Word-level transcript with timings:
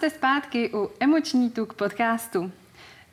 jste 0.00 0.10
zpátky 0.10 0.70
u 0.74 0.90
Emoční 1.00 1.50
tuk 1.50 1.74
podcastu. 1.74 2.52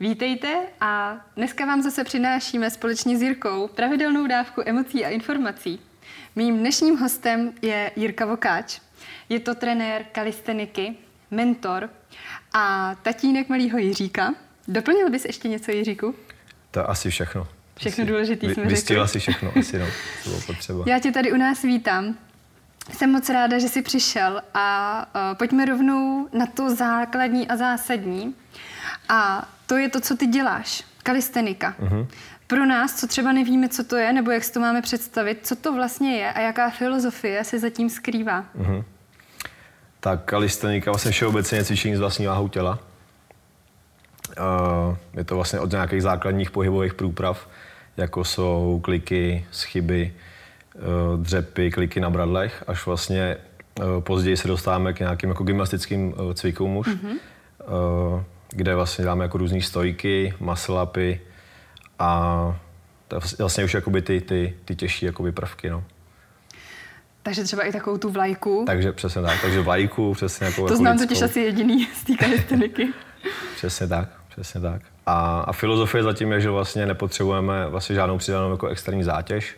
Vítejte 0.00 0.56
a 0.80 1.20
dneska 1.36 1.66
vám 1.66 1.82
zase 1.82 2.04
přinášíme 2.04 2.70
společně 2.70 3.18
s 3.18 3.22
Jirkou 3.22 3.68
pravidelnou 3.68 4.26
dávku 4.26 4.62
emocí 4.66 5.04
a 5.04 5.08
informací. 5.08 5.80
Mým 6.36 6.58
dnešním 6.58 6.96
hostem 6.96 7.52
je 7.62 7.90
Jirka 7.96 8.26
Vokáč. 8.26 8.80
Je 9.28 9.40
to 9.40 9.54
trenér 9.54 10.04
kalisteniky, 10.12 10.94
mentor 11.30 11.90
a 12.52 12.94
tatínek 12.94 13.48
malého 13.48 13.78
Jiříka. 13.78 14.34
Doplnil 14.68 15.10
bys 15.10 15.24
ještě 15.24 15.48
něco, 15.48 15.70
Jiříku? 15.70 16.14
To 16.70 16.90
asi 16.90 17.10
všechno. 17.10 17.48
Všechno 17.78 18.06
důležité 18.06 18.54
jsme 18.54 18.64
Vystihla 18.64 19.06
si 19.06 19.18
všechno, 19.18 19.52
asi 19.58 19.78
no, 19.78 19.86
to 20.24 20.30
bylo 20.30 20.42
potřeba. 20.46 20.84
Já 20.86 20.98
tě 20.98 21.12
tady 21.12 21.32
u 21.32 21.36
nás 21.36 21.62
vítám. 21.62 22.18
Jsem 22.92 23.12
moc 23.12 23.28
ráda, 23.28 23.58
že 23.58 23.68
jsi 23.68 23.82
přišel 23.82 24.42
a 24.54 25.06
uh, 25.14 25.38
pojďme 25.38 25.64
rovnou 25.64 26.28
na 26.32 26.46
to 26.46 26.74
základní 26.74 27.48
a 27.48 27.56
zásadní. 27.56 28.34
A 29.08 29.48
to 29.66 29.76
je 29.76 29.88
to, 29.88 30.00
co 30.00 30.16
ty 30.16 30.26
děláš, 30.26 30.84
kalistenika. 31.02 31.74
Uh-huh. 31.80 32.06
Pro 32.46 32.66
nás, 32.66 32.94
co 32.94 33.06
třeba 33.06 33.32
nevíme, 33.32 33.68
co 33.68 33.84
to 33.84 33.96
je, 33.96 34.12
nebo 34.12 34.30
jak 34.30 34.44
si 34.44 34.52
to 34.52 34.60
máme 34.60 34.82
představit, 34.82 35.38
co 35.42 35.56
to 35.56 35.72
vlastně 35.72 36.16
je 36.16 36.32
a 36.32 36.40
jaká 36.40 36.70
filozofie 36.70 37.44
se 37.44 37.58
zatím 37.58 37.90
skrývá. 37.90 38.44
Uh-huh. 38.58 38.84
Tak 40.00 40.24
kalistenika 40.24 40.90
vlastně 40.90 41.10
všeobecně 41.10 41.64
cvičení 41.64 41.96
s 41.96 42.00
vlastní 42.00 42.26
váhou 42.26 42.48
těla. 42.48 42.78
Uh, 44.38 44.96
je 45.14 45.24
to 45.24 45.34
vlastně 45.34 45.60
od 45.60 45.70
nějakých 45.70 46.02
základních 46.02 46.50
pohybových 46.50 46.94
průprav, 46.94 47.48
jako 47.96 48.24
jsou 48.24 48.80
kliky, 48.84 49.46
schyby, 49.50 50.14
dřepy, 51.16 51.70
kliky 51.70 52.00
na 52.00 52.10
bradlech, 52.10 52.64
až 52.66 52.86
vlastně 52.86 53.36
uh, 53.78 54.02
později 54.02 54.36
se 54.36 54.48
dostáváme 54.48 54.92
k 54.92 55.00
nějakým 55.00 55.28
jako 55.28 55.44
gymnastickým 55.44 56.08
uh, 56.12 56.32
cvikům 56.32 56.76
už, 56.76 56.86
mm-hmm. 56.86 57.18
kde 58.50 58.74
vlastně 58.74 59.04
dáme 59.04 59.24
jako 59.24 59.38
různé 59.38 59.62
stojky, 59.62 60.34
muscle 60.40 60.82
upy 60.82 61.20
a 61.98 62.56
vlastně 63.38 63.64
už 63.64 63.74
jakoby 63.74 64.02
ty, 64.02 64.20
ty, 64.20 64.54
ty 64.64 64.76
těžší 64.76 65.06
jakoby 65.06 65.32
prvky. 65.32 65.70
No. 65.70 65.84
Takže 67.22 67.44
třeba 67.44 67.62
i 67.62 67.72
takovou 67.72 67.98
tu 67.98 68.10
vlajku. 68.10 68.64
Takže 68.66 68.92
přesně 68.92 69.22
tak, 69.22 69.42
takže 69.42 69.60
vlajku, 69.60 70.14
přesně 70.14 70.46
jako 70.46 70.68
To 70.68 70.76
znám 70.76 70.98
totiž 70.98 71.22
asi 71.22 71.40
jediný 71.40 71.88
z 71.94 72.04
té 72.04 72.14
kalisteniky. 72.14 72.88
přesně 73.56 73.86
tak, 73.86 74.08
přesně 74.28 74.60
tak. 74.60 74.82
A, 75.06 75.40
a 75.40 75.52
filozofie 75.52 76.02
zatím 76.02 76.32
je, 76.32 76.40
že 76.40 76.50
vlastně 76.50 76.86
nepotřebujeme 76.86 77.68
vlastně 77.68 77.94
žádnou 77.94 78.18
přidanou 78.18 78.50
jako 78.50 78.66
externí 78.66 79.04
zátěž, 79.04 79.56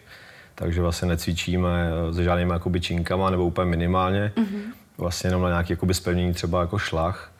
takže 0.60 0.80
vlastně 0.80 1.08
necvičíme 1.08 1.90
se 2.12 2.24
žádnými 2.24 2.52
jakoby 2.52 2.80
činkama 2.80 3.30
nebo 3.30 3.44
úplně 3.44 3.70
minimálně, 3.70 4.32
mm-hmm. 4.36 4.60
vlastně 4.98 5.28
jenom 5.28 5.42
na 5.42 5.48
nějaké 5.48 5.72
jakoby 5.72 5.94
spevnění 5.94 6.32
třeba 6.32 6.60
jako 6.60 6.78
šlach, 6.78 7.32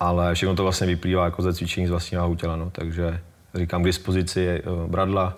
ale 0.00 0.34
všechno 0.34 0.54
to 0.54 0.62
vlastně 0.62 0.86
vyplývá 0.86 1.24
jako 1.24 1.42
ze 1.42 1.54
cvičení 1.54 1.86
z 1.86 1.90
vlastního 1.90 2.36
těla, 2.36 2.56
no, 2.56 2.70
takže 2.70 3.20
říkám 3.54 3.82
k 3.82 3.86
dispozici 3.86 4.40
je 4.40 4.62
bradla, 4.86 5.36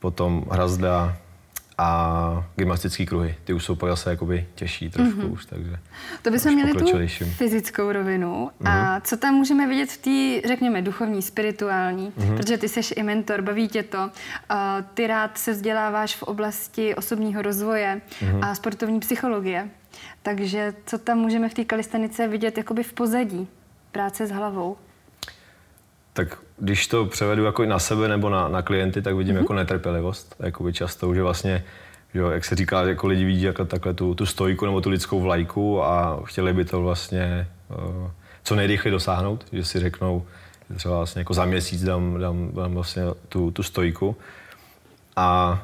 potom 0.00 0.44
hrazda, 0.50 1.16
a 1.80 2.44
gymnastické 2.56 3.06
kruhy. 3.06 3.36
Ty 3.44 3.52
už 3.52 3.64
jsou 3.64 3.74
pak 3.74 3.90
zase 3.90 4.10
jakoby 4.10 4.46
těžší 4.54 4.90
trošku 4.90 5.20
mm-hmm. 5.20 5.32
už, 5.32 5.46
takže... 5.46 5.78
To 6.22 6.30
bychom 6.30 6.54
měli 6.54 6.72
tu 6.72 6.86
fyzickou 7.24 7.92
rovinu. 7.92 8.50
Mm-hmm. 8.60 8.70
A 8.70 8.92
mhm. 8.92 9.02
co 9.04 9.16
tam 9.16 9.34
můžeme 9.34 9.68
vidět 9.68 9.90
v 9.90 9.96
té, 9.96 10.48
řekněme, 10.48 10.82
duchovní, 10.82 11.22
spirituální? 11.22 12.12
Mm-hmm. 12.18 12.36
Protože 12.36 12.58
ty 12.58 12.68
jsi 12.68 12.94
i 12.94 13.02
mentor, 13.02 13.42
baví 13.42 13.68
tě 13.68 13.82
to. 13.82 13.98
Uh, 13.98 14.10
ty 14.94 15.06
rád 15.06 15.38
se 15.38 15.52
vzděláváš 15.52 16.16
v 16.16 16.22
oblasti 16.22 16.94
osobního 16.94 17.42
rozvoje 17.42 18.00
mm-hmm. 18.20 18.38
a 18.42 18.54
sportovní 18.54 19.00
psychologie. 19.00 19.68
Takže 20.22 20.74
co 20.86 20.98
tam 20.98 21.18
můžeme 21.18 21.48
v 21.48 21.54
té 21.54 21.64
kalistenice 21.64 22.28
vidět 22.28 22.58
jakoby 22.58 22.82
v 22.82 22.92
pozadí 22.92 23.48
práce 23.92 24.26
s 24.26 24.30
hlavou? 24.30 24.76
Tak 26.20 26.38
když 26.58 26.86
to 26.86 27.06
převedu 27.06 27.44
jako 27.44 27.64
na 27.64 27.78
sebe 27.78 28.08
nebo 28.08 28.30
na, 28.30 28.48
na 28.48 28.62
klienty, 28.62 29.02
tak 29.02 29.14
vidím 29.14 29.34
mm-hmm. 29.34 29.38
jako 29.38 29.52
netrpělivost. 29.52 30.34
Jakoby 30.40 30.72
často, 30.72 31.14
že 31.14 31.22
vlastně, 31.22 31.64
že 32.14 32.20
jak 32.20 32.44
se 32.44 32.56
říká, 32.56 32.82
jako 32.82 33.06
lidi 33.06 33.24
vidí 33.24 33.42
jako 33.42 33.64
takhle 33.64 33.94
tu, 33.94 34.14
tu 34.14 34.26
stojku 34.26 34.66
nebo 34.66 34.80
tu 34.80 34.90
lidskou 34.90 35.20
vlajku 35.20 35.84
a 35.84 36.20
chtěli 36.24 36.52
by 36.52 36.64
to 36.64 36.82
vlastně 36.82 37.48
uh, 37.68 38.10
co 38.44 38.56
nejrychleji 38.56 38.92
dosáhnout, 38.92 39.46
že 39.52 39.64
si 39.64 39.80
řeknou, 39.80 40.26
že 40.70 40.76
třeba 40.76 40.96
vlastně 40.96 41.20
jako 41.20 41.34
za 41.34 41.44
měsíc 41.44 41.84
dám, 41.84 42.20
dám, 42.20 42.50
dám 42.54 42.74
vlastně 42.74 43.02
tu, 43.28 43.50
tu 43.50 43.62
stojku. 43.62 44.16
A 45.16 45.62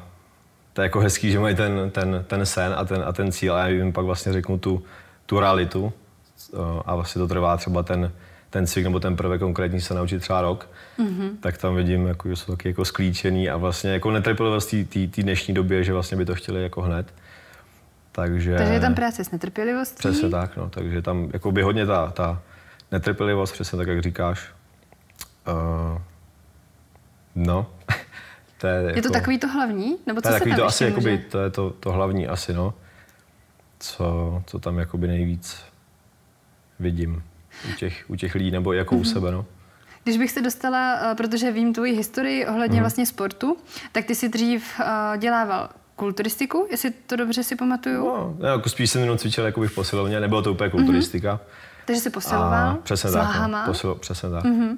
to 0.73 0.81
je 0.81 0.85
jako 0.85 0.99
hezký, 0.99 1.31
že 1.31 1.39
mají 1.39 1.55
ten, 1.55 1.91
ten, 1.91 2.25
ten 2.27 2.45
sen 2.45 2.73
a 2.77 2.85
ten, 2.85 3.03
a 3.05 3.13
ten 3.13 3.31
cíl 3.31 3.53
a 3.53 3.59
já 3.59 3.67
jim 3.67 3.93
pak 3.93 4.05
vlastně 4.05 4.33
řeknu 4.33 4.57
tu, 4.57 4.83
tu 5.25 5.39
realitu 5.39 5.83
uh, 5.83 6.59
a 6.85 6.95
vlastně 6.95 7.19
to 7.19 7.27
trvá 7.27 7.57
třeba 7.57 7.83
ten, 7.83 8.11
ten 8.49 8.67
cvik 8.67 8.83
nebo 8.83 8.99
ten 8.99 9.15
prvek 9.15 9.39
konkrétní 9.39 9.81
se 9.81 9.93
naučit 9.93 10.19
třeba 10.19 10.41
rok, 10.41 10.69
mm-hmm. 10.99 11.29
tak 11.39 11.57
tam 11.57 11.75
vidím, 11.75 12.07
jako, 12.07 12.29
že 12.29 12.35
jsou 12.35 12.51
taky 12.51 12.69
jako 12.69 12.85
sklíčený 12.85 13.49
a 13.49 13.57
vlastně 13.57 13.89
jako 13.89 14.11
netrpělivost 14.11 14.75
té 14.89 15.21
dnešní 15.21 15.53
době, 15.53 15.83
že 15.83 15.93
vlastně 15.93 16.17
by 16.17 16.25
to 16.25 16.35
chtěli 16.35 16.63
jako 16.63 16.81
hned. 16.81 17.13
Takže, 18.11 18.57
takže 18.57 18.73
je 18.73 18.79
tam 18.79 18.95
práce 18.95 19.23
s 19.23 19.31
netrpělivostí? 19.31 19.97
Přesně 19.97 20.29
tak, 20.29 20.57
no, 20.57 20.69
takže 20.69 21.01
tam 21.01 21.29
jako 21.33 21.51
by 21.51 21.61
hodně 21.61 21.85
ta, 21.85 22.11
ta 22.11 22.41
netrpělivost, 22.91 23.53
přesně 23.53 23.77
tak, 23.77 23.87
jak 23.87 24.01
říkáš. 24.01 24.49
Uh, 25.47 26.01
no, 27.35 27.67
to 28.57 28.67
je, 28.67 28.73
je 28.73 28.87
jako, 28.87 29.01
to 29.01 29.09
takový 29.09 29.39
to 29.39 29.47
hlavní? 29.47 29.97
Nebo 30.07 30.21
co 30.21 30.27
to 30.27 30.33
je 30.33 30.39
takový 30.39 30.55
to 30.55 30.65
asi, 30.65 30.83
jakoby, 30.83 31.17
to 31.17 31.39
je 31.39 31.49
to, 31.49 31.69
to 31.69 31.91
hlavní 31.91 32.27
asi, 32.27 32.53
no. 32.53 32.73
Co, 33.79 34.43
co 34.45 34.59
tam 34.59 34.79
jakoby 34.79 35.07
nejvíc 35.07 35.63
vidím 36.79 37.23
u 37.69 37.75
těch, 37.75 38.05
u 38.07 38.15
těch 38.15 38.35
lidí 38.35 38.51
nebo 38.51 38.73
jako 38.73 38.95
mm-hmm. 38.95 38.99
u 38.99 39.03
mhm. 39.03 39.13
sebe. 39.13 39.31
No. 39.31 39.45
Když 40.03 40.17
bych 40.17 40.31
se 40.31 40.41
dostala, 40.41 40.99
eh, 41.11 41.15
protože 41.15 41.51
vím 41.51 41.73
tvoji 41.73 41.93
historii 41.93 42.45
ohledně 42.45 42.77
mm. 42.77 42.83
vlastně 42.83 43.05
sportu, 43.05 43.57
tak 43.91 44.05
ty 44.05 44.15
si 44.15 44.29
dřív 44.29 44.79
uh, 44.79 45.17
dělával 45.17 45.69
kulturistiku, 45.95 46.67
jestli 46.71 46.91
to 46.91 47.15
dobře 47.15 47.43
si 47.43 47.55
pamatuju? 47.55 48.05
No, 48.05 48.37
jako 48.47 48.69
spíš 48.69 48.89
jsem 48.89 49.01
jenom 49.01 49.17
cvičil 49.17 49.45
jako 49.45 49.61
v 49.61 49.75
posilovně, 49.75 50.19
nebylo 50.19 50.41
to 50.41 50.51
úplně 50.51 50.69
kulturistika. 50.69 51.35
Mm-hmm. 51.35 51.83
Takže 51.85 52.01
jsi 52.01 52.09
posiloval 52.09 52.69
a, 52.69 52.79
přesně 52.83 53.09
s 53.09 53.13
tak, 53.13 53.47
no, 53.47 53.63
posilo, 53.65 53.95
přesně 53.95 54.29
tak. 54.29 54.43
Mm-hmm. 54.43 54.77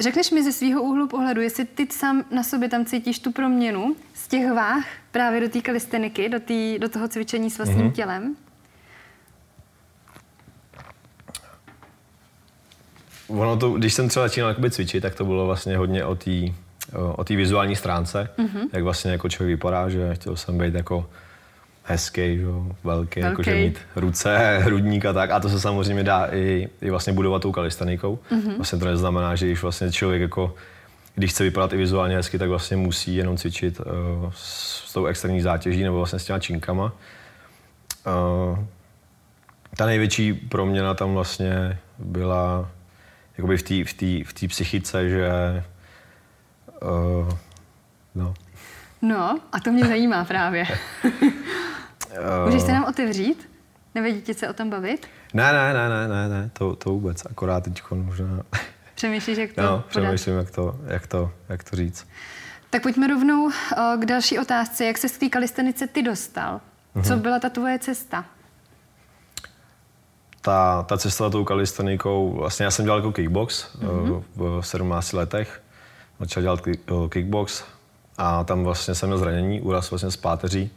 Řekneš 0.00 0.30
mi 0.30 0.42
ze 0.42 0.52
svého 0.52 0.82
úhlu 0.82 1.08
pohledu, 1.08 1.40
jestli 1.40 1.64
ty 1.64 1.86
sám 1.90 2.24
na 2.30 2.42
sobě 2.42 2.68
tam 2.68 2.84
cítíš 2.84 3.18
tu 3.18 3.32
proměnu 3.32 3.96
z 4.14 4.28
těch 4.28 4.52
váh 4.52 4.84
právě 5.10 5.40
do 5.40 5.48
té 5.48 5.60
kalisteniky, 5.60 6.28
do, 6.28 6.40
tý, 6.40 6.78
do 6.78 6.88
toho 6.88 7.08
cvičení 7.08 7.50
s 7.50 7.58
vlastním 7.58 7.88
mm-hmm. 7.88 7.92
tělem? 7.92 8.36
Ono 13.28 13.56
to, 13.56 13.70
když 13.70 13.94
jsem 13.94 14.08
třeba 14.08 14.26
začínal 14.26 14.54
cvičit, 14.70 15.02
tak 15.02 15.14
to 15.14 15.24
bylo 15.24 15.46
vlastně 15.46 15.76
hodně 15.76 16.04
o 16.04 16.14
té 16.14 16.30
o 16.92 17.24
té 17.24 17.36
vizuální 17.36 17.76
stránce, 17.76 18.28
mm-hmm. 18.38 18.68
jak 18.72 18.82
vlastně 18.82 19.12
jako 19.12 19.28
člověk 19.28 19.56
vypadá, 19.56 19.88
že 19.88 20.14
chtěl 20.14 20.36
jsem 20.36 20.58
být 20.58 20.74
jako 20.74 21.06
hezký, 21.84 22.38
že, 22.38 22.44
velký, 22.84 23.20
okay. 23.20 23.30
jakože 23.30 23.54
mít 23.54 23.78
ruce, 23.96 24.58
hrudník 24.62 25.04
a 25.04 25.12
tak. 25.12 25.30
A 25.30 25.40
to 25.40 25.48
se 25.48 25.60
samozřejmě 25.60 26.04
dá 26.04 26.28
i, 26.32 26.68
i 26.80 26.90
vlastně 26.90 27.12
budovat 27.12 27.42
tou 27.42 27.52
kalistanikou. 27.52 28.18
Mm-hmm. 28.32 28.56
Vlastně 28.56 28.78
to 28.78 28.84
neznamená, 28.84 29.36
že 29.36 29.46
když 29.46 29.62
vlastně 29.62 29.92
člověk 29.92 30.22
jako 30.22 30.54
když 31.14 31.30
chce 31.30 31.44
vypadat 31.44 31.72
i 31.72 31.76
vizuálně 31.76 32.16
hezky, 32.16 32.38
tak 32.38 32.48
vlastně 32.48 32.76
musí 32.76 33.16
jenom 33.16 33.36
cvičit 33.36 33.80
uh, 33.80 33.86
s 34.34 34.92
tou 34.92 35.06
externí 35.06 35.40
zátěží 35.40 35.82
nebo 35.82 35.96
vlastně 35.96 36.18
s 36.18 36.24
těma 36.24 36.38
činkama. 36.38 36.92
Uh, 38.06 38.58
ta 39.76 39.86
největší 39.86 40.32
proměna 40.32 40.94
tam 40.94 41.14
vlastně 41.14 41.78
byla 41.98 42.70
jakoby 43.38 43.56
v 43.56 43.62
té 43.62 43.84
v 43.84 43.92
tý, 43.92 44.24
v 44.24 44.32
tý 44.32 44.48
psychice, 44.48 45.08
že 45.08 45.28
uh, 46.82 47.32
no. 48.14 48.34
No, 49.02 49.38
a 49.52 49.60
to 49.60 49.72
mě 49.72 49.84
zajímá 49.84 50.24
právě. 50.24 50.64
Můžeš 52.44 52.62
se 52.62 52.72
nám 52.72 52.84
otevřít? 52.84 53.48
Nevědí 53.94 54.22
tě 54.22 54.34
se 54.34 54.48
o 54.48 54.52
tom 54.52 54.70
bavit? 54.70 55.06
Ne, 55.34 55.52
ne, 55.52 55.74
ne, 55.74 55.88
ne, 55.88 56.08
ne, 56.08 56.28
ne, 56.28 56.50
to, 56.52 56.76
to 56.76 56.90
vůbec, 56.90 57.26
akorát 57.30 57.64
teď 57.64 57.82
možná... 57.90 58.42
Přemýšlíš, 58.94 59.38
jak 59.38 59.52
to 59.52 59.62
No, 59.62 59.84
přemýšlím, 59.88 60.36
jak 60.36 60.50
to, 60.50 60.80
jak, 60.86 61.06
to, 61.06 61.32
jak 61.48 61.64
to 61.64 61.76
říct. 61.76 62.06
Tak 62.70 62.82
pojďme 62.82 63.06
rovnou 63.06 63.44
uh, 63.44 63.52
k 63.98 64.04
další 64.04 64.38
otázce. 64.38 64.84
Jak 64.84 64.98
se 64.98 65.08
z 65.08 65.18
té 65.18 65.28
kalistenice 65.28 65.86
ty 65.86 66.02
dostal? 66.02 66.60
Co 66.94 67.00
mm-hmm. 67.00 67.18
byla 67.18 67.38
ta 67.38 67.48
tvoje 67.48 67.78
cesta? 67.78 68.24
Ta, 70.48 70.82
ta 70.82 70.98
cesta 70.98 71.30
tou 71.30 71.44
kalistenikou, 71.44 72.32
vlastně 72.32 72.64
já 72.64 72.70
jsem 72.70 72.84
dělal 72.84 72.98
jako 72.98 73.12
kickbox 73.12 73.66
mm-hmm. 73.78 74.22
v 74.36 74.60
17 74.62 75.12
letech. 75.12 75.62
Začal 76.20 76.42
dělat 76.42 76.60
eh, 76.68 76.74
kickbox 77.08 77.64
a 78.18 78.44
tam 78.44 78.64
vlastně 78.64 78.94
jsem 78.94 79.08
měl 79.08 79.18
zranění, 79.18 79.60
úraz 79.60 79.90
vlastně 79.90 80.10
z 80.10 80.16
páteří 80.16 80.70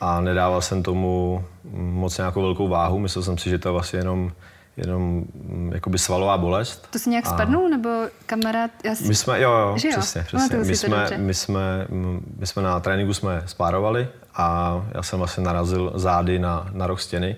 a 0.00 0.20
nedával 0.20 0.62
jsem 0.62 0.82
tomu 0.82 1.44
moc 1.74 2.18
nějakou 2.18 2.42
velkou 2.42 2.68
váhu. 2.68 2.98
Myslel 2.98 3.22
jsem 3.22 3.38
si, 3.38 3.50
že 3.50 3.58
to 3.58 3.68
je 3.68 3.72
vlastně 3.72 3.98
jenom 3.98 4.32
jenom 4.76 5.24
mm, 5.34 5.70
jakoby 5.74 5.98
svalová 5.98 6.38
bolest. 6.38 6.88
To 6.90 6.98
si 6.98 7.10
nějak 7.10 7.26
a... 7.26 7.30
spadnul, 7.30 7.68
nebo 7.68 7.88
kamarád? 8.26 8.70
Já 8.84 8.94
si... 8.94 9.08
My 9.08 9.14
jsme, 9.14 9.40
jo, 9.40 9.50
jo, 9.52 9.78
že 9.78 9.88
přesně, 9.88 10.20
jo? 10.20 10.26
přesně. 10.26 10.58
My 10.58 10.76
jsme, 10.76 11.18
my, 11.18 11.34
jsme, 11.34 11.86
mm, 11.88 12.36
my 12.38 12.46
jsme 12.46 12.62
na 12.62 12.80
tréninku 12.80 13.14
jsme 13.14 13.42
spárovali 13.46 14.08
a 14.34 14.76
já 14.94 15.02
jsem 15.02 15.18
vlastně 15.18 15.44
narazil 15.44 15.92
zády 15.94 16.38
na, 16.38 16.68
na 16.72 16.86
roh 16.86 17.00
stěny 17.00 17.36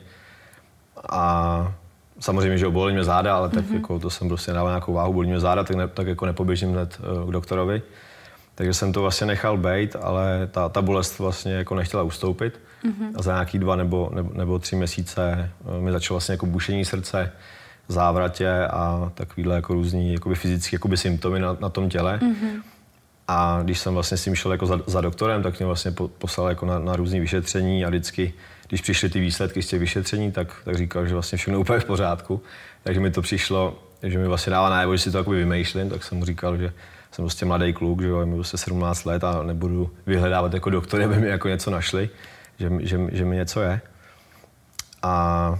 a 1.09 1.75
samozřejmě, 2.21 2.59
že 2.59 2.67
obolí 2.67 2.95
mě 2.95 3.05
záda, 3.05 3.37
ale 3.37 3.49
tak 3.49 3.65
mm-hmm. 3.65 3.75
jako 3.75 3.99
to 3.99 4.11
jsem 4.11 4.29
prostě 4.29 4.53
dával 4.53 4.71
nějakou 4.71 4.93
váhu, 4.93 5.13
bolí 5.13 5.29
mě 5.29 5.41
záda, 5.41 5.65
tak, 5.65 5.77
ne, 5.77 5.89
tak 5.89 6.07
jako 6.07 6.27
nepoběžím 6.27 6.73
hned 6.73 7.01
uh, 7.01 7.31
k 7.31 7.33
doktorovi. 7.33 7.83
Takže 8.55 8.75
jsem 8.75 8.93
to 8.93 9.03
vlastně 9.03 9.27
nechal 9.27 9.57
být, 9.57 9.97
ale 10.03 10.49
ta, 10.51 10.69
ta 10.69 10.83
bolest 10.83 11.19
vlastně 11.19 11.53
jako 11.53 11.75
nechtěla 11.75 12.03
ustoupit. 12.03 12.61
Mm-hmm. 12.85 13.13
A 13.17 13.23
za 13.23 13.33
nějaký 13.33 13.59
dva 13.59 13.77
nebo, 13.77 14.11
nebo, 14.15 14.31
nebo 14.35 14.59
tři 14.59 14.77
měsíce 14.77 15.51
uh, 15.65 15.85
mi 15.85 15.93
začalo 15.93 16.15
vlastně 16.15 16.33
jako 16.33 16.47
bušení 16.47 16.85
srdce, 16.85 17.33
závratě 17.89 18.67
a 18.67 19.13
takovýhle 19.15 19.55
jako 19.55 19.75
různý 19.75 20.13
jakoby 20.13 20.35
fyzické 20.35 20.75
jakoby 20.75 20.97
symptomy 20.97 21.41
na, 21.41 21.57
na 21.61 21.69
tom 21.69 21.89
těle. 21.89 22.19
Mm-hmm. 22.23 22.63
A 23.29 23.61
když 23.63 23.79
jsem 23.79 23.95
vlastně 23.95 24.17
s 24.17 24.25
tím 24.25 24.35
šel 24.35 24.53
jako 24.53 24.67
za, 24.67 24.81
za 24.87 25.01
doktorem, 25.01 25.43
tak 25.43 25.59
mě 25.59 25.67
vlastně 25.67 25.91
po, 25.91 26.09
poslal 26.09 26.49
jako 26.49 26.67
na, 26.67 26.79
na 26.79 26.97
různé 26.97 27.21
vyšetření 27.21 27.85
a 27.85 27.89
vždycky, 27.89 28.33
když 28.69 28.81
přišly 28.81 29.09
ty 29.09 29.21
výsledky 29.21 29.63
z 29.63 29.67
těch 29.69 29.81
vyšetření, 29.81 30.33
tak, 30.33 30.49
tak 30.65 30.77
říkal, 30.77 31.07
že 31.07 31.15
vlastně 31.15 31.39
všechno 31.39 31.61
úplně 31.61 31.81
v 31.81 31.85
pořádku. 31.85 32.43
Takže 32.83 33.01
mi 33.01 33.11
to 33.11 33.23
přišlo, 33.23 33.83
že 34.03 34.19
mi 34.19 34.29
vlastně 34.29 34.51
dává 34.51 34.71
najevo, 34.71 34.97
že 34.97 35.03
si 35.03 35.11
to 35.11 35.19
jakoby 35.19 35.37
vymýšlím, 35.37 35.91
tak 35.91 36.05
jsem 36.05 36.19
mu 36.19 36.25
říkal, 36.25 36.57
že 36.57 36.73
jsem 37.11 37.23
prostě 37.23 37.47
mladý 37.47 37.73
kluk, 37.73 38.03
že 38.03 38.09
jo, 38.09 38.27
mi 38.27 38.35
prostě 38.35 38.57
17 38.57 39.05
let 39.05 39.25
a 39.25 39.43
nebudu 39.43 39.91
vyhledávat 40.07 40.55
jako 40.55 40.71
doktory, 40.71 41.05
aby 41.05 41.17
mi 41.17 41.29
jako 41.29 41.49
něco 41.49 41.71
našli, 41.71 42.11
že, 42.59 42.71
že, 42.81 43.01
že 43.13 43.25
mi 43.25 43.37
něco 43.37 43.61
je. 43.61 43.81
A, 45.03 45.59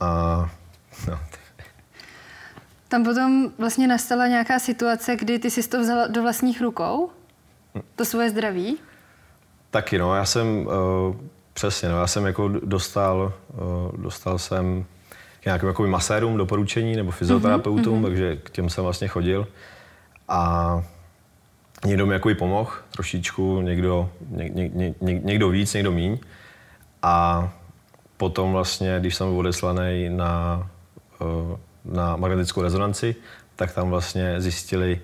a 0.00 0.50
no, 1.08 1.20
tam 2.88 3.04
potom 3.04 3.52
vlastně 3.58 3.86
nastala 3.88 4.26
nějaká 4.26 4.58
situace, 4.58 5.16
kdy 5.16 5.38
ty 5.38 5.50
jsi 5.50 5.68
to 5.68 5.80
vzal 5.80 6.08
do 6.08 6.22
vlastních 6.22 6.60
rukou? 6.60 7.10
To 7.96 8.04
svoje 8.04 8.30
zdraví? 8.30 8.78
Taky, 9.74 9.98
no. 9.98 10.14
Já 10.14 10.24
jsem, 10.24 10.66
uh, 10.66 11.16
přesně, 11.52 11.88
no. 11.88 11.98
Já 12.00 12.06
jsem 12.06 12.26
jako 12.26 12.48
dostal, 12.48 13.32
uh, 13.52 14.02
dostal 14.02 14.38
jsem 14.38 14.84
k 15.40 15.44
nějakým 15.44 15.68
jako 15.68 15.86
masérům 15.86 16.36
doporučení 16.36 16.96
nebo 16.96 17.10
fyzioterapeutům, 17.10 17.98
mm-hmm. 17.98 18.04
takže 18.04 18.36
k 18.36 18.50
těm 18.50 18.70
jsem 18.70 18.84
vlastně 18.84 19.08
chodil. 19.08 19.46
A 20.28 20.82
někdo 21.86 22.06
mi 22.06 22.12
jako 22.12 22.30
pomohl 22.38 22.70
trošičku, 22.90 23.60
někdo, 23.60 24.10
ně, 24.28 24.48
ně, 24.48 24.94
ně, 25.00 25.20
někdo 25.24 25.48
víc, 25.48 25.74
někdo 25.74 25.92
míň. 25.92 26.18
A 27.02 27.48
potom 28.16 28.52
vlastně, 28.52 28.96
když 29.00 29.14
jsem 29.14 29.26
byl 29.26 29.38
odeslaný 29.38 30.08
na 30.08 30.66
uh, 31.20 31.56
na 31.84 32.16
magnetickou 32.16 32.62
rezonanci, 32.62 33.16
tak 33.56 33.72
tam 33.74 33.90
vlastně 33.90 34.40
zjistili, 34.40 35.00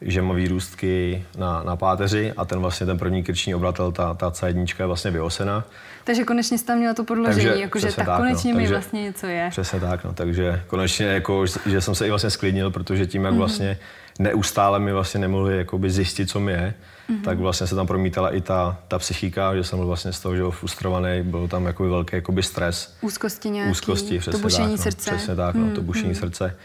že 0.00 0.22
má 0.22 0.34
výrůstky 0.34 1.24
na, 1.38 1.62
na 1.62 1.76
páteři 1.76 2.32
a 2.36 2.44
ten 2.44 2.58
vlastně 2.58 2.86
ten 2.86 2.98
první 2.98 3.22
krční 3.22 3.54
obratel, 3.54 3.92
ta, 3.92 4.14
ta 4.14 4.30
C1 4.30 4.74
je 4.78 4.86
vlastně 4.86 5.10
vyosena. 5.10 5.64
Takže 6.04 6.24
konečně 6.24 6.58
jsi 6.58 6.64
tam 6.64 6.78
měla 6.78 6.94
to 6.94 7.04
podložení, 7.04 7.60
jakože 7.60 7.86
tak, 7.86 7.96
tak 7.96 8.08
no. 8.08 8.16
konečně 8.16 8.52
no, 8.52 8.56
mi 8.56 8.62
takže, 8.62 8.74
vlastně 8.74 9.02
něco 9.02 9.26
je. 9.26 9.48
Přesně 9.50 9.80
tak, 9.80 10.04
no, 10.04 10.12
takže 10.12 10.62
konečně 10.66 11.06
jako, 11.06 11.46
že 11.66 11.80
jsem 11.80 11.94
se 11.94 12.06
i 12.06 12.10
vlastně 12.10 12.30
sklidnil, 12.30 12.70
protože 12.70 13.06
tím, 13.06 13.24
jak 13.24 13.34
mm-hmm. 13.34 13.38
vlastně 13.38 13.78
neustále 14.18 14.78
mi 14.78 14.92
vlastně 14.92 15.20
nemohli 15.20 15.58
jakoby 15.58 15.90
zjistit, 15.90 16.30
co 16.30 16.40
mi 16.40 16.52
je, 16.52 16.74
mm-hmm. 17.10 17.22
tak 17.22 17.38
vlastně 17.38 17.66
se 17.66 17.74
tam 17.74 17.86
promítala 17.86 18.34
i 18.34 18.40
ta, 18.40 18.78
ta 18.88 18.98
psychika, 18.98 19.56
že 19.56 19.64
jsem 19.64 19.78
byl 19.78 19.86
vlastně 19.86 20.12
z 20.12 20.20
toho, 20.20 20.36
že 20.36 20.42
byl 20.42 20.50
frustrovaný, 20.50 21.22
byl 21.22 21.48
tam 21.48 21.66
jakoby 21.66 21.88
velký 21.88 22.16
jakoby 22.16 22.42
stres. 22.42 22.94
Úzkosti 23.00 23.50
nějaký, 23.50 23.70
Úzkosti, 23.70 24.18
přesně 24.18 24.38
to 24.38 24.42
bušení 24.42 24.68
tak, 24.68 24.76
no, 24.76 24.82
srdce. 24.82 25.10
Přesně 25.10 25.36
tak, 25.36 25.54
no, 25.54 25.70
to 25.74 25.82
bušení 25.82 26.12
mm-hmm. 26.12 26.20
srdce. 26.20 26.56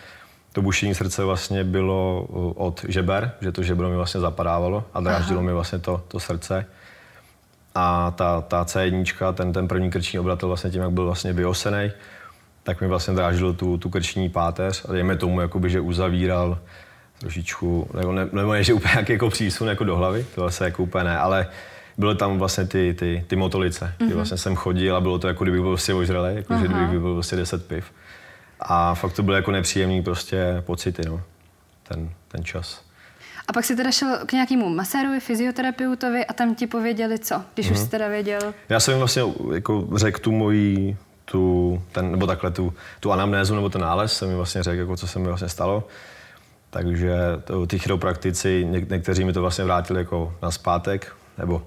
To 0.55 0.61
bušení 0.61 0.95
srdce 0.95 1.23
vlastně 1.23 1.63
bylo 1.63 2.27
od 2.55 2.85
žeber, 2.87 3.31
že 3.41 3.51
to 3.51 3.63
žebro 3.63 3.89
mi 3.89 3.95
vlastně 3.95 4.21
zapadávalo 4.21 4.83
a 4.93 5.01
dráždilo 5.01 5.39
Aha. 5.39 5.45
mi 5.45 5.53
vlastně 5.53 5.79
to, 5.79 6.03
to 6.07 6.19
srdce. 6.19 6.65
A 7.75 8.11
ta, 8.11 8.41
ta 8.41 8.63
C1, 8.63 9.33
ten, 9.33 9.53
ten 9.53 9.67
první 9.67 9.91
krční 9.91 10.19
obratel 10.19 10.49
vlastně 10.49 10.71
tím, 10.71 10.81
jak 10.81 10.91
byl 10.91 11.05
vlastně 11.05 11.33
vyosený, 11.33 11.91
tak 12.63 12.81
mi 12.81 12.87
vlastně 12.87 13.13
dráždil 13.13 13.53
tu, 13.53 13.77
tu 13.77 13.89
krční 13.89 14.29
páteř 14.29 14.85
a 14.89 14.91
dejme 14.91 15.15
tomu, 15.15 15.41
jakoby, 15.41 15.69
že 15.69 15.79
uzavíral 15.79 16.57
trošičku, 17.19 17.89
nebo, 17.99 18.11
ne, 18.11 18.29
nebo 18.31 18.53
ne, 18.53 18.63
že 18.63 18.73
úplně 18.73 18.91
nějaký 18.91 19.11
jako 19.11 19.29
přísun 19.29 19.67
jako 19.67 19.83
do 19.83 19.97
hlavy, 19.97 20.25
to 20.35 20.41
vlastně 20.41 20.65
jako 20.65 20.83
úplně 20.83 21.03
ne, 21.03 21.17
ale 21.17 21.47
byly 21.97 22.15
tam 22.15 22.39
vlastně 22.39 22.65
ty, 22.65 22.93
ty, 22.93 23.23
ty 23.27 23.35
motolice, 23.35 23.85
mm-hmm. 23.85 23.95
kdy 23.97 24.05
mhm. 24.05 24.15
vlastně 24.15 24.37
jsem 24.37 24.55
chodil 24.55 24.95
a 24.95 25.01
bylo 25.01 25.19
to 25.19 25.27
jako 25.27 25.43
kdybych 25.43 25.61
byl 25.61 25.69
prostě 25.69 25.93
ožralý, 25.93 26.35
jako 26.35 26.57
že 26.57 26.67
kdybych 26.67 26.99
byl 26.99 27.13
prostě 27.13 27.35
10 27.35 27.67
piv. 27.67 27.85
A 28.67 28.95
fakt 28.95 29.13
to 29.13 29.23
byly 29.23 29.37
jako 29.37 29.51
nepříjemný 29.51 30.03
prostě 30.03 30.63
pocity, 30.65 31.01
no, 31.05 31.21
ten, 31.87 32.09
ten 32.27 32.43
čas. 32.43 32.81
A 33.47 33.53
pak 33.53 33.65
si 33.65 33.75
teda 33.75 33.91
šel 33.91 34.17
k 34.25 34.33
nějakému 34.33 34.69
masérovi, 34.69 35.19
fyzioterapeutovi 35.19 36.25
a 36.25 36.33
tam 36.33 36.55
ti 36.55 36.67
pověděli 36.67 37.19
co, 37.19 37.43
když 37.53 37.67
mm-hmm. 37.67 37.71
už 37.71 37.77
mhm. 37.77 37.85
jsi 37.85 37.91
teda 37.91 38.07
věděl? 38.07 38.53
Já 38.69 38.79
jsem 38.79 38.91
jim 38.91 38.99
vlastně 38.99 39.23
jako 39.53 39.87
řekl 39.95 40.19
tu 40.19 40.31
moji, 40.31 40.97
tu, 41.25 41.81
ten, 41.91 42.11
nebo 42.11 42.27
takhle 42.27 42.51
tu, 42.51 42.73
tu 42.99 43.11
anamnézu 43.11 43.55
nebo 43.55 43.69
ten 43.69 43.81
nález, 43.81 44.17
jsem 44.17 44.29
mi 44.29 44.35
vlastně 44.35 44.63
řekl, 44.63 44.79
jako 44.79 44.97
co 44.97 45.07
se 45.07 45.19
mi 45.19 45.27
vlastně 45.27 45.49
stalo. 45.49 45.87
Takže 46.69 47.15
to, 47.43 47.67
ty 47.67 47.79
chiropraktici, 47.79 48.65
něk, 48.69 48.89
někteří 48.89 49.23
mi 49.23 49.33
to 49.33 49.41
vlastně 49.41 49.63
vrátili 49.63 49.99
jako 49.99 50.35
na 50.41 50.51
zpátek, 50.51 51.15
nebo 51.37 51.65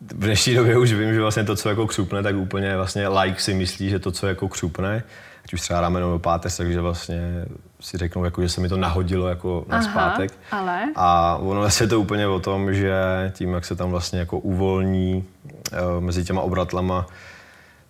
v 0.00 0.24
dnešní 0.24 0.54
době 0.54 0.78
už 0.78 0.92
vím, 0.92 1.14
že 1.14 1.20
vlastně 1.20 1.44
to, 1.44 1.56
co 1.56 1.68
jako 1.68 1.86
křupne, 1.86 2.22
tak 2.22 2.36
úplně 2.36 2.76
vlastně 2.76 3.08
like 3.08 3.40
si 3.40 3.54
myslí, 3.54 3.90
že 3.90 3.98
to, 3.98 4.12
co 4.12 4.26
jako 4.26 4.48
křupne, 4.48 5.02
ať 5.46 5.54
už 5.54 5.60
třeba 5.60 5.80
rameno 5.80 6.06
nebo 6.06 6.18
páteř, 6.18 6.56
takže 6.56 6.80
vlastně 6.80 7.44
si 7.80 7.96
řeknou, 7.98 8.24
jako, 8.24 8.42
že 8.42 8.48
se 8.48 8.60
mi 8.60 8.68
to 8.68 8.76
nahodilo 8.76 9.28
jako 9.28 9.64
na 9.68 9.76
Aha, 9.76 9.90
zpátek. 9.90 10.32
Ale? 10.50 10.82
A 10.96 11.36
ono 11.36 11.60
vlastně 11.60 11.84
je 11.84 11.88
to 11.88 12.00
úplně 12.00 12.26
o 12.26 12.40
tom, 12.40 12.74
že 12.74 12.92
tím, 13.34 13.52
jak 13.52 13.64
se 13.64 13.76
tam 13.76 13.90
vlastně 13.90 14.18
jako 14.18 14.38
uvolní 14.38 15.24
uh, 15.72 16.04
mezi 16.04 16.24
těma 16.24 16.40
obratlama 16.40 17.06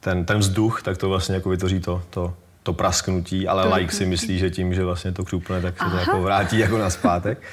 ten, 0.01 0.25
ten 0.25 0.39
vzduch, 0.39 0.83
tak 0.83 0.97
to 0.97 1.09
vlastně 1.09 1.35
jako 1.35 1.49
vytvoří 1.49 1.81
to, 1.81 2.03
to, 2.11 2.35
to 2.63 2.73
prasknutí, 2.73 3.49
ale 3.49 3.63
to 3.63 3.75
like 3.75 3.93
si 3.93 4.07
myslí, 4.07 4.39
že 4.39 4.51
tím, 4.51 4.75
že 4.75 4.85
vlastně 4.85 5.13
to 5.13 5.25
křupne, 5.25 5.61
tak 5.61 5.79
se 5.79 5.85
Aha. 5.85 5.91
to 5.91 5.99
jako 5.99 6.23
vrátí 6.23 6.59
jako 6.59 6.79
na 6.79 6.91
zpátek. 6.91 7.39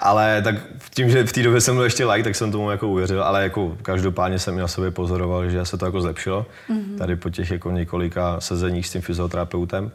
Ale 0.00 0.42
tak 0.42 0.54
tím, 0.94 1.10
že 1.10 1.24
v 1.26 1.32
té 1.32 1.42
době 1.42 1.60
jsem 1.60 1.74
byl 1.74 1.84
ještě 1.84 2.06
like, 2.06 2.24
tak 2.24 2.36
jsem 2.36 2.52
tomu 2.52 2.70
jako 2.70 2.88
uvěřil, 2.88 3.22
ale 3.22 3.42
jako 3.42 3.76
každopádně 3.82 4.38
jsem 4.38 4.58
na 4.58 4.68
sobě 4.68 4.90
pozoroval, 4.90 5.50
že 5.50 5.64
se 5.64 5.78
to 5.78 5.84
jako 5.84 6.00
zlepšilo. 6.00 6.46
Mm-hmm. 6.70 6.98
Tady 6.98 7.16
po 7.16 7.30
těch 7.30 7.50
jako 7.50 7.70
několika 7.70 8.40
sezeních 8.40 8.86
s 8.86 8.90
tím 8.90 9.02
fyzioterapeutem. 9.02 9.90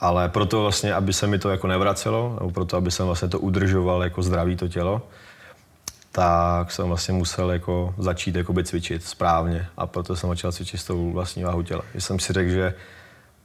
Ale 0.00 0.28
proto 0.28 0.62
vlastně, 0.62 0.94
aby 0.94 1.12
se 1.12 1.26
mi 1.26 1.38
to 1.38 1.50
jako 1.50 1.66
nevracelo, 1.66 2.36
nebo 2.40 2.50
proto, 2.50 2.76
aby 2.76 2.90
jsem 2.90 3.06
vlastně 3.06 3.28
to 3.28 3.38
udržoval 3.38 4.02
jako 4.02 4.22
zdraví 4.22 4.56
to 4.56 4.68
tělo, 4.68 5.02
tak 6.12 6.72
jsem 6.72 6.88
vlastně 6.88 7.14
musel 7.14 7.50
jako 7.50 7.94
začít 7.98 8.36
jakoby 8.36 8.64
cvičit 8.64 9.04
správně. 9.04 9.66
A 9.76 9.86
proto 9.86 10.16
jsem 10.16 10.30
začal 10.30 10.52
cvičit 10.52 10.80
s 10.80 10.84
tou 10.84 11.12
vlastní 11.12 11.44
váhu 11.44 11.62
těla. 11.62 11.82
Když 11.92 12.04
jsem 12.04 12.18
si 12.18 12.32
řekl, 12.32 12.50
že 12.50 12.74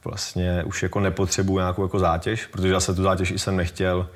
vlastně 0.04 0.64
už 0.64 0.82
jako 0.82 1.00
nepotřebuji 1.00 1.58
nějakou 1.58 1.82
jako 1.82 1.98
zátěž, 1.98 2.46
protože 2.46 2.72
já 2.72 2.80
se 2.80 2.94
tu 2.94 3.02
zátěž 3.02 3.30
i 3.30 3.38
jsem 3.38 3.56
nechtěl 3.56 4.08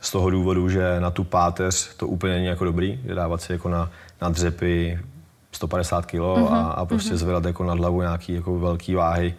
z 0.00 0.10
toho 0.10 0.30
důvodu, 0.30 0.68
že 0.68 1.00
na 1.00 1.10
tu 1.10 1.24
páteř 1.24 1.96
to 1.96 2.06
úplně 2.06 2.32
není 2.32 2.46
jako 2.46 2.64
dobrý, 2.64 3.00
že 3.06 3.14
dávat 3.14 3.42
si 3.42 3.52
jako 3.52 3.68
na, 3.68 3.90
na 4.22 4.28
dřepy 4.28 5.00
150 5.52 6.06
kg 6.06 6.14
uh-huh, 6.14 6.52
a, 6.52 6.70
a 6.70 6.84
prostě 6.84 7.14
uh-huh. 7.14 7.16
zvedat 7.16 7.44
jako 7.44 7.64
nad 7.64 7.78
hlavu 7.78 8.00
nějaký 8.02 8.32
jako 8.32 8.58
velký 8.58 8.94
váhy, 8.94 9.34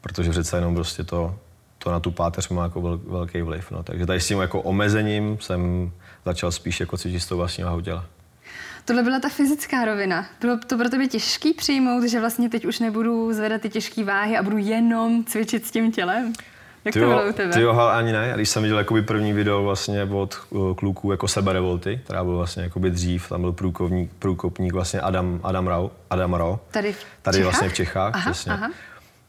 protože 0.00 0.30
přece 0.30 0.56
jenom 0.56 0.74
prostě 0.74 1.04
to, 1.04 1.34
to 1.78 1.90
na 1.90 2.00
tu 2.00 2.10
páteř 2.10 2.48
má 2.48 2.62
jako 2.62 2.80
vel, 2.80 3.00
velký 3.06 3.42
vliv. 3.42 3.70
No. 3.70 3.82
Takže 3.82 4.06
tady 4.06 4.20
s 4.20 4.28
tím 4.28 4.40
jako 4.40 4.62
omezením 4.62 5.38
jsem 5.40 5.92
začal 6.24 6.52
spíš 6.52 6.80
jako 6.80 6.96
cvičit 6.96 7.22
s 7.22 7.26
tou 7.26 7.36
vlastní 7.36 7.64
váhou 7.64 7.80
těla. 7.80 8.04
Tohle 8.84 9.02
byla 9.02 9.20
ta 9.20 9.28
fyzická 9.28 9.84
rovina. 9.84 10.26
Bylo 10.40 10.58
to 10.66 10.78
pro 10.78 10.88
tebe 10.88 11.06
těžký 11.06 11.54
přijmout, 11.54 12.04
že 12.04 12.20
vlastně 12.20 12.48
teď 12.48 12.64
už 12.64 12.78
nebudu 12.78 13.32
zvedat 13.32 13.60
ty 13.60 13.68
těžké 13.68 14.04
váhy 14.04 14.36
a 14.36 14.42
budu 14.42 14.58
jenom 14.58 15.24
cvičit 15.24 15.66
s 15.66 15.70
tím 15.70 15.92
tělem? 15.92 16.32
Jak 16.86 16.92
to 16.92 16.98
bylo 16.98 17.28
u 17.28 17.32
tebe? 17.32 17.52
Ty 17.52 17.60
jo, 17.60 17.78
ani 17.78 18.12
ne. 18.12 18.32
Když 18.34 18.48
jsem 18.48 18.62
viděl 18.62 18.78
jakoby 18.78 19.02
první 19.02 19.32
video 19.32 19.62
vlastně 19.62 20.04
od 20.04 20.38
uh, 20.50 20.74
kluků 20.74 21.10
jako 21.10 21.28
seberevolty, 21.28 22.00
která 22.04 22.24
byl 22.24 22.36
vlastně 22.36 22.62
jakoby 22.62 22.90
dřív, 22.90 23.28
tam 23.28 23.40
byl 23.40 23.52
průkovník, 23.52 24.10
průkopník 24.18 24.72
vlastně 24.72 25.00
Adam, 25.00 25.40
Adam 25.42 25.66
Rau, 25.66 25.88
Adam 26.10 26.34
Rau. 26.34 26.56
Tady 26.70 26.92
v 26.92 26.96
Tady 27.22 27.36
Čechách? 27.36 27.52
vlastně 27.52 27.68
v 27.68 27.74
Čechách, 27.74 28.14
aha, 28.14 28.30
přesně. 28.30 28.52
Aha. 28.52 28.70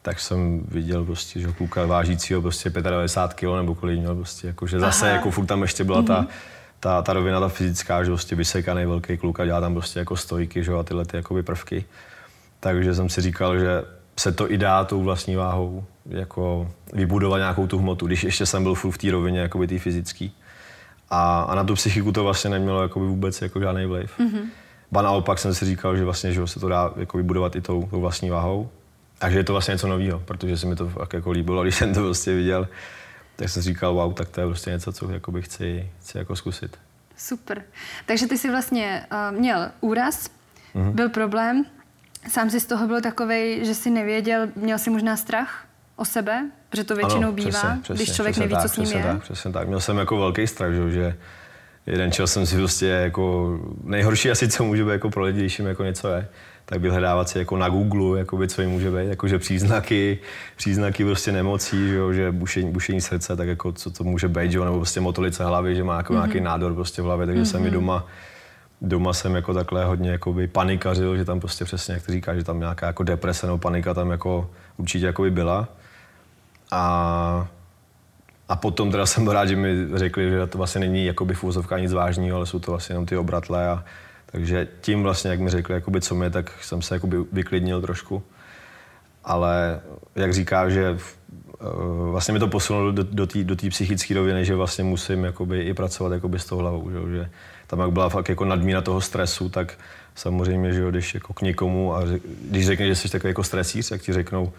Tak 0.01 0.19
jsem 0.19 0.61
viděl 0.67 1.05
prostě, 1.05 1.39
že 1.39 1.47
kluka 1.47 1.85
vážícího 1.85 2.41
prostě 2.41 2.69
95 2.69 3.49
kg 3.49 3.55
nebo 3.55 3.75
kolik 3.75 3.99
měl 3.99 4.15
prostě, 4.15 4.47
jako, 4.47 4.67
že 4.67 4.79
zase 4.79 5.05
aha. 5.05 5.15
jako 5.15 5.31
furt 5.31 5.45
tam 5.45 5.61
ještě 5.61 5.83
byla 5.83 6.01
mm-hmm. 6.01 6.07
ta, 6.07 6.19
mhm. 6.19 6.27
ta, 6.79 7.01
ta 7.01 7.13
rovina, 7.13 7.39
ta 7.39 7.49
fyzická, 7.49 8.03
že 8.03 8.09
prostě 8.09 8.35
vysekaný 8.35 8.85
velký 8.85 9.17
kluk 9.17 9.39
a 9.39 9.45
dělá 9.45 9.61
tam 9.61 9.73
prostě 9.73 9.99
jako 9.99 10.15
stojky, 10.15 10.63
že 10.63 10.73
a 10.73 10.83
tyhle 10.83 11.05
ty 11.05 11.17
jakoby 11.17 11.43
prvky. 11.43 11.85
Takže 12.59 12.95
jsem 12.95 13.09
si 13.09 13.21
říkal, 13.21 13.59
že 13.59 13.83
se 14.19 14.31
to 14.31 14.51
i 14.51 14.57
dá 14.57 14.83
tou 14.83 15.03
vlastní 15.03 15.35
váhou 15.35 15.85
jako 16.09 16.71
vybudovat 16.93 17.37
nějakou 17.37 17.67
tu 17.67 17.77
hmotu, 17.77 18.07
když 18.07 18.23
ještě 18.23 18.45
jsem 18.45 18.63
byl 18.63 18.75
furt 18.75 18.91
v 18.91 18.97
té 18.97 19.11
rovině 19.11 19.39
jakoby 19.39 19.67
tý 19.67 19.79
fyzický. 19.79 20.35
A, 21.09 21.41
a, 21.41 21.55
na 21.55 21.63
tu 21.63 21.73
psychiku 21.75 22.11
to 22.11 22.23
vlastně 22.23 22.49
nemělo 22.49 22.81
jakoby 22.81 23.05
vůbec 23.05 23.41
jako 23.41 23.59
žádný 23.59 23.85
vliv. 23.85 24.19
Mm-hmm. 24.19 24.45
Ba 24.91 25.01
naopak 25.01 25.39
jsem 25.39 25.53
si 25.53 25.65
říkal, 25.65 25.97
že 25.97 26.03
vlastně 26.03 26.33
že 26.33 26.47
se 26.47 26.59
to 26.59 26.69
dá 26.69 26.93
jako 26.95 27.17
vybudovat 27.17 27.55
i 27.55 27.61
tou, 27.61 27.87
tou 27.91 28.01
vlastní 28.01 28.29
váhou. 28.29 28.69
A 29.21 29.29
že 29.29 29.37
je 29.37 29.43
to 29.43 29.53
vlastně 29.53 29.71
něco 29.71 29.87
nového, 29.87 30.19
protože 30.19 30.57
se 30.57 30.67
mi 30.67 30.75
to 30.75 30.89
fakt 30.89 31.13
jako 31.13 31.31
líbilo, 31.31 31.63
když 31.63 31.75
jsem 31.75 31.93
to 31.93 31.99
prostě 31.99 32.35
viděl, 32.35 32.67
tak 33.35 33.49
jsem 33.49 33.61
říkal, 33.61 33.93
wow, 33.93 34.13
tak 34.13 34.29
to 34.29 34.41
je 34.41 34.47
prostě 34.47 34.69
něco, 34.69 34.91
co 34.91 35.11
jakoby 35.11 35.41
chci, 35.41 35.91
chci 35.99 36.17
jako 36.17 36.35
zkusit. 36.35 36.77
Super. 37.17 37.63
Takže 38.05 38.27
ty 38.27 38.37
jsi 38.37 38.49
vlastně 38.49 39.05
uh, 39.11 39.39
měl 39.39 39.69
úraz, 39.81 40.29
mm-hmm. 40.75 40.91
byl 40.91 41.09
problém, 41.09 41.65
sám 42.29 42.49
si 42.49 42.59
z 42.59 42.65
toho 42.65 42.87
byl 42.87 43.01
takový, 43.01 43.65
že 43.65 43.73
si 43.73 43.89
nevěděl, 43.89 44.47
měl 44.55 44.79
si 44.79 44.89
možná 44.89 45.17
strach 45.17 45.66
o 45.97 46.05
sebe, 46.05 46.51
protože 46.69 46.83
to 46.83 46.95
většinou 46.95 47.27
ano, 47.27 47.31
bývá, 47.31 47.49
přesně, 47.49 47.79
přesně, 47.81 47.95
když 47.95 48.15
člověk 48.15 48.33
přesně 48.35 48.49
neví, 48.49 48.53
tak, 48.53 48.61
co 48.61 48.69
s 48.69 48.77
ním 48.77 48.97
je. 48.97 49.03
Tak, 49.03 49.21
přesně 49.21 49.51
tak. 49.51 49.67
Měl 49.67 49.79
jsem 49.79 49.97
jako 49.97 50.17
velký 50.17 50.47
strach, 50.47 50.73
že, 50.73 50.91
že 50.91 51.15
jeden 51.85 52.11
čas 52.11 52.31
jsem 52.31 52.45
si 52.45 52.55
prostě 52.55 52.85
jako 52.85 53.57
nejhorší 53.83 54.31
asi, 54.31 54.49
co 54.49 54.63
může 54.63 54.83
být 54.83 54.91
jako 54.91 55.09
pro 55.09 55.23
lidi, 55.23 55.39
když 55.39 55.59
jim 55.59 55.67
jako 55.67 55.83
něco 55.83 56.07
je, 56.07 56.27
tak 56.65 56.81
vyhledávat 56.81 57.29
si 57.29 57.39
jako 57.39 57.57
na 57.57 57.69
Google, 57.69 58.19
jakoby, 58.19 58.47
co 58.47 58.61
jim 58.61 58.71
může 58.71 58.91
být, 58.91 59.07
jakože 59.07 59.39
příznaky, 59.39 60.19
příznaky 60.55 61.05
prostě 61.05 61.31
nemocí, 61.31 61.87
že, 61.87 61.95
jo, 61.95 62.13
že 62.13 62.31
bušení, 62.31 62.71
bušení, 62.71 63.01
srdce, 63.01 63.35
tak 63.35 63.47
jako 63.47 63.71
co 63.71 63.91
to 63.91 64.03
může 64.03 64.27
být, 64.27 64.51
že, 64.51 64.57
jo, 64.57 64.65
nebo 64.65 64.77
prostě 64.77 65.01
motolice 65.01 65.45
hlavy, 65.45 65.75
že 65.75 65.83
má 65.83 65.97
jako 65.97 66.13
mm-hmm. 66.13 66.15
nějaký 66.15 66.39
nádor 66.39 66.73
prostě 66.73 67.01
v 67.01 67.05
hlavě, 67.05 67.25
takže 67.25 67.41
mm-hmm. 67.41 67.51
jsem 67.51 67.61
mi 67.63 67.71
doma 67.71 68.07
doma 68.81 69.13
jsem 69.13 69.35
jako 69.35 69.53
takhle 69.53 69.85
hodně 69.85 70.11
jakoby 70.11 70.47
panikařil, 70.47 71.17
že 71.17 71.25
tam 71.25 71.39
prostě 71.39 71.65
přesně, 71.65 71.93
jak 71.93 72.03
ty 72.03 72.11
říkáš, 72.11 72.37
že 72.37 72.43
tam 72.43 72.59
nějaká 72.59 72.87
jako 72.87 73.03
deprese 73.03 73.45
nebo 73.47 73.57
panika 73.57 73.93
tam 73.93 74.11
jako 74.11 74.49
určitě 74.77 75.05
jakoby 75.05 75.31
byla. 75.31 75.67
A, 76.71 77.47
a 78.49 78.55
potom 78.55 78.91
teda 78.91 79.05
jsem 79.05 79.23
byl 79.23 79.33
rád, 79.33 79.45
že 79.45 79.55
mi 79.55 79.87
řekli, 79.93 80.29
že 80.29 80.47
to 80.47 80.57
vlastně 80.57 80.79
není 80.79 81.05
jakoby 81.05 81.33
v 81.33 81.43
úzovkách 81.43 81.81
nic 81.81 81.93
vážného, 81.93 82.37
ale 82.37 82.45
jsou 82.45 82.59
to 82.59 82.71
vlastně 82.71 82.93
jenom 82.93 83.05
ty 83.05 83.17
obratle. 83.17 83.69
A, 83.69 83.83
takže 84.25 84.67
tím 84.81 85.03
vlastně, 85.03 85.31
jak 85.31 85.39
mi 85.39 85.49
řekli, 85.49 85.75
jakoby, 85.75 86.01
co 86.01 86.15
mi, 86.15 86.29
tak 86.29 86.51
jsem 86.61 86.81
se 86.81 86.95
jakoby 86.95 87.17
vyklidnil 87.31 87.81
trošku. 87.81 88.23
Ale 89.23 89.79
jak 90.15 90.33
říká, 90.33 90.69
že 90.69 90.97
eh, 90.97 91.65
vlastně 92.11 92.33
mi 92.33 92.39
to 92.39 92.47
posunulo 92.47 92.91
do, 92.91 93.03
do 93.03 93.27
té 93.27 93.43
do 93.43 93.55
psychické 93.69 94.13
roviny, 94.13 94.45
že 94.45 94.55
vlastně 94.55 94.83
musím 94.83 95.23
jakoby, 95.23 95.61
i 95.61 95.73
pracovat 95.73 96.13
jakoby, 96.13 96.39
s 96.39 96.45
tou 96.45 96.57
hlavou. 96.57 96.91
Že, 96.91 96.97
že 97.15 97.29
tam 97.67 97.79
jak 97.79 97.91
byla 97.91 98.09
fakt 98.09 98.29
jako 98.29 98.45
nadmíra 98.45 98.81
toho 98.81 99.01
stresu, 99.01 99.49
tak 99.49 99.73
samozřejmě, 100.15 100.73
že 100.73 100.81
jo, 100.81 100.91
když 100.91 101.13
jako 101.13 101.33
k 101.33 101.41
někomu 101.41 101.95
a 101.95 102.03
když 102.49 102.65
řekneš, 102.65 102.87
že 102.87 102.95
jsi 102.95 103.09
takový 103.09 103.29
jako 103.29 103.43
stresíř, 103.43 103.89
tak 103.89 104.01
ti 104.01 104.13
řeknou, 104.13 104.53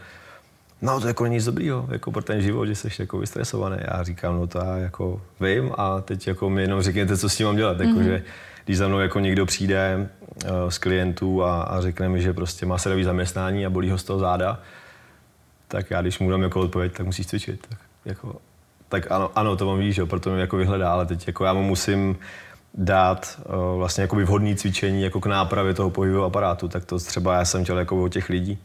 no 0.83 1.01
to 1.01 1.07
jako 1.07 1.27
nic 1.27 1.45
dobrýho, 1.45 1.87
jako 1.91 2.13
pro 2.13 2.23
ten 2.23 2.43
život, 2.43 2.67
že 2.67 2.75
jsi 2.75 2.89
jako 2.99 3.19
vystresovaný. 3.19 3.77
Já 3.81 4.03
říkám, 4.03 4.37
no 4.37 4.47
to 4.47 4.59
já 4.59 4.77
jako 4.77 5.21
vím 5.41 5.73
a 5.79 6.01
teď 6.01 6.29
jako 6.29 6.51
mi 6.51 6.63
jenom 6.63 6.83
řekněte, 6.83 7.17
co 7.17 7.29
s 7.29 7.37
tím 7.37 7.47
mám 7.47 7.57
dělat. 7.57 7.79
Mm-hmm. 7.79 7.89
Jako, 7.89 8.03
že 8.03 8.23
když 8.65 8.79
za 8.79 8.89
mnou 8.89 8.99
jako 8.99 9.21
někdo 9.21 9.47
přijde 9.47 10.09
uh, 10.45 10.51
z 10.69 10.79
klientů 10.79 11.45
a, 11.45 11.63
a 11.63 11.81
řekne 11.81 12.09
mi, 12.09 12.23
že 12.23 12.33
prostě 12.33 12.67
má 12.67 12.79
sedavý 12.79 13.05
zaměstnání 13.05 13.67
a 13.67 13.71
bolí 13.71 13.91
ho 13.91 13.99
z 13.99 14.05
toho 14.05 14.19
záda, 14.19 14.61
tak 15.69 15.91
já 15.91 16.03
když 16.03 16.19
mu 16.19 16.31
dám 16.31 16.43
jako 16.43 16.61
odpověď, 16.61 16.93
tak 16.93 17.07
musíš 17.07 17.27
cvičit. 17.27 17.67
Tak, 17.69 17.79
jako, 18.05 18.37
tak 18.89 19.11
ano, 19.11 19.31
ano, 19.35 19.57
to 19.57 19.73
on 19.73 19.79
ví, 19.79 19.93
že 19.93 20.07
proto 20.07 20.31
mě 20.31 20.41
jako 20.41 20.57
vyhledá, 20.57 20.93
ale 20.93 21.07
teď 21.07 21.27
jako 21.27 21.45
já 21.45 21.53
mu 21.53 21.63
musím 21.63 22.17
dát 22.75 23.41
uh, 23.47 23.79
vlastně 23.79 24.07
vhodné 24.07 24.55
cvičení 24.55 25.03
jako 25.03 25.21
k 25.21 25.27
nápravě 25.27 25.75
toho 25.75 25.91
pohybového 25.91 26.25
aparátu, 26.25 26.69
tak 26.69 26.85
to 26.85 26.99
třeba 26.99 27.35
já 27.35 27.45
jsem 27.45 27.65
chtěl 27.65 27.79
jako 27.79 28.03
od 28.03 28.09
těch 28.09 28.29
lidí. 28.29 28.59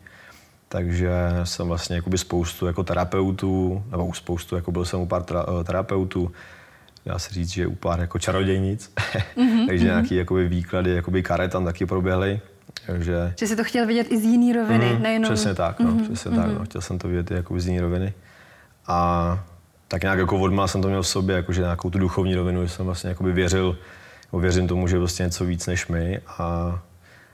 Takže 0.74 1.12
jsem 1.44 1.68
vlastně 1.68 1.96
jakoby 1.96 2.18
spoustu 2.18 2.66
jako 2.66 2.84
terapeutů, 2.84 3.84
nebo 3.92 4.06
už 4.06 4.18
spoustu, 4.18 4.56
jako 4.56 4.72
byl 4.72 4.86
jsem 4.86 5.00
u 5.00 5.06
pár 5.06 5.24
eh, 5.32 5.64
terapeutů, 5.64 6.32
dá 7.06 7.20
se 7.20 7.34
říct, 7.34 7.50
že 7.50 7.68
u 7.68 7.76
pár 7.76 8.00
jako 8.00 8.20
čarodějnic, 8.20 8.92
mm-hmm, 8.96 9.66
takže 9.68 9.86
mm-hmm. 9.86 9.90
nějaký 9.90 10.16
jakoby 10.16 10.48
výklady 10.48 10.92
jakoby 10.96 11.24
karet 11.24 11.52
tam 11.52 11.66
taky 11.66 11.86
proběhly. 11.86 12.42
Takže... 12.88 13.34
Že 13.40 13.48
jsi 13.48 13.56
to 13.56 13.64
chtěl 13.64 13.88
vidět 13.88 14.08
i 14.12 14.20
z 14.20 14.24
jiné 14.24 14.60
roviny, 14.62 14.94
mm, 14.94 15.04
nejenom... 15.04 15.34
Přesně 15.34 15.56
tak, 15.56 15.80
no, 15.80 15.92
mm-hmm, 15.92 16.04
přesně 16.04 16.32
mm-hmm. 16.32 16.44
tak, 16.44 16.60
no. 16.60 16.66
chtěl 16.66 16.82
jsem 16.82 17.00
to 17.00 17.08
vidět 17.08 17.32
i 17.32 17.34
jako 17.34 17.60
z 17.60 17.68
jiné 17.68 17.82
roviny. 17.82 18.14
A 18.88 19.40
tak 19.88 20.02
nějak 20.02 20.20
jako 20.20 20.40
odmala 20.40 20.68
jsem 20.68 20.82
to 20.82 20.88
měl 20.88 21.02
v 21.02 21.08
sobě, 21.08 21.36
jakože 21.36 21.62
nějakou 21.62 21.90
tu 21.90 22.00
duchovní 22.00 22.36
rovinu, 22.36 22.64
že 22.64 22.70
jsem 22.70 22.86
vlastně 22.86 23.10
jakoby 23.10 23.34
věřil, 23.34 23.78
věřím 24.34 24.68
tomu, 24.68 24.88
že 24.88 24.96
je 24.96 25.00
vlastně 25.00 25.24
něco 25.24 25.46
víc 25.46 25.68
než 25.68 25.88
my. 25.88 26.22
A, 26.38 26.80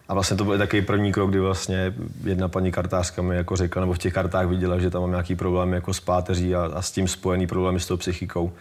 a 0.10 0.14
vlastně 0.14 0.38
to 0.38 0.46
byl 0.46 0.58
takový 0.58 0.82
první 0.82 1.12
krok, 1.12 1.30
kdy 1.30 1.40
vlastně 1.40 1.94
jedna 2.24 2.48
paní 2.48 2.72
kartářka 2.72 3.22
mi 3.22 3.36
jako 3.36 3.56
řekla, 3.56 3.80
nebo 3.80 3.94
v 3.94 3.98
těch 3.98 4.14
kartách 4.14 4.48
viděla, 4.48 4.80
že 4.80 4.90
tam 4.90 5.02
mám 5.02 5.10
nějaký 5.10 5.36
problém 5.36 5.74
jako 5.74 5.94
s 5.94 6.00
páteří 6.00 6.56
a, 6.56 6.72
a 6.74 6.82
s 6.82 6.92
tím 6.92 7.08
spojený 7.08 7.48
problémy 7.48 7.80
s 7.80 7.88
tou 7.88 7.98
psychikou. 7.98 8.54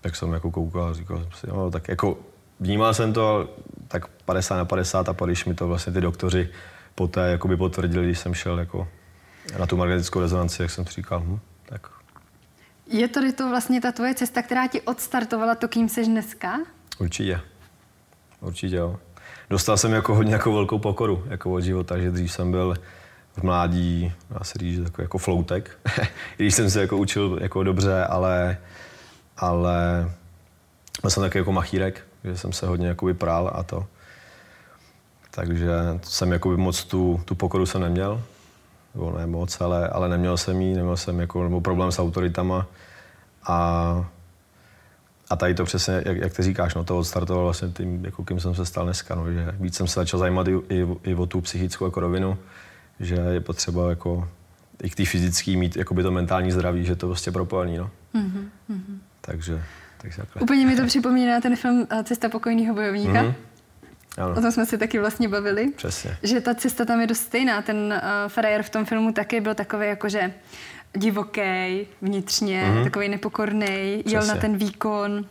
Tak 0.00 0.16
jsem 0.16 0.32
jako 0.32 0.50
koukal 0.50 0.84
a 0.84 0.92
říkal 0.92 1.18
jsem 1.18 1.32
si, 1.32 1.46
no, 1.46 1.70
tak 1.70 1.88
jako 1.88 2.18
vnímal 2.60 2.94
jsem 2.94 3.12
to 3.12 3.50
tak 3.88 4.08
50 4.08 4.56
na 4.56 4.64
50 4.64 5.08
a 5.08 5.24
když 5.24 5.44
mi 5.44 5.54
to 5.54 5.68
vlastně 5.68 5.92
ty 5.92 6.00
doktoři 6.00 6.48
poté 6.94 7.30
jakoby 7.30 7.56
potvrdili, 7.56 8.04
když 8.04 8.18
jsem 8.18 8.34
šel 8.34 8.58
jako 8.58 8.88
na 9.58 9.66
tu 9.66 9.76
magnetickou 9.76 10.20
rezonanci, 10.20 10.62
jak 10.62 10.70
jsem 10.70 10.86
si 10.86 10.92
říkal, 10.92 11.22
hm, 11.26 11.38
tak 11.66 11.88
je 12.86 13.08
tady 13.08 13.32
to 13.32 13.48
vlastně 13.48 13.80
ta 13.80 13.92
tvoje 13.92 14.14
cesta, 14.14 14.42
která 14.42 14.66
ti 14.66 14.80
odstartovala 14.80 15.54
to, 15.54 15.68
kým 15.68 15.88
jsi 15.88 16.04
dneska? 16.04 16.58
Určitě. 16.98 17.40
Určitě 18.40 18.76
jo. 18.76 18.98
Dostal 19.50 19.76
jsem 19.76 19.92
jako 19.92 20.14
hodně 20.14 20.32
jako 20.32 20.52
velkou 20.52 20.78
pokoru 20.78 21.24
jako 21.26 21.52
od 21.52 21.60
života, 21.60 21.98
že 21.98 22.10
dřív 22.10 22.32
jsem 22.32 22.50
byl 22.50 22.74
v 23.36 23.42
mládí, 23.42 24.12
dá 24.30 24.44
se 24.44 24.58
říct, 24.58 24.78
jako, 24.84 25.02
jako 25.02 25.18
floutek. 25.18 25.78
Když 26.36 26.54
jsem 26.54 26.70
se 26.70 26.80
jako 26.80 26.96
učil 26.96 27.38
jako 27.40 27.62
dobře, 27.62 28.04
ale, 28.04 28.58
ale 29.36 30.10
byl 31.00 31.10
jsem 31.10 31.22
taky 31.22 31.38
jako 31.38 31.52
machírek, 31.52 32.06
že 32.24 32.36
jsem 32.36 32.52
se 32.52 32.66
hodně 32.66 32.88
jako 32.88 33.06
vyprál 33.06 33.50
a 33.54 33.62
to. 33.62 33.86
Takže 35.30 35.70
jsem 36.02 36.32
jako 36.32 36.56
moc 36.56 36.84
tu, 36.84 37.20
tu 37.24 37.34
pokoru 37.34 37.66
jsem 37.66 37.80
neměl 37.80 38.22
nebo 38.94 39.18
ne 39.18 39.26
moc, 39.26 39.60
ale, 39.60 39.88
ale 39.88 40.08
neměl 40.08 40.36
jsem 40.36 40.60
jí, 40.60 40.74
neměl 40.74 40.96
jsem 40.96 41.20
jako, 41.20 41.42
nebo 41.42 41.60
problém 41.60 41.92
s 41.92 41.98
autoritama 41.98 42.66
a, 43.46 44.10
a 45.30 45.36
tady 45.36 45.54
to 45.54 45.64
přesně, 45.64 46.02
jak, 46.04 46.16
jak 46.16 46.32
ty 46.32 46.42
říkáš, 46.42 46.74
no 46.74 46.84
to 46.84 46.98
odstartovalo 46.98 47.44
vlastně 47.44 47.68
tím, 47.68 48.04
jako 48.04 48.24
kým 48.24 48.40
jsem 48.40 48.54
se 48.54 48.66
stal 48.66 48.84
dneska, 48.84 49.14
no, 49.14 49.32
že 49.32 49.54
víc 49.60 49.76
jsem 49.76 49.86
se 49.86 50.00
začal 50.00 50.20
zajímat 50.20 50.48
i, 50.48 50.52
i, 50.68 50.86
i 51.02 51.14
o 51.14 51.26
tu 51.26 51.40
psychickou 51.40 51.84
jako 51.84 52.00
rovinu, 52.00 52.38
že 53.00 53.14
je 53.14 53.40
potřeba 53.40 53.90
jako 53.90 54.28
i 54.82 54.90
k 54.90 54.94
té 54.94 55.04
fyzické 55.04 55.56
mít 55.56 55.76
jakoby 55.76 56.02
to 56.02 56.10
mentální 56.10 56.52
zdraví, 56.52 56.84
že 56.84 56.96
to 56.96 57.06
prostě 57.06 57.32
propojený, 57.32 57.76
no. 57.76 57.90
Mm-hmm. 58.14 58.98
Takže, 59.20 59.62
takže 59.98 60.16
takhle. 60.16 60.42
Úplně 60.42 60.66
mi 60.66 60.76
to 60.76 60.86
připomíná 60.86 61.40
ten 61.40 61.56
film 61.56 61.86
eh, 61.90 62.04
Cesta 62.04 62.28
pokojného 62.28 62.74
bojovníka. 62.74 63.22
Mm-hmm. 63.22 63.34
Ano. 64.18 64.34
O 64.38 64.40
tom 64.40 64.52
jsme 64.52 64.66
si 64.66 64.78
taky 64.78 64.98
vlastně 64.98 65.28
bavili. 65.28 65.72
Přesně. 65.76 66.16
Že 66.22 66.40
ta 66.40 66.54
cesta 66.54 66.84
tam 66.84 67.00
je 67.00 67.06
dost 67.06 67.18
stejná. 67.18 67.62
Ten 67.62 67.76
uh, 67.76 68.28
frajer 68.28 68.62
v 68.62 68.70
tom 68.70 68.84
filmu 68.84 69.12
taky 69.12 69.40
byl 69.40 69.54
takový 69.54 69.86
jakože 69.86 70.32
divoký 70.96 71.86
vnitřně, 72.02 72.64
mm-hmm. 72.64 72.84
takový 72.84 73.08
nepokorný, 73.08 74.02
jel 74.06 74.26
na 74.26 74.34
ten 74.34 74.56
výkon, 74.56 75.24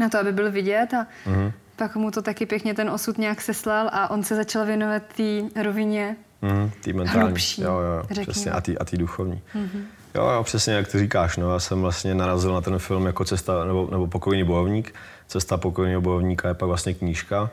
na 0.00 0.08
to, 0.08 0.18
aby 0.18 0.32
byl 0.32 0.50
vidět 0.52 0.94
a 0.94 1.06
mm-hmm. 1.26 1.52
pak 1.76 1.96
mu 1.96 2.10
to 2.10 2.22
taky 2.22 2.46
pěkně 2.46 2.74
ten 2.74 2.90
osud 2.90 3.18
nějak 3.18 3.40
seslal 3.40 3.90
a 3.92 4.10
on 4.10 4.22
se 4.22 4.36
začal 4.36 4.66
věnovat 4.66 5.02
té 5.16 5.62
rovině 5.62 6.16
mm, 6.42 6.70
tý 6.80 6.92
mentální. 6.92 7.22
Hrubší, 7.22 7.62
jo, 7.62 7.78
jo, 7.78 8.22
přesně, 8.22 8.50
a 8.50 8.60
tý, 8.60 8.78
a 8.78 8.84
tý 8.84 8.96
duchovní. 8.96 9.42
Mm-hmm. 9.54 9.82
Jo, 10.14 10.28
jo, 10.28 10.44
přesně 10.44 10.74
jak 10.74 10.88
ty 10.88 10.98
říkáš, 10.98 11.36
no, 11.36 11.52
já 11.52 11.58
jsem 11.58 11.80
vlastně 11.80 12.14
narazil 12.14 12.54
na 12.54 12.60
ten 12.60 12.78
film 12.78 13.06
jako 13.06 13.24
cesta, 13.24 13.64
nebo, 13.64 13.88
nebo 13.90 14.06
pokojný 14.06 14.44
bojovník. 14.44 14.94
Cesta 15.26 15.56
pokojného 15.56 16.00
bojovníka 16.00 16.48
je 16.48 16.54
pak 16.54 16.68
vlastně 16.68 16.94
knížka, 16.94 17.50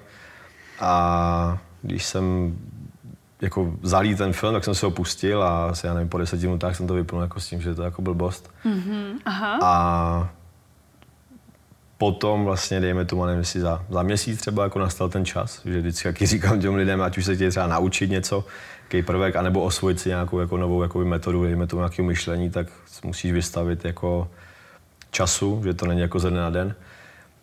a 0.79 1.57
když 1.81 2.05
jsem 2.05 2.55
jako 3.41 3.73
zalí 3.83 4.15
ten 4.15 4.33
film, 4.33 4.53
tak 4.53 4.63
jsem 4.63 4.75
se 4.75 4.85
ho 4.85 4.91
pustil 4.91 5.43
a 5.43 5.67
asi, 5.69 5.87
já 5.87 5.93
nevím, 5.93 6.09
po 6.09 6.17
deseti 6.17 6.45
minutách 6.45 6.75
jsem 6.75 6.87
to 6.87 6.93
vypnul 6.93 7.21
jako 7.21 7.39
s 7.39 7.47
tím, 7.47 7.61
že 7.61 7.75
to 7.75 7.81
je 7.81 7.85
jako 7.85 8.01
blbost. 8.01 8.51
Mm-hmm. 8.65 9.19
Aha. 9.25 9.59
A 9.61 10.29
potom 11.97 12.45
vlastně, 12.45 12.79
dejme 12.79 13.05
tomu, 13.05 13.25
nevím, 13.25 13.39
jestli 13.39 13.59
za, 13.59 13.85
za 13.89 14.03
měsíc 14.03 14.41
třeba 14.41 14.63
jako 14.63 14.79
nastal 14.79 15.09
ten 15.09 15.25
čas, 15.25 15.61
že 15.65 15.79
vždycky 15.79 16.07
jaký 16.07 16.25
říkám 16.25 16.59
těm 16.61 16.75
lidem, 16.75 17.01
ať 17.01 17.17
už 17.17 17.25
se 17.25 17.35
chtějí 17.35 17.49
třeba 17.49 17.67
naučit 17.67 18.09
něco, 18.09 18.45
jaký 18.83 19.03
prvek, 19.03 19.35
anebo 19.35 19.63
osvojit 19.63 19.99
si 19.99 20.09
nějakou 20.09 20.39
jako 20.39 20.57
novou 20.57 20.81
jako 20.81 20.99
metodu, 20.99 21.43
dejme 21.43 21.67
tomu 21.67 21.81
nějakého 21.81 22.07
myšlení, 22.07 22.49
tak 22.49 22.67
musíš 23.03 23.31
vystavit 23.31 23.85
jako 23.85 24.27
času, 25.11 25.61
že 25.63 25.73
to 25.73 25.85
není 25.85 26.01
jako 26.01 26.19
ze 26.19 26.29
dne 26.29 26.39
na 26.39 26.49
den. 26.49 26.75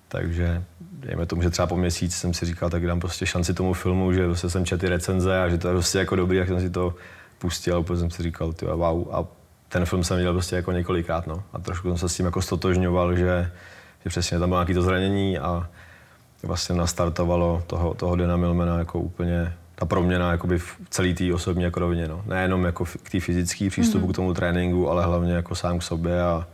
Takže 0.09 0.63
dejme 0.81 1.27
tomu, 1.27 1.43
že 1.43 1.51
třeba 1.51 1.67
po 1.67 1.77
měsíci 1.77 2.19
jsem 2.19 2.35
si 2.35 2.47
říkal, 2.47 2.71
tak 2.71 2.87
dám 2.87 3.01
prostě 3.01 3.27
šanci 3.27 3.55
tomu 3.55 3.73
filmu, 3.73 4.13
že 4.13 4.27
prostě 4.27 4.51
jsem 4.51 4.65
četl 4.65 4.81
ty 4.81 4.89
recenze 4.89 5.43
a 5.43 5.49
že 5.49 5.59
to 5.59 5.69
je 5.69 5.75
prostě 5.75 5.99
jako 5.99 6.17
dobrý, 6.17 6.39
jak 6.39 6.49
jsem 6.49 6.61
si 6.61 6.71
to 6.71 6.95
pustil 7.39 7.77
a 7.77 7.79
úplně 7.79 7.99
jsem 7.99 8.11
si 8.11 8.23
říkal, 8.23 8.53
ty 8.53 8.67
wow. 8.67 9.09
A 9.15 9.25
ten 9.69 9.85
film 9.85 10.05
jsem 10.05 10.17
viděl 10.17 10.33
prostě 10.33 10.57
jako 10.57 10.73
několikrát, 10.73 11.27
no. 11.27 11.43
A 11.53 11.59
trošku 11.59 11.89
jsem 11.89 11.99
se 11.99 12.09
s 12.09 12.17
tím 12.17 12.27
jako 12.27 12.43
stotožňoval, 12.43 13.17
že, 13.17 13.51
že 14.05 14.09
přesně 14.11 14.39
tam 14.39 14.49
bylo 14.49 14.61
nějaké 14.61 14.75
to 14.75 14.83
zranění 14.83 15.39
a 15.39 15.69
vlastně 16.43 16.75
nastartovalo 16.75 17.63
toho, 17.67 17.95
toho 17.95 18.17
Dana 18.17 18.37
Milmana 18.37 18.79
jako 18.79 19.01
úplně 19.01 19.53
ta 19.75 19.87
proměna 19.87 20.31
jakoby 20.31 20.59
v 20.59 20.77
celý 20.91 21.15
té 21.15 21.35
osobní 21.35 21.63
jako 21.63 21.81
rovině. 21.81 22.09
No. 22.09 22.23
Nejenom 22.27 22.65
jako 22.65 22.85
k 22.85 23.11
té 23.11 23.21
fyzické 23.21 23.71
přístupu 23.71 24.07
mm-hmm. 24.07 24.13
k 24.13 24.17
tomu 24.17 24.35
tréninku, 24.35 24.91
ale 24.91 25.05
hlavně 25.05 25.33
jako 25.33 25.55
sám 25.55 25.79
k 25.79 25.83
sobě 25.83 26.23
a, 26.23 26.47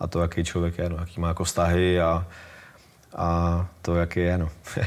a 0.00 0.06
to, 0.06 0.20
jaký 0.20 0.44
člověk 0.44 0.78
je, 0.78 0.88
no, 0.88 0.96
jaký 0.96 1.20
má 1.20 1.28
jako 1.28 1.44
vztahy 1.44 2.00
a, 2.00 2.26
a 3.16 3.68
to, 3.82 3.94
jak 3.94 4.16
je, 4.16 4.38
no. 4.38 4.48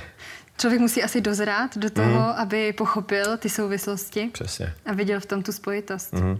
Člověk 0.57 0.81
musí 0.81 1.03
asi 1.03 1.22
dozrát 1.22 1.77
do 1.77 1.89
toho, 1.89 2.19
mm. 2.19 2.36
aby 2.38 2.74
pochopil 2.74 3.38
ty 3.38 3.50
souvislosti. 3.50 4.29
Přesně. 4.34 4.74
A 4.86 4.93
viděl 4.93 5.19
v 5.19 5.25
tom 5.25 5.43
tu 5.43 5.51
spojitost. 5.51 6.13
Mm. 6.13 6.38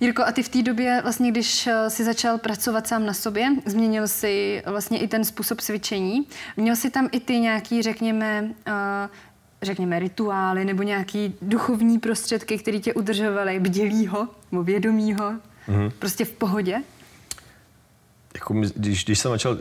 Jirko, 0.00 0.22
a 0.22 0.32
ty 0.32 0.42
v 0.42 0.48
té 0.48 0.62
době, 0.62 1.00
vlastně, 1.02 1.30
když 1.30 1.66
eh, 1.66 1.90
jsi 1.90 2.04
začal 2.04 2.38
pracovat 2.38 2.86
sám 2.86 3.06
na 3.06 3.14
sobě, 3.14 3.48
změnil 3.66 4.08
si 4.08 4.62
vlastně 4.66 4.98
i 4.98 5.08
ten 5.08 5.24
způsob 5.24 5.60
cvičení. 5.60 6.26
Měl 6.56 6.76
jsi 6.76 6.90
tam 6.90 7.08
i 7.12 7.20
ty 7.20 7.40
nějaký, 7.40 7.82
řekněme, 7.82 8.42
uh, 8.42 9.10
řekněme, 9.62 9.98
rituály 9.98 10.64
nebo 10.64 10.82
nějaký 10.82 11.34
duchovní 11.42 11.98
prostředky, 11.98 12.58
které 12.58 12.78
tě 12.78 12.94
udržovaly 12.94 13.60
bdělýho 13.60 14.28
nebo 14.52 14.64
vědomího, 14.64 15.32
mm-hmm. 15.68 15.90
prostě 15.98 16.24
v 16.24 16.32
pohodě? 16.32 16.82
Jako, 18.34 18.54
když, 18.76 19.04
když 19.04 19.18
jsem 19.18 19.30
začal, 19.30 19.56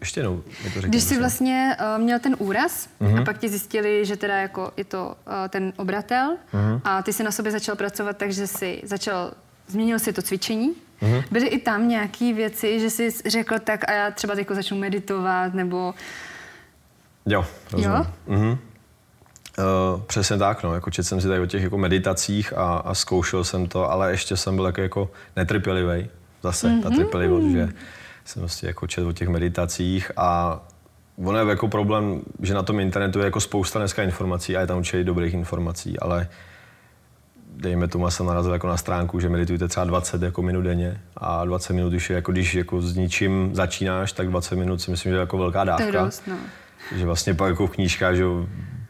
ještě 0.00 0.20
jednou 0.20 0.42
to 0.74 0.80
řekni, 0.80 0.88
Když 0.88 1.02
jsi 1.02 1.18
vlastně 1.18 1.76
uh, 1.80 2.02
měl 2.02 2.18
ten 2.18 2.36
úraz 2.38 2.88
mm-hmm. 3.00 3.20
a 3.20 3.24
pak 3.24 3.38
ti 3.38 3.48
zjistili, 3.48 4.04
že 4.04 4.16
teda 4.16 4.36
jako 4.36 4.72
je 4.76 4.84
to 4.84 5.06
uh, 5.06 5.32
ten 5.48 5.72
obratel 5.76 6.36
mm-hmm. 6.54 6.80
a 6.84 7.02
ty 7.02 7.12
si 7.12 7.22
na 7.22 7.30
sobě 7.30 7.52
začal 7.52 7.76
pracovat, 7.76 8.16
takže 8.16 8.46
si 8.46 8.80
začal, 8.84 9.32
změnil 9.66 9.98
si 9.98 10.12
to 10.12 10.22
cvičení. 10.22 10.74
Mm-hmm. 11.02 11.24
Byly 11.30 11.46
i 11.46 11.58
tam 11.58 11.88
nějaké 11.88 12.32
věci, 12.32 12.80
že 12.80 12.90
jsi 12.90 13.10
řekl 13.26 13.58
tak 13.58 13.88
a 13.88 13.92
já 13.92 14.10
třeba 14.10 14.34
jako 14.38 14.54
začnu 14.54 14.78
meditovat 14.78 15.54
nebo... 15.54 15.94
Jo, 17.26 17.46
rozumím. 17.72 17.96
Jo? 17.96 18.06
Mm-hmm. 18.28 18.58
Uh, 19.58 20.00
přesně 20.02 20.38
tak, 20.38 20.62
no. 20.62 20.74
Jako 20.74 20.90
četl 20.90 21.08
jsem 21.08 21.20
si 21.20 21.28
tady 21.28 21.40
o 21.40 21.46
těch 21.46 21.62
jako 21.62 21.78
meditacích 21.78 22.52
a, 22.56 22.76
a 22.76 22.94
zkoušel 22.94 23.44
jsem 23.44 23.66
to, 23.66 23.90
ale 23.90 24.10
ještě 24.10 24.36
jsem 24.36 24.56
byl 24.56 24.66
jako, 24.66 24.80
jako 24.80 25.10
netrpělivý. 25.36 26.08
Zase 26.42 26.68
mm-hmm. 26.68 26.82
ta 26.82 26.90
trpělivost, 26.90 27.46
že 27.46 27.68
jsem 28.30 28.40
vlastně 28.40 28.68
jako 28.68 28.86
četl 28.86 29.08
o 29.08 29.12
těch 29.12 29.28
meditacích 29.28 30.10
a 30.16 30.60
ono 31.24 31.38
je 31.38 31.48
jako 31.48 31.68
problém, 31.68 32.20
že 32.42 32.54
na 32.54 32.62
tom 32.62 32.80
internetu 32.80 33.18
je 33.18 33.24
jako 33.24 33.40
spousta 33.40 33.78
dneska 33.78 34.02
informací 34.02 34.56
a 34.56 34.60
je 34.60 34.66
tam 34.66 34.78
určitě 34.78 35.04
dobrých 35.04 35.34
informací, 35.34 35.98
ale 35.98 36.28
dejme 37.56 37.88
tomu, 37.88 38.10
jsem 38.10 38.26
narazil 38.26 38.52
jako 38.52 38.66
na 38.66 38.76
stránku, 38.76 39.20
že 39.20 39.28
meditujete 39.28 39.68
třeba 39.68 39.84
20 39.84 40.22
jako 40.22 40.42
minut 40.42 40.62
denně 40.62 41.00
a 41.16 41.44
20 41.44 41.72
minut 41.72 41.92
už 41.92 42.10
je 42.10 42.16
jako, 42.16 42.32
když 42.32 42.54
jako 42.54 42.82
s 42.82 42.96
ničím 42.96 43.50
začínáš, 43.54 44.12
tak 44.12 44.28
20 44.28 44.56
minut 44.56 44.82
si 44.82 44.90
myslím, 44.90 45.12
že 45.12 45.16
je 45.16 45.20
jako 45.20 45.38
velká 45.38 45.64
dávka. 45.64 45.84
To 45.84 45.96
je 45.96 46.04
dost, 46.04 46.22
no. 46.26 46.36
Že 46.96 47.06
vlastně 47.06 47.34
pak 47.34 47.48
jako 47.48 47.66
v 47.66 47.70
knížkách, 47.70 48.14
že 48.14 48.24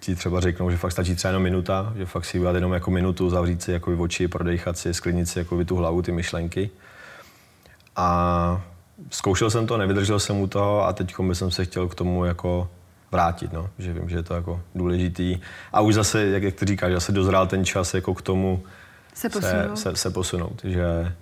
ti 0.01 0.15
třeba 0.15 0.41
řeknou, 0.41 0.71
že 0.71 0.77
fakt 0.77 0.93
stačí 0.93 1.15
třeba 1.15 1.31
jenom 1.31 1.43
minuta, 1.43 1.93
že 1.97 2.07
fakt 2.07 2.25
si 2.25 2.39
udělat 2.39 2.55
jenom 2.55 2.73
jako 2.73 2.91
minutu, 2.91 3.31
zavřít 3.31 3.63
si 3.63 3.73
jako 3.73 3.97
oči, 3.99 4.29
prodejchat 4.29 4.79
si, 4.79 4.95
sklidnit 4.95 5.29
si 5.29 5.39
jako 5.39 5.65
tu 5.65 5.77
hlavu, 5.77 6.03
ty 6.03 6.13
myšlenky. 6.13 6.71
A 7.97 8.63
zkoušel 9.11 9.51
jsem 9.51 9.67
to, 9.67 9.79
nevydržel 9.79 10.19
jsem 10.19 10.41
u 10.41 10.47
toho 10.47 10.87
a 10.87 10.93
teď 10.93 11.15
jsem 11.33 11.51
se 11.51 11.65
chtěl 11.65 11.89
k 11.89 11.95
tomu 11.95 12.25
jako 12.25 12.69
vrátit, 13.13 13.53
no. 13.53 13.71
že 13.79 13.93
vím, 13.93 14.09
že 14.09 14.17
je 14.17 14.23
to 14.23 14.35
jako 14.35 14.61
důležitý. 14.75 15.39
A 15.73 15.81
už 15.81 15.95
zase, 15.95 16.27
jak, 16.27 16.43
jak 16.43 16.55
ty 16.55 16.67
říkáš, 16.67 16.93
zase 16.93 17.13
dozrál 17.13 17.47
ten 17.47 17.65
čas 17.65 17.95
jako 17.95 18.15
k 18.15 18.23
tomu 18.23 18.63
se 19.15 19.29
posunout, 19.29 19.79
se, 19.79 19.91
se, 19.91 19.97
se 19.97 20.11
posunout 20.11 20.61
že, 20.65 21.13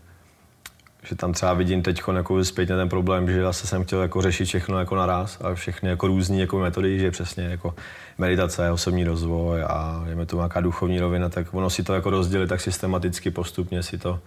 že 1.02 1.16
tam 1.16 1.32
třeba 1.32 1.52
vidím 1.52 1.82
teď 1.82 2.02
jako 2.14 2.44
zpětně 2.44 2.76
ten 2.76 2.88
problém, 2.88 3.30
že 3.30 3.42
zase 3.42 3.66
jsem 3.66 3.84
chtěl 3.84 4.02
jako 4.02 4.22
řešit 4.22 4.44
všechno 4.44 4.78
jako 4.78 4.96
naraz 4.96 5.38
a 5.40 5.54
všechny 5.54 5.88
jako 5.88 6.06
různé 6.06 6.36
jako 6.36 6.58
metody, 6.58 6.98
že 6.98 7.10
přesně 7.10 7.44
jako 7.44 7.74
meditace, 8.18 8.70
osobní 8.70 9.04
rozvoj 9.04 9.62
a 9.62 10.04
je 10.18 10.26
tu 10.26 10.36
nějaká 10.36 10.60
duchovní 10.60 11.00
rovina, 11.00 11.28
tak 11.28 11.54
ono 11.54 11.70
si 11.70 11.82
to 11.82 11.94
jako 11.94 12.10
rozdělit 12.10 12.46
tak 12.46 12.60
systematicky, 12.60 13.30
postupně 13.30 13.82
si 13.82 13.98
to 13.98 14.20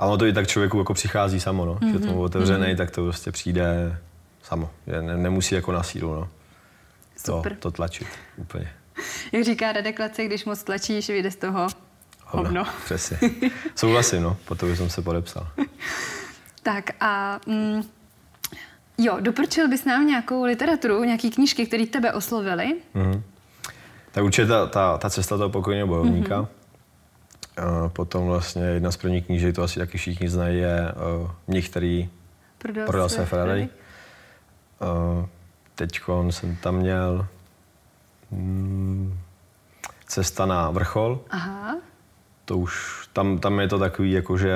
a 0.00 0.06
ono 0.06 0.18
to 0.18 0.26
i 0.26 0.32
tak 0.32 0.48
člověku 0.48 0.78
jako 0.78 0.94
přichází 0.94 1.40
samo, 1.40 1.64
no. 1.64 1.74
Mm-hmm. 1.74 1.92
Že 1.92 1.98
tomu 1.98 2.22
otevřený, 2.22 2.66
mm-hmm. 2.66 2.76
tak 2.76 2.90
to 2.90 3.02
prostě 3.02 3.32
přijde 3.32 3.98
samo. 4.42 4.70
Že 4.86 5.02
ne, 5.02 5.16
nemusí 5.16 5.54
jako 5.54 5.72
na 5.72 5.82
sílu, 5.82 6.14
no. 6.14 6.28
To, 7.26 7.42
to 7.58 7.70
tlačit 7.70 8.06
úplně. 8.36 8.72
Jak 9.32 9.44
říká 9.44 9.72
Radek 9.72 9.98
Lace, 9.98 10.24
když 10.24 10.44
moc 10.44 10.62
tlačíš, 10.62 11.08
vyjde 11.08 11.30
z 11.30 11.36
toho 11.36 11.68
hovno. 12.24 12.48
hovno. 12.48 12.64
Přesně. 12.84 13.18
Souhlasím, 13.74 14.22
no. 14.22 14.36
Po 14.44 14.54
to 14.54 14.76
jsem 14.76 14.90
se 14.90 15.02
podepsal. 15.02 15.48
tak 16.62 16.90
a... 17.00 17.40
Mm, 17.46 17.82
jo, 18.98 19.16
doporučil 19.20 19.68
bys 19.68 19.84
nám 19.84 20.06
nějakou 20.06 20.44
literaturu, 20.44 21.04
nějaký 21.04 21.30
knížky, 21.30 21.66
které 21.66 21.86
tebe 21.86 22.12
oslovily? 22.12 22.76
Mm-hmm. 22.94 23.22
Tak 24.12 24.24
určitě 24.24 24.46
ta, 24.46 24.66
ta, 24.66 24.98
ta 24.98 25.10
cesta 25.10 25.36
toho 25.36 25.50
pokojného 25.50 25.86
bojovníka. 25.86 26.42
Mm-hmm 26.42 26.59
potom 27.88 28.26
vlastně 28.26 28.62
jedna 28.62 28.90
z 28.90 28.96
prvních 28.96 29.26
knížek, 29.26 29.54
to 29.54 29.62
asi 29.62 29.78
taky 29.78 29.98
všichni 29.98 30.28
znají, 30.28 30.58
je 30.58 30.92
uh, 31.22 31.30
Mnich, 31.46 31.68
který 31.68 32.10
prodal, 32.58 32.86
prodal 32.86 33.08
své 33.08 33.26
Ferrari. 33.26 33.68
Uh, 35.18 35.26
Teď 35.74 36.00
jsem 36.30 36.56
tam 36.56 36.76
měl 36.76 37.26
mm, 38.30 39.18
Cesta 40.06 40.46
na 40.46 40.70
vrchol. 40.70 41.20
Aha. 41.30 41.76
To 42.44 42.58
už, 42.58 43.06
tam, 43.12 43.38
tam 43.38 43.60
je 43.60 43.68
to 43.68 43.78
takový, 43.78 44.12
jako 44.12 44.38
že 44.38 44.52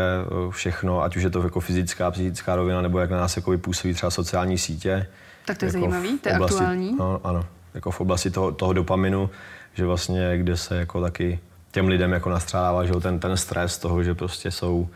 všechno, 0.50 1.02
ať 1.02 1.16
už 1.16 1.22
je 1.22 1.30
to 1.30 1.42
jako 1.42 1.60
fyzická, 1.60 2.10
psychická 2.10 2.56
rovina, 2.56 2.82
nebo 2.82 2.98
jak 2.98 3.10
na 3.10 3.16
nás 3.16 3.36
jako 3.36 3.58
působí 3.58 3.94
třeba 3.94 4.10
sociální 4.10 4.58
sítě. 4.58 5.06
Tak 5.46 5.58
to 5.58 5.64
je 5.64 5.68
jako 5.68 5.78
zajímavý, 5.78 6.18
to 6.18 6.28
je 6.28 6.34
oblasti, 6.34 6.54
aktuální. 6.54 6.96
No, 6.96 7.20
ano, 7.24 7.46
jako 7.74 7.90
v 7.90 8.00
oblasti 8.00 8.30
toho, 8.30 8.52
toho 8.52 8.72
dopaminu, 8.72 9.30
že 9.74 9.86
vlastně, 9.86 10.38
kde 10.38 10.56
se 10.56 10.76
jako 10.76 11.00
taky 11.00 11.40
těm 11.74 11.88
lidem 11.88 12.12
jako 12.12 12.30
nastřádává, 12.30 12.84
že 12.84 12.92
ten, 12.92 13.18
ten 13.18 13.36
stres 13.36 13.78
toho, 13.78 14.02
že 14.02 14.14
prostě 14.14 14.50
jsou 14.50 14.88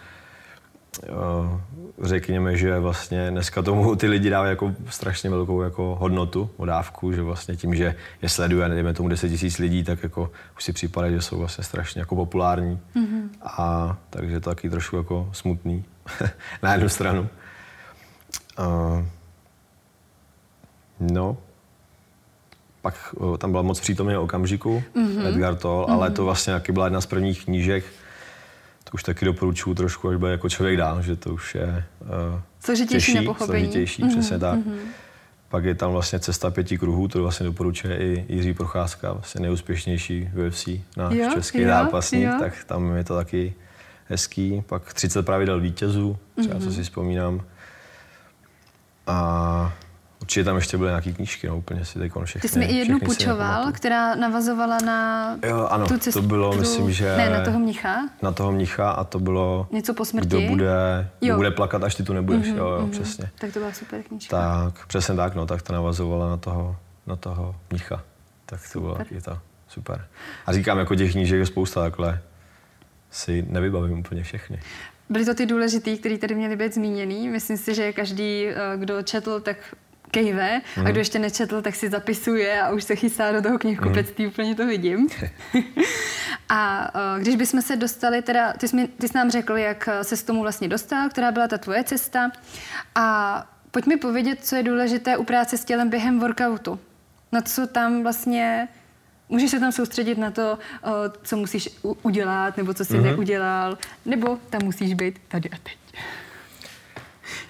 řekněme, 2.03 2.57
že 2.57 2.79
vlastně 2.79 3.31
dneska 3.31 3.63
tomu 3.63 3.97
ty 3.97 4.07
lidi 4.07 4.31
dávají 4.31 4.51
jako 4.51 4.75
strašně 4.89 5.31
velkou 5.31 5.63
jako 5.63 5.97
hodnotu, 6.01 6.51
odávku, 6.57 7.13
že 7.13 7.23
vlastně 7.23 7.57
tím, 7.57 7.75
že 7.75 7.95
je 8.23 8.29
sleduje, 8.29 8.69
nevíme 8.69 8.95
tomu 8.95 9.09
10 9.09 9.29
tisíc 9.29 9.59
lidí, 9.59 9.85
tak 9.85 10.03
jako 10.03 10.31
už 10.57 10.65
si 10.65 10.73
připadá, 10.73 11.11
že 11.11 11.23
jsou 11.23 11.39
vlastně 11.39 11.65
strašně 11.65 12.01
jako 12.01 12.17
populární. 12.17 12.81
Mm-hmm. 12.97 13.29
A 13.43 13.97
takže 14.11 14.41
to 14.41 14.51
taky 14.51 14.71
trošku 14.71 14.97
jako 14.97 15.29
smutný 15.33 15.85
na 16.63 16.73
jednu 16.73 16.89
stranu. 16.89 17.29
Uh, 18.59 19.05
no, 21.01 21.37
pak 22.83 23.15
tam 23.39 23.51
byla 23.51 23.63
moc 23.63 23.81
přítomně 23.81 24.19
okamžiku, 24.19 24.83
mm-hmm. 24.97 25.27
Edgar 25.27 25.55
Toll, 25.55 25.85
mm-hmm. 25.85 25.93
ale 25.93 26.11
to 26.11 26.25
vlastně 26.25 26.53
taky 26.53 26.73
byla 26.73 26.87
jedna 26.87 27.01
z 27.01 27.07
prvních 27.07 27.45
knížek, 27.45 27.85
to 28.85 28.91
už 28.95 29.03
taky 29.03 29.25
doporučuju 29.25 29.75
trošku, 29.75 30.09
až 30.09 30.17
bude 30.17 30.31
jako 30.31 30.49
člověk 30.49 30.77
dál, 30.77 31.03
že 31.03 31.17
to 31.17 31.35
už 31.35 31.55
je 31.55 31.85
uh, 32.01 32.41
složitější 32.61 33.13
těžší, 33.13 33.29
složitější, 33.45 34.03
mm-hmm. 34.03 34.11
přesně 34.11 34.39
tak. 34.39 34.59
Mm-hmm. 34.59 34.79
Pak 35.49 35.65
je 35.65 35.75
tam 35.75 35.93
vlastně 35.93 36.19
Cesta 36.19 36.51
pěti 36.51 36.79
kruhů, 36.79 37.09
to 37.09 37.23
vlastně 37.23 37.47
doporučuje 37.47 37.97
i 37.97 38.25
Jiří 38.29 38.55
Procházka, 38.55 39.13
vlastně 39.13 39.41
nejúspěšnější 39.41 40.31
UFC 40.47 40.69
na 40.97 41.11
český 41.35 41.61
jo, 41.61 41.69
zápasník, 41.69 42.25
jo. 42.25 42.37
tak 42.41 42.65
tam 42.65 42.97
je 42.97 43.05
to 43.05 43.15
taky 43.15 43.55
hezký. 44.09 44.63
Pak 44.67 44.95
30 44.95 45.27
pravidel 45.27 45.61
vítězů, 45.61 46.19
třeba 46.41 46.55
mm-hmm. 46.55 46.65
co 46.65 46.73
si 46.73 46.83
vzpomínám. 46.83 47.43
A 49.07 49.73
Určitě 50.29 50.45
tam 50.45 50.57
ještě 50.57 50.79
byly 50.79 50.89
nějaké 50.89 51.13
knížky, 51.13 51.47
no 51.47 51.59
úplně 51.59 51.85
si 51.85 51.99
teď 51.99 52.13
všechny. 52.25 52.41
Ty 52.41 52.49
jsi 52.49 52.59
mi 52.59 52.65
i 52.65 52.75
jednu 52.77 52.99
půjčoval, 53.01 53.73
která 53.73 54.15
navazovala 54.15 54.79
na 54.79 55.31
jo, 55.47 55.67
ano, 55.71 55.87
tu 55.87 55.99
cestu. 55.99 56.21
to 56.21 56.27
bylo, 56.27 56.53
myslím, 56.53 56.93
že... 56.93 57.17
Ne, 57.17 57.31
na 57.31 57.45
toho 57.45 57.59
mnicha. 57.59 58.09
Na 58.23 58.33
toho 58.33 58.53
mnicha 58.53 58.91
a 58.91 59.05
to 59.05 59.19
bylo... 59.19 59.69
Něco 59.71 59.95
po 59.95 60.05
smrti. 60.05 60.29
Kdo 60.29 60.41
bude, 60.41 61.09
kdo 61.21 61.37
bude 61.37 61.51
plakat, 61.51 61.85
až 61.85 61.95
ty 61.95 62.03
tu 62.03 62.13
nebudeš, 62.13 62.47
mm-hmm, 62.47 62.57
jo, 62.57 62.67
jo, 62.67 62.81
mm-hmm. 62.81 62.91
přesně. 62.91 63.31
Tak 63.39 63.53
to 63.53 63.59
byla 63.59 63.73
super 63.73 64.03
knížka. 64.03 64.37
Tak, 64.37 64.87
přesně 64.87 65.15
tak, 65.15 65.35
no, 65.35 65.47
tak 65.47 65.63
to 65.63 65.73
navazovala 65.73 66.29
na 66.29 66.37
toho, 66.37 66.77
na 67.07 67.17
toho 67.17 67.57
mnicha. 67.71 68.03
Tak 68.47 68.61
to 68.61 68.69
super. 68.69 68.83
bylo 68.83 68.95
taky 68.95 69.21
to 69.21 69.39
super. 69.69 70.07
A 70.47 70.53
říkám, 70.53 70.79
jako 70.79 70.95
těch 70.95 71.13
knížek 71.13 71.39
je 71.39 71.47
spousta 71.47 71.81
takhle, 71.81 72.21
si 73.11 73.47
nevybavím 73.49 73.99
úplně 73.99 74.23
všechny. 74.23 74.61
Byly 75.09 75.25
to 75.25 75.35
ty 75.35 75.47
důležitý, 75.47 75.99
které 75.99 76.19
tady 76.19 76.35
měly 76.35 76.57
být 76.57 76.75
zmíněný. 76.75 77.29
Myslím 77.29 77.57
si, 77.57 77.75
že 77.75 77.93
každý, 77.93 78.47
eh, 78.47 78.57
kdo 78.77 79.03
četl, 79.03 79.41
tak 79.41 79.57
kejve 80.11 80.55
mm. 80.57 80.63
a 80.77 80.81
mhm. 80.81 80.91
kdo 80.91 81.01
ještě 81.01 81.19
nečetl, 81.19 81.63
tak 81.63 81.75
si 81.75 81.91
zapisuje 81.91 82.61
a 82.61 82.71
už 82.71 82.85
se 82.85 82.97
chystá 82.97 83.33
do 83.33 83.43
toho 83.43 83.59
knihkupectví, 83.59 84.25
mm. 84.25 84.31
úplně 84.31 84.55
to 84.55 84.67
vidím. 84.67 85.09
a 86.49 86.91
uh, 86.95 87.23
když 87.23 87.37
bychom 87.37 87.63
se 87.63 87.77
dostali, 87.77 88.23
teda, 88.23 88.53
ty 88.53 88.69
jsi, 88.69 88.89
ty 88.89 89.09
jsi 89.09 89.17
nám 89.17 89.31
řekl, 89.31 89.57
jak 89.57 89.89
se 90.03 90.17
s 90.17 90.23
tomu 90.23 90.43
vlastně 90.43 90.69
dostal, 90.69 91.09
která 91.09 91.33
byla 91.33 91.49
ta 91.49 91.59
tvoje 91.59 91.85
cesta 91.85 92.31
a 92.95 93.47
pojď 93.71 93.87
mi 93.87 93.97
povědět, 93.97 94.39
co 94.43 94.57
je 94.57 94.63
důležité 94.63 95.17
u 95.17 95.25
práce 95.25 95.59
s 95.59 95.65
tělem 95.65 95.91
během 95.91 96.21
workoutu. 96.21 96.81
Na 97.33 97.41
co 97.41 97.67
tam 97.67 98.03
vlastně 98.03 98.69
Můžeš 99.29 99.51
se 99.51 99.61
tam 99.61 99.73
soustředit 99.73 100.19
na 100.19 100.31
to, 100.31 100.59
uh, 100.87 100.91
co 101.23 101.37
musíš 101.37 101.69
udělat, 102.03 102.57
nebo 102.57 102.75
co 102.75 102.85
jsi 102.85 102.95
mm-hmm. 102.95 103.03
neudělal, 103.03 103.79
nebo 104.07 104.39
tam 104.51 104.61
musíš 104.65 104.95
být 104.95 105.19
tady 105.29 105.51
a 105.51 105.57
teď. 105.63 105.79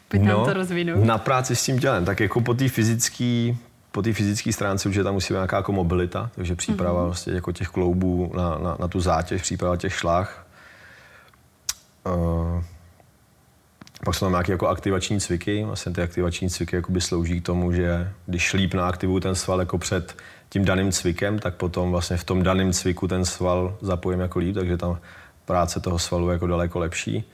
Pojď 0.09 0.23
no, 0.23 0.45
to 0.45 0.53
rozvinout. 0.53 1.05
Na 1.05 1.19
práci 1.19 1.57
s 1.57 1.65
tím 1.65 1.79
tělem, 1.79 2.05
tak 2.05 2.21
jako 2.21 2.41
po 2.41 2.55
té 2.55 2.69
fyzické 2.69 3.55
po 3.93 4.03
té 4.03 4.13
fyzické 4.13 4.53
stránce 4.53 4.89
určitě 4.89 5.05
tam 5.05 5.15
musí 5.15 5.35
být 5.35 5.37
nějaká 5.37 5.57
jako 5.57 5.73
mobilita, 5.73 6.31
takže 6.35 6.55
příprava 6.55 7.01
mm-hmm. 7.01 7.05
vlastně 7.05 7.33
jako 7.33 7.53
těch 7.53 7.69
kloubů 7.69 8.33
na, 8.37 8.59
na, 8.59 8.77
na 8.81 8.89
tu 8.89 9.01
zátěž, 9.01 9.43
příprava 9.43 9.77
těch 9.77 9.95
šlách. 9.95 10.47
Uh, 12.07 12.63
pak 14.05 14.15
jsou 14.15 14.27
tam 14.27 14.33
nějaké 14.33 14.53
jako 14.53 14.69
aktivační 14.69 15.21
cviky. 15.21 15.65
Vlastně 15.65 15.93
ty 15.93 16.03
aktivační 16.03 16.51
cviky 16.51 16.77
jakoby 16.77 17.01
slouží 17.01 17.41
k 17.41 17.47
tomu, 17.47 17.73
že 17.73 18.13
když 18.27 18.53
líp 18.53 18.75
naaktivuju 18.75 19.21
ten 19.21 19.35
sval 19.35 19.61
jako 19.61 19.79
před 19.79 20.17
tím 20.49 20.65
daným 20.65 20.93
cvikem, 20.93 21.39
tak 21.39 21.55
potom 21.55 21.91
vlastně 21.91 22.17
v 22.17 22.25
tom 22.25 22.43
daném 22.43 22.73
cviku 22.73 23.09
ten 23.09 23.25
sval 23.25 23.77
zapojím 23.81 24.21
jako 24.21 24.39
líp, 24.39 24.55
takže 24.55 24.77
tam 24.77 24.99
práce 25.45 25.81
toho 25.81 25.99
svalu 25.99 26.29
je 26.29 26.33
jako 26.33 26.47
daleko 26.47 26.79
lepší. 26.79 27.25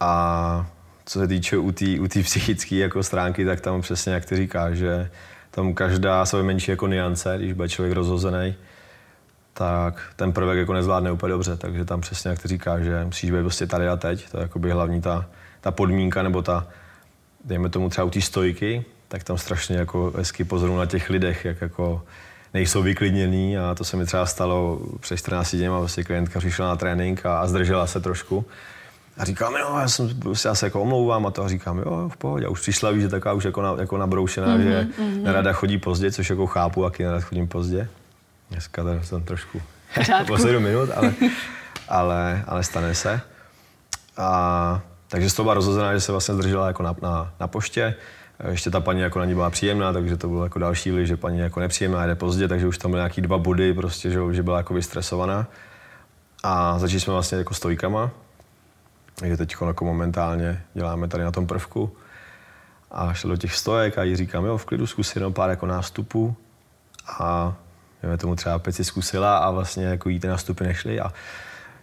A 0.00 0.70
co 1.08 1.18
se 1.18 1.28
týče 1.28 1.58
u 1.58 1.72
té 1.72 1.86
u 2.00 2.08
psychické 2.22 2.76
jako 2.76 3.02
stránky, 3.02 3.44
tak 3.44 3.60
tam 3.60 3.80
přesně, 3.80 4.12
jak 4.12 4.24
ty 4.24 4.36
říkáš, 4.36 4.76
že 4.76 5.10
tam 5.50 5.74
každá 5.74 6.26
se 6.26 6.42
menší 6.42 6.70
jako 6.70 6.86
niance, 6.86 7.34
když 7.38 7.52
bude 7.52 7.68
člověk 7.68 7.94
rozhozený, 7.94 8.54
tak 9.52 10.02
ten 10.16 10.32
prvek 10.32 10.58
jako 10.58 10.72
nezvládne 10.72 11.12
úplně 11.12 11.30
dobře, 11.30 11.56
takže 11.56 11.84
tam 11.84 12.00
přesně, 12.00 12.30
jak 12.30 12.42
ty 12.42 12.48
říkáš, 12.48 12.82
že 12.82 13.04
musíš 13.04 13.30
být 13.30 13.40
prostě 13.40 13.66
tady 13.66 13.88
a 13.88 13.96
teď, 13.96 14.30
to 14.30 14.36
je 14.36 14.42
jakoby 14.42 14.70
hlavní 14.70 15.00
ta, 15.00 15.26
ta 15.60 15.70
podmínka, 15.70 16.22
nebo 16.22 16.42
ta, 16.42 16.66
dejme 17.44 17.68
tomu 17.68 17.88
třeba 17.88 18.04
u 18.04 18.10
té 18.10 18.20
stojky, 18.20 18.84
tak 19.08 19.24
tam 19.24 19.38
strašně 19.38 19.76
jako 19.76 20.12
hezky 20.16 20.44
pozoru 20.44 20.76
na 20.76 20.86
těch 20.86 21.10
lidech, 21.10 21.44
jak 21.44 21.60
jako 21.60 22.02
nejsou 22.54 22.82
vyklidněný. 22.82 23.58
A 23.58 23.74
to 23.74 23.84
se 23.84 23.96
mi 23.96 24.06
třeba 24.06 24.26
stalo 24.26 24.80
před 25.00 25.16
14 25.16 25.56
dny, 25.56 25.68
a 25.68 25.78
vlastně 25.78 26.04
klientka 26.04 26.38
přišla 26.38 26.68
na 26.68 26.76
trénink 26.76 27.26
a, 27.26 27.40
a 27.40 27.46
zdržela 27.46 27.86
se 27.86 28.00
trošku. 28.00 28.44
A 29.18 29.24
říkám, 29.24 29.52
no, 29.52 29.80
já, 29.80 29.88
jsem, 29.88 30.20
prostě 30.20 30.48
já 30.48 30.54
se 30.54 30.66
jako 30.66 30.82
omlouvám 30.82 31.26
a 31.26 31.30
to 31.30 31.44
a 31.44 31.48
říkám, 31.48 31.78
jo, 31.78 32.10
v 32.12 32.16
pohodě. 32.16 32.46
A 32.46 32.48
už 32.48 32.60
přišla, 32.60 32.90
víš, 32.90 33.02
že 33.02 33.08
taková 33.08 33.34
už 33.34 33.44
jako, 33.44 33.62
na, 33.62 33.74
jako 33.78 33.98
nabroušená, 33.98 34.46
mm-hmm, 34.46 34.62
že 34.62 34.88
mm-hmm. 34.98 35.22
nerada 35.22 35.52
chodí 35.52 35.78
pozdě, 35.78 36.12
což 36.12 36.30
jako 36.30 36.46
chápu, 36.46 36.84
jaký 36.84 37.02
nerad 37.02 37.22
chodím 37.22 37.48
pozdě. 37.48 37.88
Dneska 38.50 38.84
tady 38.84 39.04
jsem 39.04 39.22
trošku 39.22 39.62
po 40.26 40.38
7 40.38 40.62
minut, 40.62 40.90
ale, 40.94 41.14
ale, 41.88 42.44
ale 42.46 42.64
stane 42.64 42.94
se. 42.94 43.20
A, 44.16 44.80
takže 45.08 45.30
z 45.30 45.34
toho 45.34 45.44
byla 45.44 45.54
rozhozená, 45.54 45.94
že 45.94 46.00
se 46.00 46.12
vlastně 46.12 46.34
zdržela 46.34 46.66
jako 46.66 46.82
na, 46.82 46.96
na, 47.02 47.32
na 47.40 47.46
poště. 47.46 47.94
Ještě 48.50 48.70
ta 48.70 48.80
paní 48.80 49.00
jako 49.00 49.18
na 49.18 49.24
ní 49.24 49.34
byla 49.34 49.50
příjemná, 49.50 49.92
takže 49.92 50.16
to 50.16 50.28
bylo 50.28 50.44
jako 50.44 50.58
další 50.58 50.90
vliv, 50.90 51.06
že 51.06 51.16
paní 51.16 51.38
jako 51.38 51.60
nepříjemná 51.60 52.06
jde 52.06 52.14
pozdě, 52.14 52.48
takže 52.48 52.66
už 52.66 52.78
tam 52.78 52.90
byly 52.90 52.98
nějaký 52.98 53.20
dva 53.20 53.38
body, 53.38 53.74
prostě, 53.74 54.10
že, 54.10 54.20
že 54.32 54.42
byla 54.42 54.56
jako 54.56 54.74
vystresovaná. 54.74 55.46
A 56.42 56.78
začali 56.78 57.00
jsme 57.00 57.12
vlastně 57.12 57.38
jako 57.38 57.54
stojkama, 57.54 58.10
takže 59.18 59.36
teď 59.36 59.56
jako 59.66 59.84
momentálně 59.84 60.62
děláme 60.74 61.08
tady 61.08 61.24
na 61.24 61.30
tom 61.30 61.46
prvku. 61.46 61.96
A 62.90 63.14
šel 63.14 63.30
do 63.30 63.36
těch 63.36 63.54
stojek 63.54 63.98
a 63.98 64.02
jí 64.02 64.16
říkám, 64.16 64.44
jo, 64.44 64.58
v 64.58 64.64
klidu 64.64 64.86
zkus 64.86 65.14
jenom 65.14 65.32
pár 65.32 65.50
jako 65.50 65.66
nástupů. 65.66 66.36
A 67.18 67.56
já 68.02 68.16
tomu 68.16 68.36
třeba 68.36 68.58
pět 68.58 68.72
si 68.72 68.84
zkusila 68.84 69.38
a 69.38 69.50
vlastně 69.50 69.84
jako 69.84 70.08
jí 70.08 70.20
ty 70.20 70.28
nástupy 70.28 70.64
nešly 70.64 71.00
a 71.00 71.12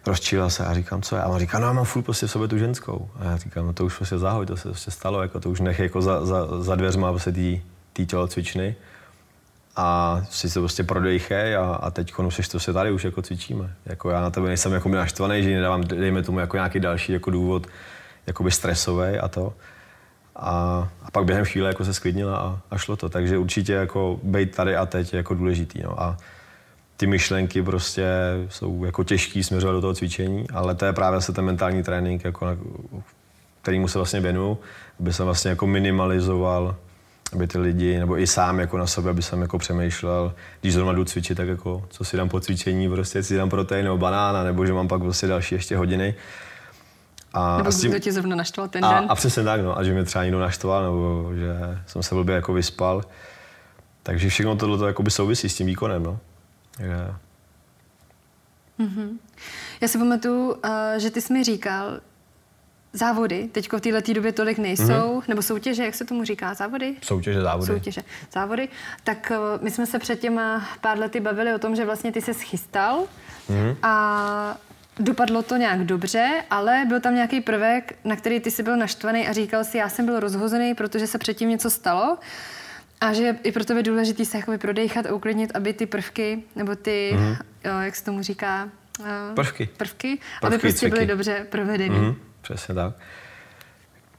rozčíla 0.05 0.49
se 0.49 0.65
a 0.65 0.73
říkám, 0.73 1.01
co 1.01 1.15
je? 1.15 1.21
A 1.21 1.27
on 1.27 1.39
říká, 1.39 1.59
no 1.59 1.67
já 1.67 1.73
mám 1.73 1.85
furt 1.85 2.03
prostě 2.03 2.27
v 2.27 2.31
sobě 2.31 2.47
tu 2.47 2.57
ženskou. 2.57 3.09
A 3.19 3.23
já 3.23 3.37
říkám, 3.37 3.65
no 3.65 3.73
to 3.73 3.85
už 3.85 3.95
prostě 3.95 4.17
zahoj, 4.17 4.45
to 4.45 4.57
se 4.57 4.69
prostě 4.69 4.91
stalo, 4.91 5.21
jako 5.21 5.39
to 5.39 5.49
už 5.49 5.59
nech 5.59 5.79
jako 5.79 6.01
za, 6.01 6.25
za, 6.25 6.61
za 6.61 6.75
dveřma 6.75 7.11
prostě 7.11 7.31
tý, 7.31 7.61
tý 7.93 8.05
tělocvičny. 8.05 8.75
A 9.75 10.21
si 10.29 10.49
se 10.49 10.59
prostě 10.59 10.83
prodejchej 10.83 11.55
a, 11.55 11.61
a 11.61 11.91
teď 11.91 12.13
už 12.19 12.47
to 12.47 12.59
se 12.59 12.73
tady 12.73 12.91
už 12.91 13.03
jako 13.03 13.21
cvičíme. 13.21 13.73
Jako 13.85 14.09
já 14.09 14.21
na 14.21 14.29
tebe 14.29 14.47
nejsem 14.47 14.73
jako 14.73 14.89
naštvaný, 14.89 15.43
že 15.43 15.49
nedávám, 15.49 15.83
dejme 15.83 16.23
tomu 16.23 16.39
jako 16.39 16.57
nějaký 16.57 16.79
další 16.79 17.11
jako 17.11 17.31
důvod, 17.31 17.67
jakoby 18.27 18.51
stresový 18.51 19.19
a 19.19 19.27
to. 19.27 19.53
A, 20.35 20.51
a 21.03 21.11
pak 21.11 21.25
během 21.25 21.45
chvíle 21.45 21.67
jako 21.67 21.85
se 21.85 21.93
sklidnila 21.93 22.37
a, 22.37 22.59
a 22.71 22.77
šlo 22.77 22.95
to. 22.95 23.09
Takže 23.09 23.37
určitě 23.37 23.73
jako 23.73 24.19
být 24.23 24.55
tady 24.55 24.75
a 24.75 24.85
teď 24.85 25.13
je 25.13 25.17
jako 25.17 25.33
důležitý. 25.33 25.83
No. 25.83 26.01
A 26.01 26.17
ty 26.97 27.07
myšlenky 27.07 27.63
prostě 27.63 28.05
jsou 28.49 28.85
jako 28.85 29.03
těžký 29.03 29.43
směřovat 29.43 29.73
do 29.73 29.81
toho 29.81 29.93
cvičení, 29.93 30.49
ale 30.49 30.75
to 30.75 30.85
je 30.85 30.93
právě 30.93 31.21
se 31.21 31.33
ten 31.33 31.45
mentální 31.45 31.83
trénink, 31.83 32.23
jako 32.23 32.57
kterýmu 33.61 33.87
se 33.87 33.99
vlastně 33.99 34.19
věnuju, 34.19 34.57
aby 34.99 35.13
jsem 35.13 35.25
vlastně 35.25 35.49
jako 35.49 35.67
minimalizoval 35.67 36.75
aby 37.33 37.47
ty 37.47 37.57
lidi, 37.57 37.99
nebo 37.99 38.19
i 38.19 38.27
sám 38.27 38.59
jako 38.59 38.77
na 38.77 38.87
sebe, 38.87 39.09
aby 39.09 39.21
jsem 39.21 39.41
jako 39.41 39.57
přemýšlel, 39.57 40.33
když 40.61 40.73
zrovna 40.73 40.93
jdu 40.93 41.05
cvičit, 41.05 41.37
tak 41.37 41.47
jako 41.47 41.85
co 41.89 42.03
si 42.03 42.17
dám 42.17 42.29
po 42.29 42.39
cvičení, 42.39 42.89
prostě 42.89 43.23
si 43.23 43.37
dám 43.37 43.49
protein 43.49 43.83
nebo 43.83 43.97
banána, 43.97 44.43
nebo 44.43 44.65
že 44.65 44.73
mám 44.73 44.87
pak 44.87 45.01
prostě 45.01 45.27
další 45.27 45.55
ještě 45.55 45.77
hodiny. 45.77 46.15
A, 47.33 47.57
nebo 47.57 47.69
a 47.69 47.71
tím, 47.71 47.91
kdo 47.91 47.99
tě 47.99 48.11
zrovna 48.11 48.35
naštval 48.35 48.67
ten 48.67 48.85
a, 48.85 48.93
den. 48.93 49.05
A 49.09 49.15
přesně 49.15 49.43
tak, 49.43 49.61
no. 49.61 49.77
A 49.77 49.83
že 49.83 49.93
mě 49.93 50.03
třeba 50.03 50.23
někdo 50.23 50.39
naštval, 50.39 50.83
nebo 50.83 51.31
že 51.35 51.53
jsem 51.87 52.03
se 52.03 52.15
blbě 52.15 52.35
jako 52.35 52.53
vyspal. 52.53 53.03
Takže 54.03 54.29
všechno 54.29 54.55
tohle 54.55 54.93
to 54.93 55.03
souvisí 55.09 55.49
s 55.49 55.55
tím 55.55 55.67
výkonem, 55.67 56.03
no. 56.03 56.19
Je. 56.79 57.13
Mm-hmm. 58.79 59.09
Já 59.81 59.87
si 59.87 59.97
pamatuju, 59.97 60.51
uh, 60.51 60.59
že 60.97 61.11
ty 61.11 61.21
jsi 61.21 61.33
mi 61.33 61.43
říkal, 61.43 61.99
závody, 62.95 63.49
teď 63.51 63.73
v 63.73 63.79
této 63.79 64.13
době 64.13 64.31
tolik 64.31 64.57
nejsou, 64.57 64.83
mm-hmm. 64.83 65.23
nebo 65.27 65.41
soutěže, 65.41 65.85
jak 65.85 65.95
se 65.95 66.05
tomu 66.05 66.23
říká, 66.23 66.53
závody? 66.53 66.95
Soutěže, 67.01 67.41
závody. 67.41 67.73
Soutěže, 67.73 68.01
závody. 68.33 68.69
Tak 69.03 69.31
uh, 69.31 69.63
my 69.63 69.71
jsme 69.71 69.85
se 69.85 69.99
před 69.99 70.19
těma 70.19 70.69
pár 70.81 70.99
lety 70.99 71.19
bavili 71.19 71.53
o 71.53 71.59
tom, 71.59 71.75
že 71.75 71.85
vlastně 71.85 72.11
ty 72.11 72.21
se 72.21 72.33
schystal 72.33 73.03
mm-hmm. 73.49 73.75
a 73.83 74.57
Dopadlo 74.99 75.41
to 75.41 75.57
nějak 75.57 75.83
dobře, 75.83 76.43
ale 76.49 76.85
byl 76.87 76.99
tam 76.99 77.15
nějaký 77.15 77.41
prvek, 77.41 77.95
na 78.03 78.15
který 78.15 78.39
ty 78.39 78.51
jsi 78.51 78.63
byl 78.63 78.77
naštvaný 78.77 79.27
a 79.27 79.33
říkal 79.33 79.63
si, 79.63 79.77
já 79.77 79.89
jsem 79.89 80.05
byl 80.05 80.19
rozhozený, 80.19 80.75
protože 80.75 81.07
se 81.07 81.17
předtím 81.17 81.49
něco 81.49 81.69
stalo. 81.69 82.17
A 83.01 83.13
že 83.13 83.37
i 83.43 83.51
pro 83.51 83.65
tebe 83.65 83.83
důležité 83.83 84.25
se 84.25 84.37
jakoby 84.37 84.57
prodejchat 84.57 85.05
a 85.05 85.13
uklidnit, 85.13 85.51
aby 85.55 85.73
ty 85.73 85.85
prvky, 85.85 86.43
nebo 86.55 86.75
ty, 86.75 87.11
mm-hmm. 87.15 87.37
jo, 87.63 87.79
jak 87.79 87.95
se 87.95 88.05
tomu 88.05 88.21
říká? 88.21 88.69
Prvky. 89.33 89.65
Prvky, 89.65 89.67
prvky 89.77 90.19
aby 90.41 90.57
prostě 90.57 90.79
cviky. 90.79 90.93
byly 90.93 91.05
dobře 91.05 91.47
provedeny. 91.49 91.95
Mm-hmm. 91.95 92.15
Přesně 92.45 92.75
tak. 92.75 92.93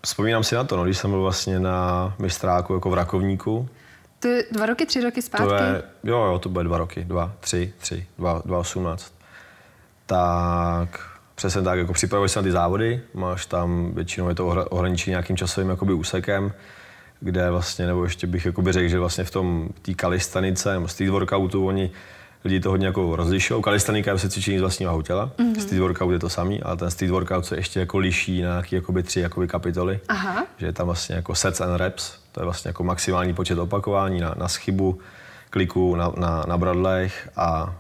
Vzpomínám 0.05 0.45
si 0.45 0.55
na 0.55 0.65
to, 0.65 0.77
no, 0.77 0.85
když 0.85 0.99
jsem 0.99 1.11
byl 1.11 1.23
vlastně 1.23 1.61
na 1.61 2.15
mistráku 2.19 2.75
jako 2.75 2.91
v 2.91 2.95
Rakovníku. 2.95 3.69
To 4.21 4.29
je 4.29 4.45
dva 4.53 4.67
roky, 4.67 4.87
tři 4.87 5.01
roky 5.01 5.23
zpátky? 5.23 5.49
To 5.49 5.55
je, 5.55 5.83
jo, 6.05 6.25
jo, 6.25 6.39
to 6.39 6.49
bude 6.49 6.65
dva 6.65 6.79
roky, 6.79 7.05
dva, 7.05 7.33
tři, 7.41 7.73
tři, 7.79 8.07
dva, 8.19 8.43
dva 8.45 8.59
osmnáct. 8.59 9.12
Tak 10.07 11.01
přesně 11.35 11.62
tak, 11.62 11.79
jako 11.79 11.93
připravuješ 11.93 12.33
se 12.33 12.39
na 12.39 12.43
ty 12.43 12.53
závody, 12.53 13.03
máš 13.15 13.47
tam, 13.47 13.95
většinou 13.95 14.29
je 14.29 14.35
to 14.35 14.47
ohraničení 14.47 15.12
nějakým 15.12 15.37
časovým 15.37 15.71
jakoby 15.71 15.93
úsekem, 15.93 16.53
kde 17.21 17.51
vlastně, 17.51 17.87
nebo 17.87 18.05
ještě 18.05 18.27
bych 18.27 18.47
jakoby 18.47 18.73
řekl, 18.73 18.89
že 18.89 18.99
vlastně 18.99 19.25
v 19.25 19.31
tom 19.31 19.69
té 19.83 19.95
kalistanice 19.95 20.73
nebo 20.73 20.89
street 20.89 21.11
workoutu 21.11 21.67
oni 21.67 21.91
lidi 22.46 22.61
to 22.61 22.70
hodně 22.70 22.87
jako 22.87 23.16
rozlišují. 23.16 23.62
Kalistanika 23.62 24.12
je 24.12 24.18
se 24.18 24.28
cvičení 24.28 24.59
z 24.59 24.61
vlastního 24.61 25.02
těla, 25.02 25.30
mm-hmm. 25.38 25.59
street 25.59 25.80
workout 25.80 26.12
je 26.12 26.18
to 26.18 26.28
samý, 26.28 26.62
ale 26.62 26.76
ten 26.76 26.90
street 26.90 27.11
workout 27.11 27.46
se 27.46 27.56
ještě 27.56 27.80
jako 27.80 27.98
liší 27.98 28.42
na 28.42 28.48
nějaké 28.48 28.76
jakoby 28.76 29.02
tři 29.02 29.20
jakoby 29.20 29.48
kapitoly. 29.48 30.00
Aha. 30.09 30.46
Že 30.59 30.66
je 30.66 30.72
tam 30.72 30.87
vlastně 30.87 31.14
jako 31.14 31.35
sets 31.35 31.61
and 31.61 31.76
reps, 31.76 32.12
to 32.32 32.40
je 32.40 32.44
vlastně 32.44 32.68
jako 32.68 32.85
maximální 32.85 33.35
počet 33.35 33.59
opakování 33.59 34.20
na, 34.20 34.35
na 34.38 34.48
schybu, 34.48 34.98
kliku 35.50 35.96
na, 35.96 36.12
na, 36.16 36.44
na 36.48 36.59
bradlech 36.59 37.28
a 37.37 37.74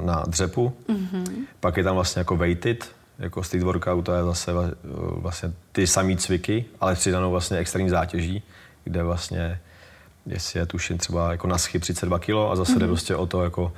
na 0.00 0.24
dřepu. 0.26 0.72
Mm-hmm. 0.88 1.26
Pak 1.60 1.76
je 1.76 1.84
tam 1.84 1.94
vlastně 1.94 2.20
jako 2.20 2.36
weighted, 2.36 2.90
jako 3.18 3.42
street 3.42 3.64
workout, 3.64 4.04
to 4.04 4.12
je 4.12 4.24
zase 4.24 4.52
vlastně 5.16 5.52
ty 5.72 5.86
samý 5.86 6.16
cviky, 6.16 6.64
ale 6.80 6.94
přidanou 6.94 7.30
vlastně 7.30 7.58
extrémní 7.58 7.90
zátěží, 7.90 8.42
kde 8.84 9.02
vlastně 9.02 9.60
jestli 10.26 10.60
je 10.60 10.66
tuším 10.66 10.98
třeba 10.98 11.30
jako 11.30 11.46
na 11.46 11.58
schyb 11.58 11.82
32 11.82 12.18
kg 12.18 12.30
a 12.50 12.56
zase 12.56 12.72
mm-hmm. 12.72 12.78
jde 12.78 12.86
mhm. 12.86 12.94
prostě 12.94 13.16
o 13.16 13.26
to 13.26 13.44
jako 13.44 13.72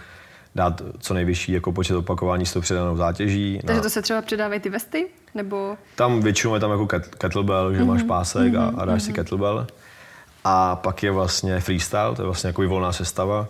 dát 0.55 0.83
co 0.99 1.15
nejvyšší 1.15 1.53
jako 1.53 1.73
počet 1.73 1.97
opakování 1.97 2.47
s 2.47 2.53
tou 2.53 2.61
přidanou 2.61 2.97
zátěží. 2.97 3.61
Takže 3.67 3.77
na... 3.77 3.83
to 3.83 3.91
se 3.91 4.03
třeba 4.03 4.23
přidávají 4.23 4.61
ty 4.61 4.69
vesty? 4.69 5.07
Nebo... 5.35 5.77
Tam 5.95 6.21
většinou 6.21 6.55
je 6.55 6.61
tam 6.61 6.71
jako 6.71 6.87
kettlebell, 7.19 7.75
že 7.75 7.81
mm-hmm. 7.81 7.87
máš 7.87 8.03
pásek 8.03 8.53
mm-hmm. 8.53 8.79
a, 8.79 8.83
a 8.83 8.85
dáš 8.85 9.03
mm-hmm. 9.03 9.05
si 9.05 9.11
mhm. 9.11 9.15
kettlebell. 9.15 9.67
A 10.45 10.77
pak 10.77 11.03
je 11.03 11.11
vlastně 11.11 11.61
freestyle, 11.61 12.15
to 12.15 12.23
je 12.23 12.27
vlastně 12.27 12.49
jako 12.49 12.63
volná 12.63 12.93
sestava. 12.93 13.49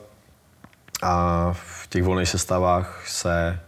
A 1.02 1.48
v 1.52 1.86
těch 1.88 2.02
volných 2.02 2.28
sestavách 2.28 3.08
se 3.08 3.60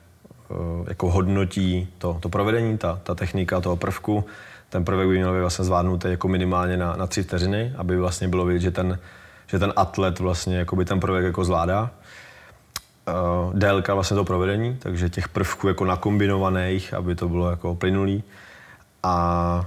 uh, 0.49 0.87
jako 0.89 1.11
hodnotí 1.11 1.89
to, 1.99 2.19
to 2.21 2.29
provedení, 2.29 2.79
ta, 2.79 3.01
ta 3.03 3.15
technika 3.15 3.61
toho 3.61 3.77
prvku. 3.77 4.25
Ten 4.69 4.85
prvek 4.85 5.09
by 5.09 5.15
měl 5.15 5.33
být 5.33 5.41
vlastně 5.41 5.65
zvládnutý 5.65 6.09
jako 6.09 6.29
minimálně 6.29 6.77
na, 6.77 6.97
na 6.97 7.07
tři 7.07 7.23
vteřiny, 7.23 7.73
aby 7.77 7.97
vlastně 7.97 8.29
bylo 8.29 8.45
vidět, 8.45 8.61
že 8.61 8.71
ten, 8.71 8.99
že 9.47 9.59
ten 9.59 9.73
atlet 9.77 10.19
vlastně 10.19 10.67
ten 10.85 11.01
prvek 11.01 11.25
jako 11.25 11.45
zvládá 11.45 11.91
uh, 13.09 13.55
délka 13.55 13.95
vlastně 13.95 14.15
toho 14.15 14.25
provedení, 14.25 14.77
takže 14.77 15.09
těch 15.09 15.29
prvků 15.29 15.69
jako 15.69 15.85
nakombinovaných, 15.85 16.95
aby 16.95 17.15
to 17.15 17.29
bylo 17.29 17.51
jako 17.51 17.75
plynulý. 17.75 18.25
A, 19.03 19.67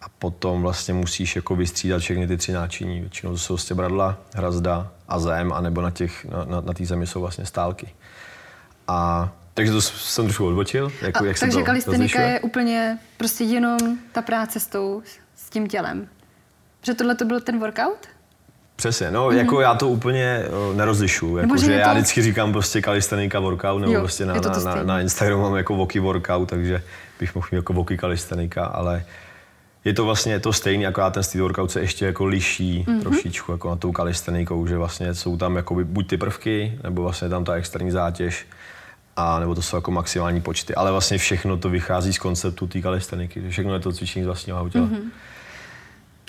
a 0.00 0.08
potom 0.18 0.62
vlastně 0.62 0.94
musíš 0.94 1.36
jako 1.36 1.56
vystřídat 1.56 2.00
všechny 2.00 2.26
ty 2.26 2.36
tři 2.36 2.52
náčiní. 2.52 3.00
Většinou 3.00 3.32
to 3.32 3.38
jsou 3.38 3.54
vlastně 3.54 3.76
bradla, 3.76 4.18
hrazda 4.34 4.90
a 5.08 5.18
zem, 5.18 5.52
anebo 5.52 5.82
na 5.82 5.90
těch, 5.90 6.24
na, 6.24 6.44
na, 6.44 6.60
na 6.60 6.72
té 6.72 6.86
zemi 6.86 7.06
jsou 7.06 7.20
vlastně 7.20 7.46
stálky. 7.46 7.94
A 8.88 9.28
takže 9.54 9.72
to 9.72 9.80
jsem 9.80 10.24
trošku 10.24 10.46
odbočil. 10.46 10.92
Jako, 11.02 11.24
a, 11.24 11.26
jak 11.26 11.38
takže 11.38 11.62
kalistenika 11.62 12.22
je 12.22 12.40
úplně 12.40 12.98
prostě 13.16 13.44
jenom 13.44 13.78
ta 14.12 14.22
práce 14.22 14.60
s, 14.60 14.66
tou, 14.66 15.02
s 15.36 15.50
tím 15.50 15.68
tělem. 15.68 16.08
Že 16.82 16.94
tohle 16.94 17.14
to 17.14 17.24
byl 17.24 17.40
ten 17.40 17.58
workout? 17.58 18.08
Přesně, 18.82 19.10
no 19.10 19.28
mm-hmm. 19.28 19.36
jako 19.36 19.60
já 19.60 19.74
to 19.74 19.88
úplně 19.88 20.44
uh, 20.70 20.76
nerozlišu, 20.76 21.36
jako, 21.36 21.56
že 21.56 21.66
to... 21.66 21.72
já 21.72 21.92
vždycky 21.92 22.22
říkám 22.22 22.52
prostě 22.52 22.82
kalistenika 22.82 23.40
workout, 23.40 23.80
nebo 23.80 23.92
jo, 23.92 24.00
prostě 24.00 24.26
na, 24.26 24.34
na, 24.34 24.74
na, 24.74 24.82
na, 24.82 25.00
Instagramu 25.00 25.42
mám 25.42 25.56
jako 25.56 25.76
voky 25.76 26.00
workout, 26.00 26.48
takže 26.48 26.82
bych 27.20 27.34
mohl 27.34 27.48
mít 27.52 27.56
jako 27.56 27.72
voky 27.72 27.96
kalistenika, 27.96 28.64
ale 28.64 29.04
je 29.84 29.92
to 29.92 30.04
vlastně 30.04 30.40
to 30.40 30.52
stejné, 30.52 30.84
jako 30.84 31.10
ten 31.10 31.22
street 31.22 31.42
workout 31.42 31.70
se 31.70 31.80
ještě 31.80 32.06
jako 32.06 32.24
liší 32.24 32.84
mm-hmm. 32.88 33.00
trošičku 33.00 33.52
jako 33.52 33.70
na 33.70 33.76
tou 33.76 33.92
kalistenikou, 33.92 34.66
že 34.66 34.76
vlastně 34.76 35.14
jsou 35.14 35.36
tam 35.36 35.56
jako 35.56 35.74
buď 35.84 36.08
ty 36.08 36.16
prvky, 36.16 36.78
nebo 36.82 37.02
vlastně 37.02 37.28
tam 37.28 37.44
ta 37.44 37.52
externí 37.52 37.90
zátěž, 37.90 38.46
a 39.16 39.38
nebo 39.38 39.54
to 39.54 39.62
jsou 39.62 39.76
jako 39.76 39.90
maximální 39.90 40.40
počty, 40.40 40.74
ale 40.74 40.90
vlastně 40.90 41.18
všechno 41.18 41.56
to 41.56 41.68
vychází 41.70 42.12
z 42.12 42.18
konceptu 42.18 42.66
té 42.66 42.80
kalisteniky, 42.80 43.42
že 43.42 43.50
všechno 43.50 43.74
je 43.74 43.80
to 43.80 43.92
cvičení 43.92 44.22
z 44.22 44.26
vlastního 44.26 44.68
těla. 44.68 44.86
Mm-hmm. 44.86 45.10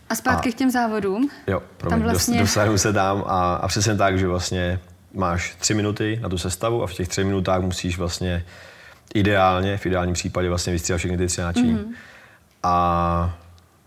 A 0.10 0.16
zpátky 0.16 0.50
a, 0.50 0.52
k 0.52 0.56
těm 0.56 0.72
závodům. 0.72 1.30
Jo, 1.48 1.64
promiň, 1.78 2.00
tam 2.00 2.10
vlastně... 2.10 2.40
dostanu 2.40 2.78
se 2.78 2.94
tam 2.94 3.24
a, 3.28 3.56
a 3.56 3.68
přesně 3.68 3.96
tak, 3.96 4.20
že 4.20 4.28
vlastně 4.28 4.80
máš 5.14 5.56
tři 5.60 5.74
minuty 5.74 6.20
na 6.22 6.30
tu 6.30 6.38
sestavu 6.38 6.84
a 6.84 6.88
v 6.88 6.94
těch 6.94 7.08
třech 7.08 7.26
minutách 7.26 7.62
musíš 7.62 7.98
vlastně 7.98 8.46
ideálně, 9.14 9.78
v 9.78 9.86
ideálním 9.86 10.14
případě 10.14 10.50
vlastně 10.50 10.74
vystříhat 10.74 11.00
všechny 11.00 11.18
ty 11.18 11.28
tři. 11.28 11.42
Mm-hmm. 11.42 11.86
A 12.64 13.38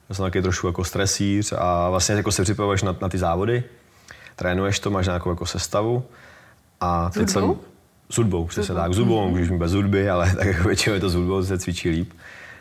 já 0.09 0.15
jsem 0.15 0.25
taky 0.25 0.43
trošku 0.43 0.67
jako 0.67 0.85
stresíř 0.85 1.53
a 1.59 1.91
vlastně 1.91 2.15
jako 2.15 2.33
se 2.33 2.43
připravuješ 2.43 2.83
na, 2.83 2.97
na 3.01 3.09
ty 3.09 3.19
závody, 3.19 3.65
trénuješ 4.37 4.79
to, 4.79 4.91
máš 4.91 5.07
nějakou 5.07 5.31
jako 5.31 5.47
sestavu. 5.47 6.05
A 6.81 7.11
teď 7.11 7.29
jsem, 7.29 7.55
s 8.11 8.17
hudbou, 8.17 8.47
přesně 8.47 8.75
tak. 8.75 8.95
S 8.95 8.99
hudbou, 8.99 9.27
mm-hmm. 9.27 9.31
můžeš 9.31 9.51
mít 9.51 9.59
bez 9.59 9.73
hudby, 9.73 10.11
ale 10.11 10.35
tak 10.37 10.47
jako 10.47 10.69
většinou 10.69 10.95
je 10.95 11.01
to 11.01 11.11
s 11.11 11.15
hudbou, 11.15 11.45
se 11.45 11.59
cvičí 11.59 11.89
líp 11.89 12.13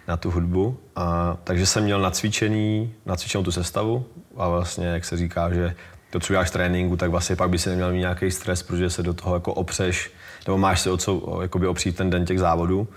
na 0.08 0.18
tu 0.18 0.32
hudbu. 0.32 0.78
A, 0.96 1.38
takže 1.44 1.66
jsem 1.66 1.84
měl 1.84 2.02
nacvičený, 2.02 2.94
nacvičenou 3.06 3.44
tu 3.44 3.52
sestavu 3.52 4.06
a 4.38 4.50
vlastně, 4.50 4.88
jak 4.88 5.06
se 5.06 5.18
říká, 5.18 5.54
že 5.54 5.76
to, 6.10 6.20
co 6.20 6.34
děláš 6.34 6.52
tréninku, 6.52 6.98
tak 6.98 7.12
vlastně 7.12 7.36
pak 7.36 7.50
by 7.50 7.60
si 7.60 7.70
neměl 7.70 7.92
mít 7.92 8.00
nějaký 8.00 8.32
stres, 8.32 8.64
protože 8.64 8.90
se 8.90 9.04
do 9.04 9.14
toho 9.14 9.36
jako 9.36 9.54
opřeš, 9.54 10.12
nebo 10.48 10.58
máš 10.58 10.82
se 10.82 10.92
o 10.92 10.98
co 10.98 11.40
jakoby 11.42 11.68
opřít 11.68 11.96
ten 11.96 12.10
den 12.10 12.26
těch 12.26 12.40
závodů. 12.40 12.88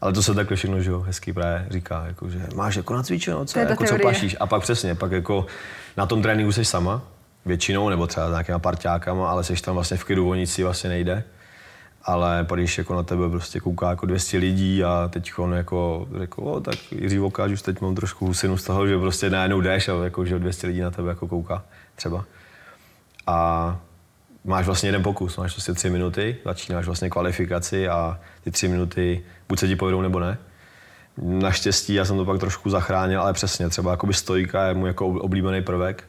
Ale 0.00 0.12
to 0.12 0.22
se 0.22 0.34
takhle 0.34 0.56
všechno, 0.56 0.80
že 0.80 0.90
jo, 0.90 1.00
hezký 1.00 1.32
právě 1.32 1.66
říká, 1.70 2.04
jako, 2.06 2.30
že 2.30 2.46
máš 2.54 2.76
jako 2.76 2.94
nacvičeno, 2.94 3.44
co, 3.44 3.58
jako, 3.58 3.84
co 3.84 3.98
pašíš. 4.02 4.36
A 4.40 4.46
pak 4.46 4.62
přesně, 4.62 4.94
pak 4.94 5.12
jako 5.12 5.46
na 5.96 6.06
tom 6.06 6.22
tréninku 6.22 6.52
jsi 6.52 6.64
sama, 6.64 7.02
většinou, 7.46 7.88
nebo 7.88 8.06
třeba 8.06 8.28
s 8.28 8.30
nějakýma 8.30 8.58
parťákama, 8.58 9.30
ale 9.30 9.44
jsi 9.44 9.54
tam 9.54 9.74
vlastně 9.74 9.96
v 9.96 10.04
klidu, 10.04 10.30
o 10.30 10.34
nic 10.34 10.52
si 10.52 10.62
vlastně 10.64 10.90
nejde 10.90 11.24
ale 12.10 12.46
když 12.54 12.78
jako 12.78 12.94
na 12.94 13.02
tebe 13.02 13.28
prostě 13.28 13.60
kouká 13.60 13.90
jako 13.90 14.06
200 14.06 14.38
lidí 14.38 14.84
a 14.84 15.08
teď 15.12 15.32
on 15.36 15.52
jako 15.52 16.08
řekl, 16.18 16.42
o, 16.42 16.60
tak 16.60 16.92
Jiří 16.92 17.18
Vokáč, 17.18 17.50
už 17.50 17.62
teď 17.62 17.80
mám 17.80 17.94
trošku 17.94 18.26
husinu 18.26 18.56
z 18.56 18.64
toho, 18.64 18.86
že 18.86 18.98
prostě 18.98 19.30
najednou 19.30 19.60
jdeš 19.60 19.88
a 19.88 20.04
jako, 20.04 20.24
že 20.24 20.38
200 20.38 20.66
lidí 20.66 20.80
na 20.80 20.90
tebe 20.90 21.08
jako 21.08 21.28
kouká 21.28 21.64
třeba. 21.94 22.24
A 23.26 23.78
máš 24.44 24.66
vlastně 24.66 24.88
jeden 24.88 25.02
pokus, 25.02 25.36
máš 25.36 25.52
prostě 25.52 25.72
tři 25.72 25.90
minuty, 25.90 26.36
začínáš 26.44 26.86
vlastně 26.86 27.10
kvalifikaci 27.10 27.88
a 27.88 28.20
ty 28.44 28.50
tři 28.50 28.68
minuty 28.68 29.24
buď 29.48 29.58
se 29.58 29.68
ti 29.68 29.76
povedou 29.76 30.02
nebo 30.02 30.20
ne. 30.20 30.38
Naštěstí 31.22 31.94
já 31.94 32.04
jsem 32.04 32.16
to 32.16 32.24
pak 32.24 32.40
trošku 32.40 32.70
zachránil, 32.70 33.20
ale 33.20 33.32
přesně, 33.32 33.68
třeba 33.68 33.90
jakoby 33.90 34.14
stojka 34.14 34.64
je 34.64 34.74
můj 34.74 34.88
jako 34.88 35.06
oblíbený 35.06 35.62
prvek, 35.62 36.04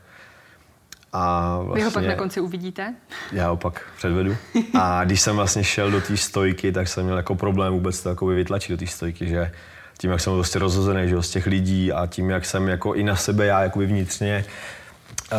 a 1.14 1.58
vlastně, 1.62 1.76
Vy 1.76 1.82
ho 1.82 1.88
pak 1.88 1.94
vlastně 1.94 2.10
na 2.10 2.16
konci 2.16 2.40
uvidíte? 2.40 2.96
Já 3.32 3.50
ho 3.50 3.58
pak 3.58 3.82
předvedu. 3.98 4.38
A 4.80 5.04
když 5.04 5.22
jsem 5.22 5.36
vlastně 5.36 5.64
šel 5.64 5.92
do 5.92 6.02
té 6.02 6.18
stojky, 6.18 6.72
tak 6.72 6.88
jsem 6.88 7.04
měl 7.04 7.18
jako 7.18 7.36
problém 7.36 7.74
vůbec 7.74 8.04
to 8.04 8.10
jako 8.10 8.26
vytlačit 8.26 8.72
do 8.72 8.78
té 8.78 8.88
stojky, 8.88 9.28
že 9.28 9.52
tím, 9.98 10.12
jak 10.12 10.20
jsem 10.20 10.34
prostě 10.34 10.60
rozhozený 10.60 11.10
že 11.10 11.24
z 11.24 11.30
těch 11.30 11.46
lidí 11.46 11.92
a 11.92 12.08
tím, 12.08 12.30
jak 12.30 12.46
jsem 12.46 12.68
jako 12.68 12.94
i 12.94 13.04
na 13.04 13.16
sebe 13.16 13.46
já 13.46 13.64
jakoby 13.64 13.86
vnitřně 13.86 14.46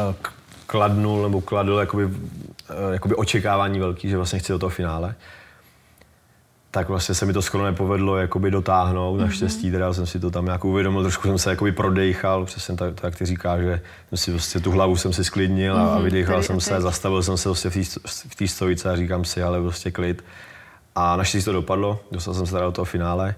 uh, 0.08 0.14
kladnul 0.66 1.22
nebo 1.22 1.40
kladl 1.40 1.78
jakoby, 1.78 2.04
uh, 2.04 2.12
jakoby 2.92 3.14
očekávání 3.14 3.80
velký, 3.80 4.08
že 4.08 4.16
vlastně 4.16 4.38
chci 4.38 4.52
do 4.52 4.58
toho 4.58 4.70
finále, 4.70 5.14
tak 6.74 6.88
vlastně 6.88 7.14
se 7.14 7.26
mi 7.26 7.32
to 7.32 7.42
skoro 7.42 7.64
nepovedlo 7.64 8.16
jakoby 8.16 8.50
dotáhnout. 8.50 9.16
Mm-hmm. 9.16 9.20
Naštěstí 9.20 9.70
teda 9.70 9.92
jsem 9.92 10.06
si 10.06 10.20
to 10.20 10.30
tam 10.30 10.44
nějak 10.44 10.64
uvědomil, 10.64 11.02
trošku 11.02 11.28
jsem 11.28 11.38
se 11.38 11.50
jakoby 11.50 11.72
prodejchal, 11.72 12.44
přesně 12.44 12.76
tak, 12.76 13.00
tak 13.00 13.16
ty 13.16 13.26
říkáš, 13.26 13.60
že 13.60 13.80
jsem 14.08 14.18
si 14.18 14.30
prostě 14.30 14.60
tu 14.60 14.70
hlavu 14.70 14.96
jsem 14.96 15.12
si 15.12 15.24
sklidnil 15.24 15.76
mm-hmm, 15.76 15.92
a 15.92 15.94
mhm, 15.94 16.04
vydechal 16.04 16.42
jsem 16.42 16.60
se, 16.60 16.80
zastavil 16.80 17.22
jsem 17.22 17.36
se 17.36 17.48
prostě 17.48 17.70
v 18.28 18.34
té 18.34 18.48
stojice 18.48 18.90
a 18.90 18.96
říkám 18.96 19.24
si, 19.24 19.42
ale 19.42 19.60
prostě 19.60 19.90
klid. 19.90 20.24
A 20.94 21.16
naštěstí 21.16 21.44
to 21.44 21.52
dopadlo, 21.52 22.00
dostal 22.12 22.34
jsem 22.34 22.46
se 22.46 22.52
teda 22.52 22.64
do 22.64 22.72
toho 22.72 22.84
finále 22.84 23.34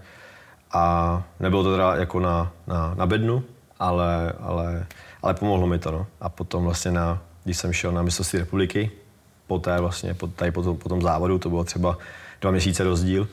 a 0.72 1.22
nebylo 1.40 1.62
to 1.62 1.70
teda 1.72 1.96
jako 1.96 2.20
na, 2.20 2.52
na, 2.66 2.94
na 2.94 3.06
bednu, 3.06 3.42
ale, 3.78 4.32
ale, 4.40 4.86
ale 5.22 5.34
pomohlo 5.34 5.66
mi 5.66 5.78
to. 5.78 5.90
No. 5.90 6.06
A 6.20 6.28
potom 6.28 6.64
vlastně, 6.64 6.90
na, 6.90 7.22
když 7.44 7.58
jsem 7.58 7.72
šel 7.72 7.92
na 7.92 8.02
mistrovství 8.02 8.38
republiky, 8.38 8.90
poté 9.46 9.80
vlastně, 9.80 10.14
po, 10.14 10.26
tady 10.26 10.50
po 10.50 10.62
tom, 10.62 10.76
po 10.76 10.88
tom 10.88 11.02
závodu, 11.02 11.38
to 11.38 11.48
bylo 11.48 11.64
třeba 11.64 11.98
dva 12.44 12.50
měsíce 12.50 12.84
rozdíl, 12.84 13.28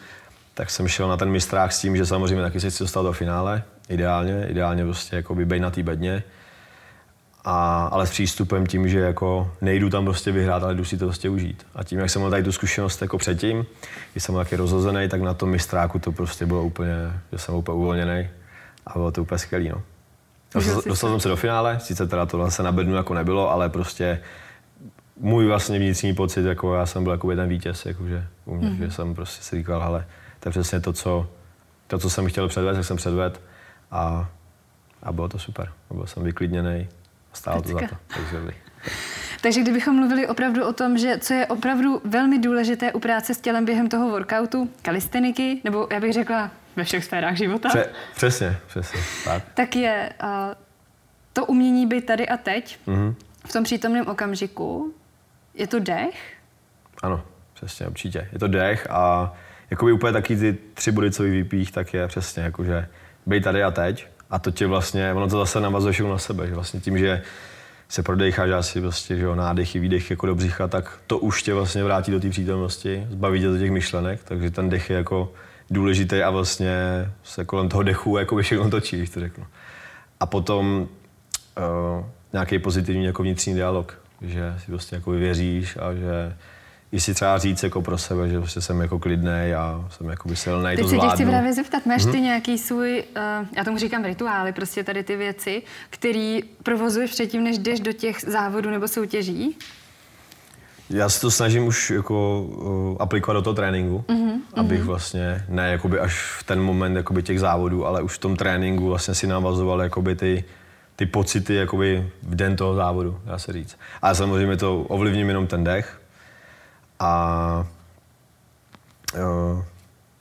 tak 0.53 0.69
jsem 0.69 0.87
šel 0.87 1.07
na 1.07 1.17
ten 1.17 1.29
mistrák 1.29 1.71
s 1.71 1.81
tím, 1.81 1.97
že 1.97 2.05
samozřejmě 2.05 2.41
taky 2.41 2.59
se 2.59 2.69
chci 2.69 2.83
dostat 2.83 3.03
do 3.03 3.13
finále, 3.13 3.63
ideálně, 3.89 4.47
ideálně 4.49 4.83
prostě 4.83 5.15
jako 5.15 5.35
být 5.35 5.59
na 5.59 5.71
té 5.71 5.83
bedně, 5.83 6.23
a, 7.43 7.85
ale 7.91 8.07
s 8.07 8.09
přístupem 8.09 8.67
tím, 8.67 8.89
že 8.89 8.99
jako 8.99 9.51
nejdu 9.61 9.89
tam 9.89 10.05
prostě 10.05 10.31
vyhrát, 10.31 10.63
ale 10.63 10.75
jdu 10.75 10.85
si 10.85 10.97
to 10.97 11.05
prostě 11.05 11.29
užít. 11.29 11.65
A 11.75 11.83
tím, 11.83 11.99
jak 11.99 12.09
jsem 12.09 12.21
měl 12.21 12.31
tady 12.31 12.43
tu 12.43 12.51
zkušenost 12.51 13.01
jako 13.01 13.17
předtím, 13.17 13.65
když 14.11 14.23
jsem 14.23 14.33
byl 14.33 14.43
taky 14.43 14.55
rozhozený, 14.55 15.09
tak 15.09 15.21
na 15.21 15.33
tom 15.33 15.49
mistráku 15.49 15.99
to 15.99 16.11
prostě 16.11 16.45
bylo 16.45 16.63
úplně, 16.63 16.95
že 17.31 17.37
jsem 17.37 17.55
úplně 17.55 17.75
uvolněný 17.75 18.29
a 18.87 18.93
bylo 18.93 19.11
to 19.11 19.21
úplně 19.21 19.39
skvělý. 19.39 19.69
No. 19.69 19.81
Dostal, 20.53 20.81
dostal 20.87 21.09
jsem 21.09 21.19
se 21.19 21.29
do 21.29 21.35
finále, 21.35 21.79
sice 21.79 22.07
teda 22.07 22.25
to 22.25 22.51
se 22.51 22.63
na 22.63 22.71
bednu 22.71 22.95
jako 22.95 23.13
nebylo, 23.13 23.51
ale 23.51 23.69
prostě 23.69 24.19
můj 25.21 25.45
vlastně 25.45 25.79
vnitřní 25.79 26.15
pocit, 26.15 26.45
jako 26.45 26.75
já 26.75 26.85
jsem 26.85 27.03
byl 27.03 27.11
jako 27.11 27.35
ten 27.35 27.49
vítěz, 27.49 27.85
jakože 27.85 28.27
u 28.45 28.55
mě, 28.55 28.69
mm-hmm. 28.69 28.77
že 28.77 28.91
jsem 28.91 29.15
prostě 29.15 29.43
si 29.43 29.55
říkal, 29.55 29.83
ale 29.83 30.05
to 30.39 30.49
je 30.49 30.51
přesně 30.51 30.79
to, 30.79 30.93
co, 30.93 31.29
to, 31.87 31.99
co 31.99 32.09
jsem 32.09 32.27
chtěl 32.27 32.47
předvést, 32.47 32.77
jak 32.77 32.85
jsem 32.85 32.97
předvedl 32.97 33.39
a, 33.91 34.29
a 35.03 35.11
bylo 35.11 35.29
to 35.29 35.39
super. 35.39 35.71
Byl 35.91 36.07
jsem 36.07 36.23
vyklidněný, 36.23 36.87
stálo 37.33 37.61
to 37.61 37.69
za 37.69 37.79
to. 37.79 37.95
Takže, 38.07 38.53
takže 39.41 39.61
kdybychom 39.61 39.95
mluvili 39.95 40.27
opravdu 40.27 40.65
o 40.67 40.73
tom, 40.73 40.97
že 40.97 41.17
co 41.17 41.33
je 41.33 41.47
opravdu 41.47 42.01
velmi 42.05 42.39
důležité 42.39 42.93
u 42.93 42.99
práce 42.99 43.33
s 43.33 43.41
tělem 43.41 43.65
během 43.65 43.89
toho 43.89 44.09
workoutu, 44.09 44.69
kalisteniky, 44.81 45.61
nebo 45.63 45.87
já 45.91 45.99
bych 45.99 46.13
řekla 46.13 46.51
ve 46.75 46.83
všech 46.83 47.05
sférách 47.05 47.35
života. 47.35 47.69
Pře- 47.69 47.89
přesně, 48.15 48.57
přesně. 48.67 48.99
Tak, 49.25 49.43
tak 49.53 49.75
je 49.75 50.13
uh, 50.23 50.29
to 51.33 51.45
umění 51.45 51.87
být 51.87 52.05
tady 52.05 52.29
a 52.29 52.37
teď, 52.37 52.79
mm-hmm. 52.87 53.15
v 53.45 53.53
tom 53.53 53.63
přítomném 53.63 54.07
okamžiku, 54.07 54.93
je 55.53 55.67
to 55.67 55.79
dech? 55.79 56.33
Ano, 57.03 57.23
přesně, 57.53 57.87
určitě. 57.87 58.29
Je 58.33 58.39
to 58.39 58.47
dech 58.47 58.87
a 58.89 59.33
jakoby 59.69 59.91
úplně 59.91 60.13
taky 60.13 60.37
ty 60.37 60.57
tři 60.73 60.91
body, 60.91 61.11
co 61.11 61.23
vypích, 61.23 61.71
tak 61.71 61.93
je 61.93 62.07
přesně 62.07 62.43
jakože 62.43 62.87
bej 63.25 63.41
tady 63.41 63.63
a 63.63 63.71
teď. 63.71 64.07
A 64.29 64.39
to 64.39 64.51
tě 64.51 64.67
vlastně, 64.67 65.13
ono 65.13 65.29
to 65.29 65.39
zase 65.39 65.59
navazuje 65.59 65.93
všechno 65.93 66.11
na 66.11 66.17
sebe, 66.17 66.47
že 66.47 66.55
vlastně 66.55 66.79
tím, 66.79 66.97
že 66.97 67.21
se 67.89 68.03
prodejcháš 68.03 68.49
asi 68.49 68.81
prostě, 68.81 69.17
že 69.17 69.23
jo, 69.23 69.35
nádechy, 69.35 69.79
výdechy 69.79 70.13
jako 70.13 70.27
do 70.27 70.35
břicha, 70.35 70.67
tak 70.67 70.99
to 71.07 71.19
už 71.19 71.43
tě 71.43 71.53
vlastně 71.53 71.83
vrátí 71.83 72.11
do 72.11 72.19
té 72.19 72.29
přítomnosti, 72.29 73.07
zbaví 73.09 73.39
tě 73.39 73.47
do 73.47 73.57
těch 73.57 73.71
myšlenek, 73.71 74.23
takže 74.23 74.51
ten 74.51 74.69
dech 74.69 74.89
je 74.89 74.95
jako 74.95 75.33
důležitý 75.69 76.23
a 76.23 76.29
vlastně 76.29 76.75
se 77.23 77.45
kolem 77.45 77.69
toho 77.69 77.83
dechu 77.83 78.17
jako 78.17 78.37
všechno 78.37 78.69
točí, 78.69 78.97
když 78.97 79.09
to 79.09 79.19
řeknu. 79.19 79.45
A 80.19 80.25
potom 80.25 80.87
uh, 81.57 82.05
nějaký 82.33 82.59
pozitivní 82.59 83.05
jako 83.05 83.23
vnitřní 83.23 83.53
dialog 83.53 84.00
že 84.21 84.55
si 84.59 84.65
prostě 84.65 84.95
jako 84.95 85.11
věříš 85.11 85.77
a 85.77 85.93
že 85.93 86.35
i 86.91 86.99
si 86.99 87.13
třeba 87.13 87.37
říct 87.37 87.63
jako 87.63 87.81
pro 87.81 87.97
sebe, 87.97 88.29
že 88.29 88.39
prostě 88.39 88.61
jsem 88.61 88.81
jako 88.81 88.99
klidný 88.99 89.53
a 89.57 89.87
jsem 89.89 90.09
jako 90.09 90.35
silný, 90.35 90.75
to. 90.75 90.89
Teď 90.89 91.01
se 91.01 91.07
chci 91.07 91.25
právě 91.25 91.53
zeptat, 91.53 91.85
máš 91.85 92.05
ty 92.05 92.11
hmm 92.11 92.23
nějaký 92.23 92.57
svůj, 92.57 93.03
uh, 93.17 93.47
já 93.57 93.63
tomu 93.63 93.77
říkám 93.77 94.03
rituály, 94.03 94.53
prostě 94.53 94.83
tady 94.83 95.03
ty 95.03 95.15
věci, 95.15 95.61
který 95.89 96.41
provozuješ 96.63 97.11
předtím, 97.11 97.43
než 97.43 97.57
jdeš 97.57 97.79
do 97.79 97.93
těch 97.93 98.21
závodů 98.27 98.69
nebo 98.69 98.87
soutěží? 98.87 99.57
Já 100.89 101.09
se 101.09 101.21
to 101.21 101.31
snažím 101.31 101.67
už 101.67 101.89
jako 101.89 102.41
uh, 102.41 102.97
aplikovat 102.99 103.33
do 103.33 103.41
toho 103.41 103.53
tréninku, 103.53 104.03
mm-hmm. 104.07 104.39
abych 104.53 104.83
vlastně, 104.83 105.45
ne 105.49 105.71
jakoby 105.71 105.99
až 105.99 106.21
v 106.39 106.43
ten 106.43 106.61
moment 106.61 106.95
jakoby 106.95 107.23
těch 107.23 107.39
závodů, 107.39 107.85
ale 107.85 108.01
už 108.01 108.13
v 108.13 108.17
tom 108.17 108.35
tréninku 108.35 108.87
vlastně 108.87 109.15
si 109.15 109.27
navazoval 109.27 109.81
jakoby 109.81 110.15
ty, 110.15 110.43
ty 111.01 111.05
pocity 111.05 111.55
jakoby 111.55 112.09
v 112.23 112.35
den 112.35 112.55
toho 112.55 112.75
závodu, 112.75 113.19
dá 113.25 113.37
se 113.37 113.53
říct. 113.53 113.77
Ale 114.01 114.15
samozřejmě 114.15 114.57
to 114.57 114.81
ovlivním 114.81 115.27
jenom 115.27 115.47
ten 115.47 115.63
dech 115.63 116.01
a 116.99 117.67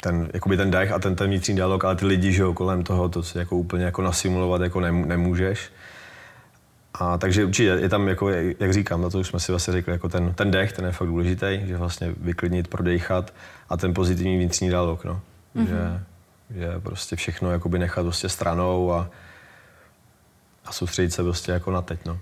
ten, 0.02 0.30
jakoby 0.34 0.56
ten 0.56 0.70
dech 0.70 0.92
a 0.92 0.98
ten, 0.98 1.16
ten 1.16 1.26
vnitřní 1.26 1.54
dialog, 1.54 1.84
ale 1.84 1.96
ty 1.96 2.06
lidi, 2.06 2.32
že 2.32 2.42
jo, 2.42 2.54
kolem 2.54 2.84
toho, 2.84 3.08
to 3.08 3.22
si 3.22 3.38
jako 3.38 3.56
úplně 3.56 3.84
jako 3.84 4.02
nasimulovat 4.02 4.60
jako 4.60 4.80
nemůžeš. 4.80 5.72
A 6.94 7.18
takže 7.18 7.44
určitě 7.44 7.68
je 7.68 7.88
tam, 7.88 8.08
jako, 8.08 8.28
jak 8.60 8.72
říkám, 8.72 9.02
na 9.02 9.10
to 9.10 9.18
už 9.18 9.26
jsme 9.26 9.40
si 9.40 9.52
vlastně 9.52 9.72
řekli, 9.72 9.92
jako 9.92 10.08
ten, 10.08 10.34
ten 10.34 10.50
dech, 10.50 10.72
ten 10.72 10.84
je 10.84 10.92
fakt 10.92 11.08
důležitý, 11.08 11.60
že 11.64 11.76
vlastně 11.76 12.14
vyklidnit, 12.20 12.68
prodejchat 12.68 13.34
a 13.68 13.76
ten 13.76 13.94
pozitivní 13.94 14.36
vnitřní 14.36 14.68
dialog, 14.68 15.04
no. 15.04 15.20
Mm-hmm. 15.56 15.66
Že, 15.66 16.60
že 16.60 16.80
prostě 16.80 17.16
všechno 17.16 17.50
jakoby 17.50 17.78
nechat 17.78 18.02
prostě 18.02 18.28
stranou 18.28 18.92
a, 18.92 19.10
a 20.64 20.72
soustředit 20.72 21.10
se 21.10 21.22
prostě 21.22 21.52
jako 21.52 21.70
na 21.70 21.82
teď. 21.82 22.00
No. 22.06 22.18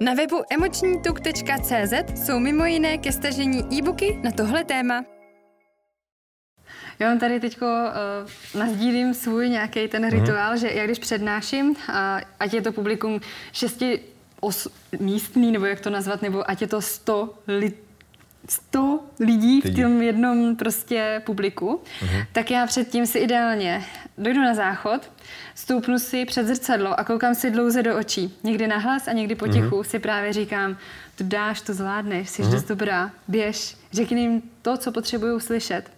Na 0.00 0.14
webu 0.14 0.42
emočnítuk.cz 0.50 2.24
jsou 2.24 2.38
mimo 2.38 2.64
jiné 2.64 2.98
ke 2.98 3.12
stažení 3.12 3.78
e-booky 3.78 4.20
na 4.22 4.30
tohle 4.30 4.64
téma. 4.64 5.04
Já 6.98 7.08
vám 7.08 7.18
tady 7.18 7.40
teď 7.40 7.62
uh, 7.62 7.68
nazdílím 8.60 9.14
svůj 9.14 9.48
nějaký 9.48 9.88
ten 9.88 10.04
mm-hmm. 10.04 10.20
rituál, 10.20 10.56
že 10.56 10.70
já 10.72 10.84
když 10.84 10.98
přednáším, 10.98 11.76
a 11.92 12.20
ať 12.40 12.54
je 12.54 12.62
to 12.62 12.72
publikum 12.72 13.20
šesti 13.52 14.00
os, 14.40 14.68
místný, 15.00 15.52
nebo 15.52 15.66
jak 15.66 15.80
to 15.80 15.90
nazvat, 15.90 16.22
nebo 16.22 16.50
ať 16.50 16.60
je 16.60 16.68
to 16.68 16.80
sto 16.80 17.34
li, 17.46 17.72
100 18.48 19.00
lidí 19.20 19.60
v 19.60 19.74
tom 19.74 20.02
jednom 20.02 20.56
prostě 20.56 21.22
publiku, 21.26 21.82
uh-huh. 22.00 22.26
tak 22.32 22.50
já 22.50 22.66
předtím 22.66 23.06
si 23.06 23.18
ideálně 23.18 23.84
dojdu 24.18 24.40
na 24.40 24.54
záchod, 24.54 25.10
stoupnu 25.54 25.98
si 25.98 26.24
před 26.24 26.46
zrcadlo 26.46 27.00
a 27.00 27.04
koukám 27.04 27.34
si 27.34 27.50
dlouze 27.50 27.82
do 27.82 27.98
očí. 27.98 28.34
Někdy 28.42 28.66
nahlas 28.66 29.08
a 29.08 29.12
někdy 29.12 29.34
potichu 29.34 29.80
mm-hmm. 29.80 29.82
si 29.82 29.98
právě 29.98 30.32
říkám, 30.32 30.76
to 31.16 31.24
dáš, 31.24 31.60
to 31.60 31.74
zvládneš, 31.74 32.28
jsi 32.28 32.42
mm-hmm. 32.42 32.50
dost 32.50 32.64
dobrá, 32.64 33.10
běž, 33.28 33.76
řekni 33.92 34.20
jim 34.20 34.42
to, 34.62 34.76
co 34.76 34.92
potřebují 34.92 35.40
slyšet. 35.40 35.90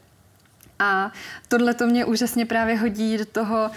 A 0.78 1.12
tohle 1.48 1.74
to 1.74 1.86
mě 1.86 2.04
úžasně 2.04 2.46
právě 2.46 2.76
hodí 2.76 3.18
do 3.18 3.24
toho, 3.24 3.70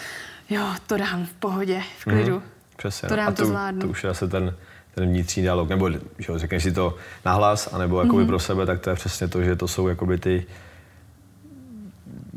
jo, 0.50 0.68
to 0.88 0.98
dám 0.98 1.26
v 1.26 1.34
pohodě, 1.34 1.84
v 2.00 2.04
klidu. 2.04 2.38
Mm-hmm. 2.38 2.78
Přesně. 2.78 3.10
To 3.10 3.16
no. 3.16 3.18
dám, 3.18 3.28
a 3.28 3.32
to, 3.32 3.38
to 3.38 3.46
zvládnu. 3.46 3.82
To 3.82 3.88
už 3.88 4.04
je 4.04 4.10
asi 4.10 4.28
ten, 4.28 4.56
ten 4.96 5.06
vnitřní 5.06 5.44
dialog, 5.44 5.70
nebo 5.70 5.90
že 5.92 6.00
řekneš 6.36 6.64
si 6.64 6.72
to 6.72 6.96
nahlas, 7.26 7.74
anebo 7.74 8.02
jakoby 8.02 8.24
mm-hmm. 8.24 8.28
pro 8.28 8.40
sebe, 8.40 8.66
tak 8.66 8.80
to 8.80 8.90
je 8.90 8.96
přesně 8.96 9.28
to, 9.28 9.44
že 9.44 9.56
to 9.56 9.68
jsou 9.68 9.88
jakoby 9.88 10.18
ty, 10.18 10.46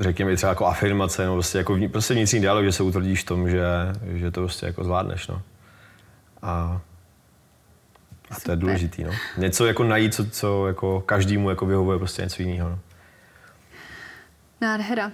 řekněme 0.01 0.37
třeba 0.37 0.51
jako 0.51 0.67
afirmace, 0.67 1.23
nebo 1.23 1.35
prostě, 1.35 1.59
jako 1.59 1.79
prostě 1.93 2.15
vnitřní 2.15 2.41
dialog, 2.41 2.65
že 2.65 2.73
se 2.73 2.83
utvrdíš 2.83 3.23
v 3.23 3.27
tom, 3.27 3.51
že, 3.51 3.63
že 4.15 4.31
to 4.31 4.41
prostě 4.41 4.67
jako 4.67 4.85
zvládneš, 4.85 5.29
no. 5.29 5.43
A, 6.43 6.81
a 8.31 8.41
to 8.45 8.51
je 8.51 8.57
důležitý, 8.57 9.05
no. 9.05 9.11
Něco 9.37 9.67
jako 9.67 9.85
najít, 9.85 10.15
co, 10.15 10.31
co 10.31 10.67
jako 10.67 11.01
každému 11.01 11.51
jako 11.51 11.67
vyhovuje 11.67 11.99
prostě 11.99 12.23
něco 12.23 12.43
jiného, 12.43 12.69
no. 12.69 12.79
Nádhera. 14.61 15.07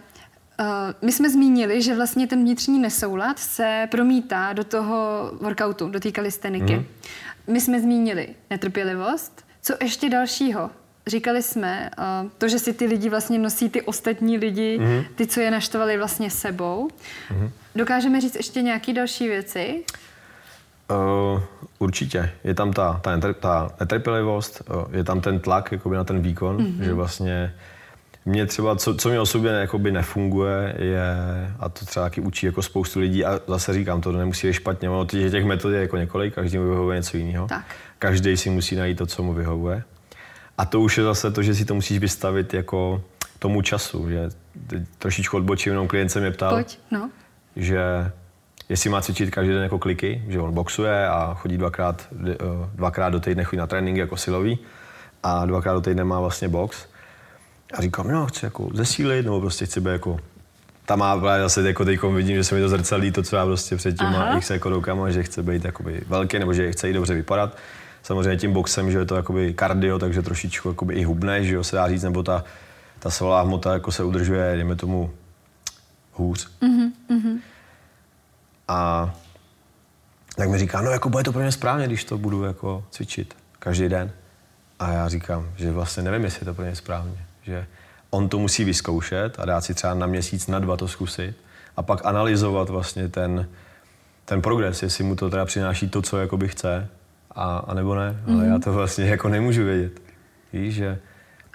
Uh, 0.60 0.66
my 1.02 1.12
jsme 1.12 1.30
zmínili, 1.30 1.82
že 1.82 1.96
vlastně 1.96 2.26
ten 2.26 2.40
vnitřní 2.40 2.78
nesoulad 2.78 3.38
se 3.38 3.88
promítá 3.90 4.52
do 4.52 4.64
toho 4.64 5.30
workoutu, 5.40 5.88
do 5.88 6.00
té 6.00 6.12
kalisteniky. 6.12 6.76
Mm. 6.76 6.84
My 7.46 7.60
jsme 7.60 7.80
zmínili 7.80 8.28
netrpělivost. 8.50 9.44
Co 9.62 9.74
ještě 9.82 10.10
dalšího? 10.10 10.70
Říkali 11.06 11.42
jsme 11.42 11.90
uh, 11.98 12.30
to, 12.38 12.48
že 12.48 12.58
si 12.58 12.72
ty 12.72 12.86
lidi 12.86 13.08
vlastně 13.08 13.38
nosí 13.38 13.70
ty 13.70 13.82
ostatní 13.82 14.38
lidi, 14.38 14.78
mm. 14.78 15.04
ty, 15.14 15.26
co 15.26 15.40
je 15.40 15.50
naštvali 15.50 15.96
vlastně 15.96 16.30
sebou. 16.30 16.88
Mm. 17.30 17.50
Dokážeme 17.74 18.20
říct 18.20 18.36
ještě 18.36 18.62
nějaké 18.62 18.92
další 18.92 19.28
věci? 19.28 19.84
Uh, 20.90 21.40
určitě. 21.78 22.30
Je 22.44 22.54
tam 22.54 22.72
ta, 22.72 23.00
ta, 23.02 23.32
ta 23.32 23.70
netrpělivost, 23.80 24.62
uh, 24.70 24.96
je 24.96 25.04
tam 25.04 25.20
ten 25.20 25.40
tlak 25.40 25.72
jakoby 25.72 25.96
na 25.96 26.04
ten 26.04 26.22
výkon, 26.22 26.56
mm-hmm. 26.56 26.84
že 26.84 26.94
vlastně 26.94 27.54
mě 28.24 28.46
třeba, 28.46 28.76
co, 28.76 28.94
co 28.94 29.08
mi 29.08 29.18
o 29.18 29.26
sobě 29.26 29.52
jakoby 29.52 29.92
nefunguje, 29.92 30.74
je, 30.78 31.06
a 31.58 31.68
to 31.68 31.84
třeba 31.84 32.04
taky 32.04 32.20
učí 32.20 32.46
jako 32.46 32.62
spoustu 32.62 33.00
lidí, 33.00 33.24
a 33.24 33.40
zase 33.46 33.72
říkám, 33.72 34.00
to 34.00 34.12
nemusí 34.12 34.46
být 34.46 34.52
špatně, 34.52 34.90
ono 34.90 35.06
těch, 35.06 35.30
těch 35.30 35.44
metod 35.44 35.72
je 35.72 35.80
jako 35.80 35.96
několik, 35.96 36.34
každý 36.34 36.58
mu 36.58 36.68
vyhovuje 36.68 36.96
něco 36.96 37.16
jiného. 37.16 37.46
Tak. 37.46 37.64
Každý 37.98 38.36
si 38.36 38.50
musí 38.50 38.76
najít 38.76 38.98
to, 38.98 39.06
co 39.06 39.22
mu 39.22 39.32
vyhovuje. 39.34 39.82
A 40.58 40.64
to 40.64 40.80
už 40.80 40.98
je 40.98 41.04
zase 41.04 41.30
to, 41.30 41.42
že 41.42 41.54
si 41.54 41.64
to 41.64 41.74
musíš 41.74 41.98
vystavit 41.98 42.54
jako 42.54 43.02
tomu 43.38 43.62
času, 43.62 44.10
že 44.10 44.30
trošičku 44.98 45.36
odbočím, 45.36 45.72
jenom 45.72 45.88
klient 45.88 46.08
se 46.08 46.20
mě 46.20 46.30
ptal, 46.30 46.54
Pojď, 46.54 46.78
no. 46.90 47.10
že 47.56 48.10
jestli 48.68 48.90
má 48.90 49.00
cvičit 49.00 49.30
každý 49.30 49.52
den 49.52 49.62
jako 49.62 49.78
kliky, 49.78 50.22
že 50.28 50.40
on 50.40 50.54
boxuje 50.54 51.08
a 51.08 51.34
chodí 51.34 51.58
dvakrát, 51.58 52.08
eh, 52.30 52.36
dvakrát 52.74 53.08
do 53.08 53.20
týdne 53.20 53.44
chodí 53.44 53.58
na 53.58 53.66
tréninky 53.66 54.00
jako 54.00 54.16
silový 54.16 54.58
a 55.22 55.46
dvakrát 55.46 55.72
do 55.72 55.80
týdne 55.80 56.04
má 56.04 56.20
vlastně 56.20 56.48
box 56.48 56.91
a 57.72 57.82
říkám, 57.82 58.08
no, 58.08 58.26
chci 58.26 58.44
jako 58.44 58.68
zesílit, 58.74 59.24
nebo 59.24 59.40
prostě 59.40 59.66
chci 59.66 59.80
být 59.80 59.90
jako 59.90 60.18
tam 60.86 60.98
má 60.98 61.16
právě 61.16 61.42
zase 61.42 61.62
jako 61.62 61.84
teďkom 61.84 62.14
vidím, 62.14 62.36
že 62.36 62.44
se 62.44 62.54
mi 62.54 62.60
to 62.60 62.68
zrcadlí, 62.68 63.12
to, 63.12 63.22
co 63.22 63.36
já 63.36 63.44
prostě 63.44 63.76
předtím 63.76 64.06
Aha. 64.06 64.36
x 64.36 64.50
jako 64.50 64.68
roukama, 64.68 65.10
že 65.10 65.22
chce 65.22 65.42
být 65.42 65.64
jakoby 65.64 66.02
velký, 66.06 66.38
nebo 66.38 66.54
že 66.54 66.72
chce 66.72 66.90
i 66.90 66.92
dobře 66.92 67.14
vypadat. 67.14 67.56
Samozřejmě 68.02 68.36
tím 68.36 68.52
boxem, 68.52 68.90
že 68.90 68.98
je 68.98 69.04
to 69.04 69.16
jakoby 69.16 69.54
kardio, 69.54 69.98
takže 69.98 70.22
trošičku 70.22 70.68
jakoby 70.68 70.94
i 70.94 71.04
hubné, 71.04 71.44
že 71.44 71.54
jo, 71.54 71.64
se 71.64 71.76
dá 71.76 71.88
říct, 71.88 72.02
nebo 72.02 72.22
ta, 72.22 72.44
ta 72.98 73.10
svalová 73.10 73.42
hmota 73.42 73.72
jako 73.72 73.92
se 73.92 74.04
udržuje, 74.04 74.52
dejme 74.54 74.76
tomu, 74.76 75.10
hůř. 76.12 76.50
Mm-hmm. 76.62 77.38
A 78.68 79.10
tak 80.36 80.48
mi 80.48 80.58
říká, 80.58 80.80
no 80.80 80.90
jako 80.90 81.08
bude 81.08 81.24
to 81.24 81.32
pro 81.32 81.42
mě 81.42 81.52
správně, 81.52 81.86
když 81.86 82.04
to 82.04 82.18
budu 82.18 82.44
jako 82.44 82.84
cvičit 82.90 83.36
každý 83.58 83.88
den. 83.88 84.10
A 84.78 84.92
já 84.92 85.08
říkám, 85.08 85.48
že 85.56 85.72
vlastně 85.72 86.02
nevím, 86.02 86.24
jestli 86.24 86.40
je 86.40 86.44
to 86.44 86.54
pro 86.54 86.64
mě 86.64 86.76
správně 86.76 87.26
že 87.42 87.66
on 88.10 88.28
to 88.28 88.38
musí 88.38 88.64
vyzkoušet 88.64 89.36
a 89.38 89.44
dát 89.44 89.60
si 89.60 89.74
třeba 89.74 89.94
na 89.94 90.06
měsíc, 90.06 90.46
na 90.46 90.58
dva 90.58 90.76
to 90.76 90.88
zkusit 90.88 91.36
a 91.76 91.82
pak 91.82 92.06
analyzovat 92.06 92.68
vlastně 92.68 93.08
ten, 93.08 93.48
ten 94.24 94.42
progres, 94.42 94.82
jestli 94.82 95.04
mu 95.04 95.16
to 95.16 95.30
teda 95.30 95.44
přináší 95.44 95.88
to, 95.88 96.02
co 96.02 96.18
jakoby 96.18 96.48
chce, 96.48 96.88
a, 97.34 97.58
a 97.58 97.74
nebo 97.74 97.94
ne. 97.94 98.10
Mm-hmm. 98.26 98.34
Ale 98.34 98.46
já 98.46 98.58
to 98.58 98.72
vlastně 98.72 99.04
jako 99.04 99.28
nemůžu 99.28 99.64
vědět. 99.64 100.00
Víš, 100.52 100.74
že 100.74 100.98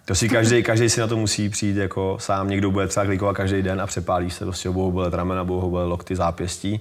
to 0.05 0.15
si 0.15 0.29
každý, 0.29 0.63
každý 0.63 0.89
si 0.89 0.99
na 0.99 1.07
to 1.07 1.17
musí 1.17 1.49
přijít 1.49 1.77
jako 1.77 2.17
sám. 2.19 2.49
Někdo 2.49 2.71
bude 2.71 2.87
třeba 2.87 3.05
klikovat 3.05 3.33
každý 3.33 3.61
den 3.61 3.81
a 3.81 3.87
přepálí 3.87 4.29
se, 4.29 4.45
prostě 4.45 4.69
budou 4.69 4.91
bolet 4.91 5.13
ramena, 5.13 5.43
budou 5.43 5.69
bolet 5.69 5.87
lokty, 5.87 6.15
zápěstí. 6.15 6.79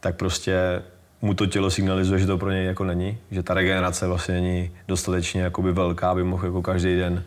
Tak 0.00 0.16
prostě 0.16 0.82
mu 1.22 1.34
to 1.34 1.46
tělo 1.46 1.70
signalizuje, 1.70 2.20
že 2.20 2.26
to 2.26 2.38
pro 2.38 2.50
něj 2.50 2.66
jako 2.66 2.84
není, 2.84 3.18
že 3.30 3.42
ta 3.42 3.54
regenerace 3.54 4.06
vlastně 4.06 4.34
není 4.34 4.70
dostatečně 4.88 5.42
jakoby 5.42 5.72
velká, 5.72 6.10
aby 6.10 6.24
mohl 6.24 6.46
jako 6.46 6.62
každý 6.62 6.96
den 6.96 7.24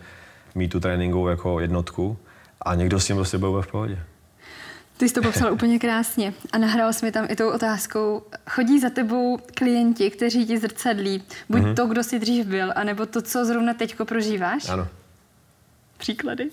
mít 0.55 0.67
tu 0.67 0.79
tréninkovou 0.79 1.27
jako 1.27 1.59
jednotku 1.59 2.17
a 2.61 2.75
někdo 2.75 2.99
s 2.99 3.07
tím 3.07 3.15
prostě 3.15 3.37
bude 3.37 3.61
v 3.61 3.67
pohodě. 3.67 3.99
Ty 4.97 5.09
jsi 5.09 5.15
to 5.15 5.21
popsal 5.21 5.53
úplně 5.53 5.79
krásně 5.79 6.33
a 6.51 6.57
nahrál 6.57 6.93
jsi 6.93 7.05
mi 7.05 7.11
tam 7.11 7.25
i 7.29 7.35
tou 7.35 7.49
otázkou. 7.49 8.23
Chodí 8.49 8.79
za 8.79 8.89
tebou 8.89 9.39
klienti, 9.55 10.09
kteří 10.09 10.45
ti 10.45 10.59
zrcadlí, 10.59 11.23
buď 11.49 11.61
mm-hmm. 11.61 11.75
to, 11.75 11.85
kdo 11.85 12.03
jsi 12.03 12.19
dřív 12.19 12.45
byl, 12.45 12.73
anebo 12.75 13.05
to, 13.05 13.21
co 13.21 13.45
zrovna 13.45 13.73
teďko 13.73 14.05
prožíváš? 14.05 14.69
Ano. 14.69 14.87
Příklady? 15.97 16.49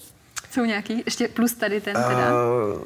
Jsou 0.51 0.65
nějaký? 0.65 1.03
Ještě 1.07 1.29
plus 1.29 1.55
tady 1.55 1.81
ten 1.81 1.95
teda? 1.95 2.31
Uh, 2.35 2.83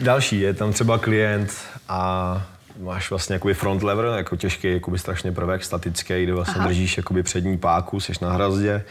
další, 0.00 0.40
je 0.40 0.54
tam 0.54 0.72
třeba 0.72 0.98
klient 0.98 1.52
a 1.88 2.42
máš 2.80 3.10
vlastně 3.10 3.34
jakoby 3.34 3.54
front 3.54 3.82
lever, 3.82 4.04
jako 4.16 4.36
těžký, 4.36 4.72
jakoby 4.72 4.98
strašně 4.98 5.32
prvek, 5.32 5.64
statický, 5.64 6.22
kde 6.22 6.34
vlastně 6.34 6.58
Aha. 6.58 6.68
držíš 6.68 6.96
jakoby 6.96 7.22
přední 7.22 7.58
páku, 7.58 8.00
jsi 8.00 8.12
na 8.22 8.32
hrazdě 8.32 8.84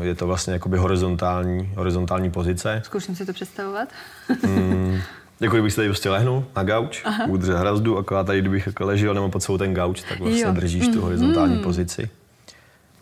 je 0.00 0.14
to 0.14 0.26
vlastně 0.26 0.52
jakoby 0.52 0.78
horizontální, 0.78 1.72
horizontální 1.76 2.30
pozice. 2.30 2.82
Zkusím 2.84 3.16
si 3.16 3.26
to 3.26 3.32
představovat. 3.32 3.88
mm, 4.42 5.00
jako 5.40 5.56
kdybych 5.56 5.72
se 5.72 5.76
tady 5.76 5.88
prostě 5.88 6.10
lehnul 6.10 6.44
na 6.56 6.62
gauč, 6.62 7.04
udře 7.28 7.54
hrazdu, 7.56 7.98
akorát 7.98 8.26
tady, 8.26 8.40
kdybych 8.40 8.66
jako 8.66 8.84
ležel 8.84 9.14
nebo 9.14 9.28
pod 9.28 9.42
celou 9.42 9.58
ten 9.58 9.74
gauč, 9.74 10.02
tak 10.08 10.20
vlastně 10.20 10.42
jo. 10.42 10.52
držíš 10.52 10.88
tu 10.88 11.00
horizontální 11.00 11.56
mm. 11.56 11.62
pozici. 11.62 12.10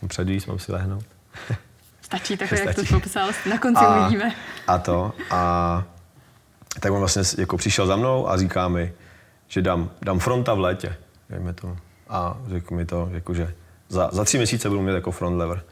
Předvíc, 0.06 0.46
mám 0.46 0.58
si 0.58 0.72
lehnout. 0.72 1.04
Stačí 2.02 2.36
takhle, 2.36 2.60
jak 2.60 2.74
to 2.74 2.82
popsal. 2.90 3.28
Na 3.50 3.58
konci 3.58 3.84
a, 3.84 4.00
uvidíme. 4.00 4.34
A 4.66 4.78
to. 4.78 5.12
A 5.30 5.84
tak 6.80 6.92
on 6.92 6.98
vlastně 6.98 7.22
jako 7.38 7.56
přišel 7.56 7.86
za 7.86 7.96
mnou 7.96 8.30
a 8.30 8.36
říká 8.36 8.68
mi, 8.68 8.92
že 9.48 9.62
dám, 9.62 9.90
dám 10.02 10.18
fronta 10.18 10.54
v 10.54 10.58
létě, 10.58 10.96
dejme 11.30 11.52
to. 11.52 11.76
A 12.08 12.36
řekl 12.48 12.74
mi 12.74 12.86
to, 12.86 13.08
jako, 13.12 13.34
že 13.34 13.54
za, 13.88 14.08
za 14.12 14.24
tři 14.24 14.36
měsíce 14.36 14.68
budu 14.68 14.82
mít 14.82 14.92
jako 14.92 15.10
front 15.10 15.38
lever. 15.38 15.62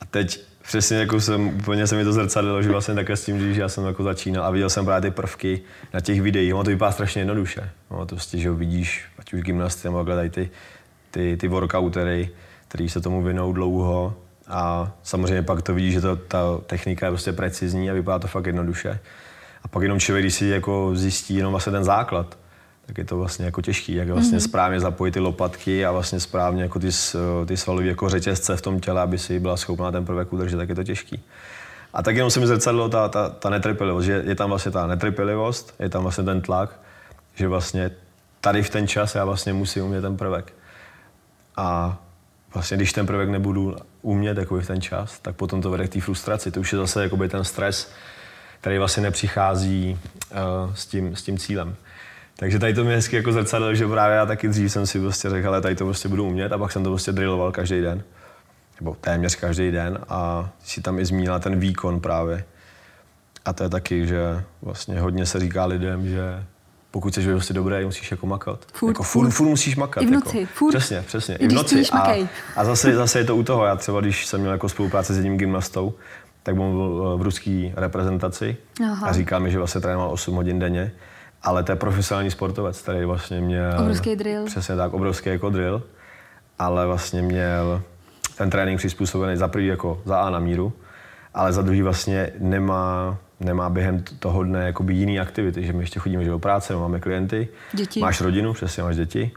A 0.00 0.04
teď 0.04 0.40
přesně 0.62 0.96
jako 0.96 1.20
jsem, 1.20 1.48
úplně 1.48 1.86
se 1.86 1.96
mi 1.96 2.04
to 2.04 2.12
zrcadlilo, 2.12 2.62
že 2.62 2.68
vlastně 2.68 2.94
takhle 2.94 3.16
s 3.16 3.24
tím, 3.24 3.54
že 3.54 3.60
já 3.60 3.68
jsem 3.68 3.84
jako 3.84 4.02
začínal 4.02 4.44
a 4.44 4.50
viděl 4.50 4.70
jsem 4.70 4.84
právě 4.84 5.10
ty 5.10 5.14
prvky 5.14 5.60
na 5.94 6.00
těch 6.00 6.22
videích. 6.22 6.54
Ono 6.54 6.64
to 6.64 6.70
vypadá 6.70 6.92
strašně 6.92 7.20
jednoduše. 7.20 7.70
No, 7.90 8.06
to 8.06 8.14
prostě, 8.14 8.38
že 8.38 8.48
ho 8.48 8.54
vidíš, 8.54 9.04
ať 9.18 9.32
už 9.32 9.42
gymnasty, 9.42 9.88
nebo 9.88 10.04
gledají 10.04 10.30
ty, 10.30 10.50
ty, 11.10 11.36
ty 11.36 11.48
workoutery, 11.48 12.30
který 12.68 12.88
se 12.88 13.00
tomu 13.00 13.22
vinou 13.22 13.52
dlouho. 13.52 14.14
A 14.48 14.92
samozřejmě 15.02 15.42
pak 15.42 15.62
to 15.62 15.74
vidíš, 15.74 15.94
že 15.94 16.00
to, 16.00 16.16
ta 16.16 16.58
technika 16.66 17.06
je 17.06 17.12
prostě 17.12 17.32
precizní 17.32 17.90
a 17.90 17.94
vypadá 17.94 18.18
to 18.18 18.28
fakt 18.28 18.46
jednoduše. 18.46 18.98
A 19.62 19.68
pak 19.68 19.82
jenom 19.82 20.00
člověk, 20.00 20.24
když 20.24 20.34
si 20.34 20.46
jako 20.46 20.90
zjistí 20.94 21.34
jenom 21.34 21.50
vlastně 21.50 21.72
ten 21.72 21.84
základ, 21.84 22.38
tak 22.86 22.98
je 22.98 23.04
to 23.04 23.16
vlastně 23.16 23.44
jako 23.44 23.62
těžký, 23.62 23.94
jak 23.94 24.08
vlastně 24.08 24.38
mm-hmm. 24.38 24.48
správně 24.48 24.80
zapojit 24.80 25.12
ty 25.12 25.20
lopatky 25.20 25.86
a 25.86 25.92
vlastně 25.92 26.20
správně 26.20 26.62
jako 26.62 26.78
ty, 26.78 26.88
ty 27.46 27.56
svalové 27.56 27.86
jako 27.86 28.08
řetězce 28.08 28.56
v 28.56 28.62
tom 28.62 28.80
těle, 28.80 29.00
aby 29.00 29.18
si 29.18 29.40
byla 29.40 29.56
schopná 29.56 29.92
ten 29.92 30.04
prvek 30.04 30.32
udržet, 30.32 30.56
tak 30.56 30.68
je 30.68 30.74
to 30.74 30.84
těžký. 30.84 31.22
A 31.94 32.02
tak 32.02 32.16
jenom 32.16 32.30
se 32.30 32.40
mi 32.40 32.46
zrcadlo 32.46 32.88
ta, 32.88 33.08
ta, 33.08 33.28
ta 33.28 33.50
netrpělivost, 33.50 34.04
že 34.04 34.22
je 34.26 34.34
tam 34.34 34.48
vlastně 34.48 34.72
ta 34.72 34.86
netrpělivost, 34.86 35.74
je 35.78 35.88
tam 35.88 36.02
vlastně 36.02 36.24
ten 36.24 36.40
tlak, 36.40 36.80
že 37.34 37.48
vlastně 37.48 37.90
tady 38.40 38.62
v 38.62 38.70
ten 38.70 38.88
čas 38.88 39.14
já 39.14 39.24
vlastně 39.24 39.52
musím 39.52 39.84
umět 39.84 40.00
ten 40.00 40.16
prvek. 40.16 40.52
A 41.56 41.98
vlastně 42.54 42.76
když 42.76 42.92
ten 42.92 43.06
prvek 43.06 43.28
nebudu 43.28 43.76
umět 44.02 44.38
jako 44.38 44.60
v 44.60 44.66
ten 44.66 44.80
čas, 44.80 45.18
tak 45.18 45.36
potom 45.36 45.62
to 45.62 45.70
vede 45.70 45.86
k 45.86 45.92
té 45.92 46.00
frustraci. 46.00 46.50
To 46.50 46.60
už 46.60 46.72
je 46.72 46.78
zase 46.78 47.02
jakoby 47.02 47.28
ten 47.28 47.44
stres, 47.44 47.92
který 48.60 48.78
vlastně 48.78 49.02
nepřichází 49.02 49.98
uh, 50.30 50.74
s, 50.74 50.86
tím, 50.86 51.16
s 51.16 51.22
tím 51.22 51.38
cílem. 51.38 51.76
Takže 52.38 52.58
tady 52.58 52.74
to 52.74 52.84
mě 52.84 52.94
hezky 52.94 53.16
jako 53.16 53.32
zrcadlo, 53.32 53.74
že 53.74 53.88
právě 53.88 54.16
já 54.16 54.26
taky 54.26 54.48
dřív 54.48 54.72
jsem 54.72 54.86
si 54.86 55.00
prostě 55.00 55.30
řekl, 55.30 55.48
ale 55.48 55.60
tady 55.60 55.74
to 55.74 55.84
prostě 55.84 56.08
budu 56.08 56.24
umět 56.24 56.52
a 56.52 56.58
pak 56.58 56.72
jsem 56.72 56.84
to 56.84 56.90
prostě 56.90 57.12
drilloval 57.12 57.52
každý 57.52 57.80
den. 57.80 58.02
Nebo 58.80 58.96
téměř 59.00 59.34
každý 59.34 59.70
den 59.70 59.98
a 60.08 60.50
si 60.64 60.82
tam 60.82 60.98
i 60.98 61.04
zmínila 61.04 61.38
ten 61.38 61.60
výkon 61.60 62.00
právě. 62.00 62.44
A 63.44 63.52
to 63.52 63.62
je 63.62 63.68
taky, 63.68 64.06
že 64.06 64.44
vlastně 64.62 65.00
hodně 65.00 65.26
se 65.26 65.40
říká 65.40 65.64
lidem, 65.64 66.08
že 66.08 66.44
pokud 66.90 67.14
jsi 67.14 67.26
prostě 67.26 67.54
dobrý, 67.54 67.84
musíš 67.84 68.10
jako 68.10 68.26
makat. 68.26 68.60
Furt, 68.72 68.88
jako 68.88 69.02
furt, 69.02 69.30
furt 69.30 69.48
musíš 69.48 69.76
makat. 69.76 70.02
I 70.02 70.06
v 70.06 70.10
noci, 70.10 70.40
jako. 70.40 70.52
furt. 70.54 70.70
Přesně, 70.70 71.02
přesně. 71.02 71.36
I, 71.36 71.44
I 71.44 71.48
v 71.48 71.52
noci. 71.52 71.82
A, 71.92 72.14
a 72.56 72.64
zase, 72.64 72.94
zase 72.94 73.18
je 73.18 73.24
to 73.24 73.36
u 73.36 73.42
toho. 73.42 73.64
Já 73.64 73.76
třeba, 73.76 74.00
když 74.00 74.26
jsem 74.26 74.40
měl 74.40 74.52
jako 74.52 74.68
spolupráci 74.68 75.14
s 75.14 75.16
jedním 75.16 75.38
gymnastou, 75.38 75.94
tak 76.42 76.54
byl 76.54 77.16
v 77.18 77.22
ruské 77.22 77.72
reprezentaci 77.76 78.56
Aha. 78.84 79.08
a 79.08 79.12
říká 79.12 79.38
mi, 79.38 79.50
že 79.50 79.58
vlastně 79.58 79.80
trénoval 79.80 80.10
8 80.10 80.34
hodin 80.34 80.58
denně 80.58 80.92
ale 81.46 81.62
to 81.62 81.72
je 81.72 81.76
profesionální 81.76 82.30
sportovec, 82.30 82.82
který 82.82 83.04
vlastně 83.04 83.40
měl... 83.40 83.80
Obrovský 83.80 84.16
drill. 84.16 84.44
Přesně 84.44 84.76
tak, 84.76 84.94
obrovský 84.94 85.28
jako 85.28 85.50
drill, 85.50 85.82
ale 86.58 86.86
vlastně 86.86 87.22
měl 87.22 87.82
ten 88.38 88.50
trénink 88.50 88.78
přizpůsobený 88.78 89.36
za 89.36 89.48
prvý 89.48 89.66
jako 89.66 90.02
za 90.04 90.18
A 90.18 90.30
na 90.30 90.38
míru, 90.38 90.72
ale 91.34 91.52
za 91.52 91.62
druhý 91.62 91.82
vlastně 91.82 92.30
nemá, 92.38 93.16
nemá 93.40 93.70
během 93.70 94.04
toho 94.18 94.42
dne 94.42 94.66
jakoby 94.66 94.94
jiný 94.94 95.20
aktivity, 95.20 95.66
že 95.66 95.72
my 95.72 95.82
ještě 95.82 96.00
chodíme 96.00 96.24
že 96.24 96.30
do 96.30 96.38
práce, 96.38 96.76
máme 96.76 97.00
klienty, 97.00 97.48
Děti. 97.72 98.00
máš 98.00 98.20
rodinu, 98.20 98.52
přesně 98.52 98.82
máš 98.82 98.96
děti. 98.96 99.30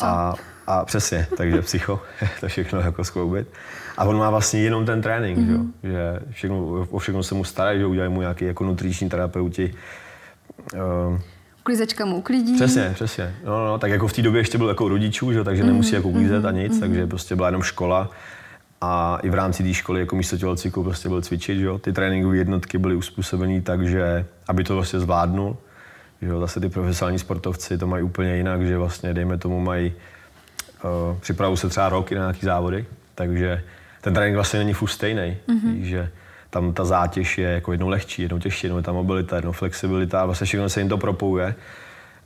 A, 0.00 0.34
a 0.66 0.84
přesně, 0.84 1.26
takže 1.36 1.62
psycho, 1.62 2.00
to 2.40 2.48
všechno 2.48 2.80
jako 2.80 3.04
skloubit. 3.04 3.48
A 3.96 4.04
on 4.04 4.18
má 4.18 4.30
vlastně 4.30 4.60
jenom 4.60 4.86
ten 4.86 5.02
trénink, 5.02 5.38
mm-hmm. 5.38 5.70
že, 5.82 5.90
že 5.90 6.20
všechno, 6.30 6.86
o 6.90 6.98
všechno 6.98 7.22
se 7.22 7.34
mu 7.34 7.44
starají, 7.44 7.78
že 7.78 7.86
udělají 7.86 8.12
mu 8.12 8.20
nějaký 8.20 8.44
jako 8.44 8.64
nutriční 8.64 9.08
terapeuti. 9.08 9.74
Uh, 10.74 11.20
Uklízečka 11.60 12.04
mu 12.04 12.16
uklidí. 12.16 12.54
Přesně, 12.54 12.90
přesně. 12.94 13.34
No, 13.44 13.66
no, 13.66 13.78
tak 13.78 13.90
jako 13.90 14.08
v 14.08 14.12
té 14.12 14.22
době 14.22 14.40
ještě 14.40 14.58
byl 14.58 14.68
jako 14.68 14.88
rodičů, 14.88 15.32
že, 15.32 15.44
takže 15.44 15.64
nemusí 15.64 15.94
jako 15.94 16.08
uklízet 16.08 16.44
a 16.44 16.50
nic, 16.50 16.80
takže 16.80 17.06
prostě 17.06 17.36
byla 17.36 17.48
jenom 17.48 17.62
škola. 17.62 18.10
A 18.80 19.18
i 19.22 19.30
v 19.30 19.34
rámci 19.34 19.62
té 19.62 19.74
školy 19.74 20.00
jako 20.00 20.16
místo 20.16 20.36
tělocviku 20.36 20.84
prostě 20.84 21.08
byl 21.08 21.22
cvičit, 21.22 21.58
že 21.58 21.64
jo. 21.64 21.78
Ty 21.78 21.92
tréninkové 21.92 22.36
jednotky 22.36 22.78
byly 22.78 22.96
uspůsobené 22.96 23.60
tak, 23.62 23.88
že 23.88 24.26
aby 24.48 24.64
to 24.64 24.74
vlastně 24.74 25.00
zvládnul. 25.00 25.56
Že 26.22 26.28
jo, 26.28 26.40
zase 26.40 26.60
ty 26.60 26.68
profesionální 26.68 27.18
sportovci 27.18 27.78
to 27.78 27.86
mají 27.86 28.02
úplně 28.02 28.36
jinak, 28.36 28.62
že 28.62 28.78
vlastně, 28.78 29.14
dejme 29.14 29.38
tomu, 29.38 29.60
mají, 29.60 29.92
uh, 30.84 31.18
připravují 31.20 31.56
se 31.56 31.68
třeba 31.68 31.88
roky 31.88 32.14
na 32.14 32.20
nějaký 32.20 32.46
závody, 32.46 32.86
takže 33.14 33.62
ten 34.00 34.14
trénink 34.14 34.34
vlastně 34.34 34.58
není 34.58 34.72
furt 34.72 34.88
stejný, 34.88 35.36
mm-hmm. 35.48 35.80
že 35.80 36.10
tam 36.56 36.72
ta 36.72 36.84
zátěž 36.84 37.38
je 37.38 37.48
jako 37.48 37.72
jednou 37.72 37.88
lehčí, 37.88 38.22
jednou 38.22 38.38
těžší, 38.38 38.66
jednou 38.66 38.76
je 38.76 38.82
ta 38.82 38.92
mobilita, 38.92 39.36
jednou 39.36 39.52
flexibilita 39.52 40.26
vlastně 40.26 40.44
všechno 40.44 40.68
se 40.68 40.80
jim 40.80 40.88
to 40.88 40.98
propojuje. 40.98 41.54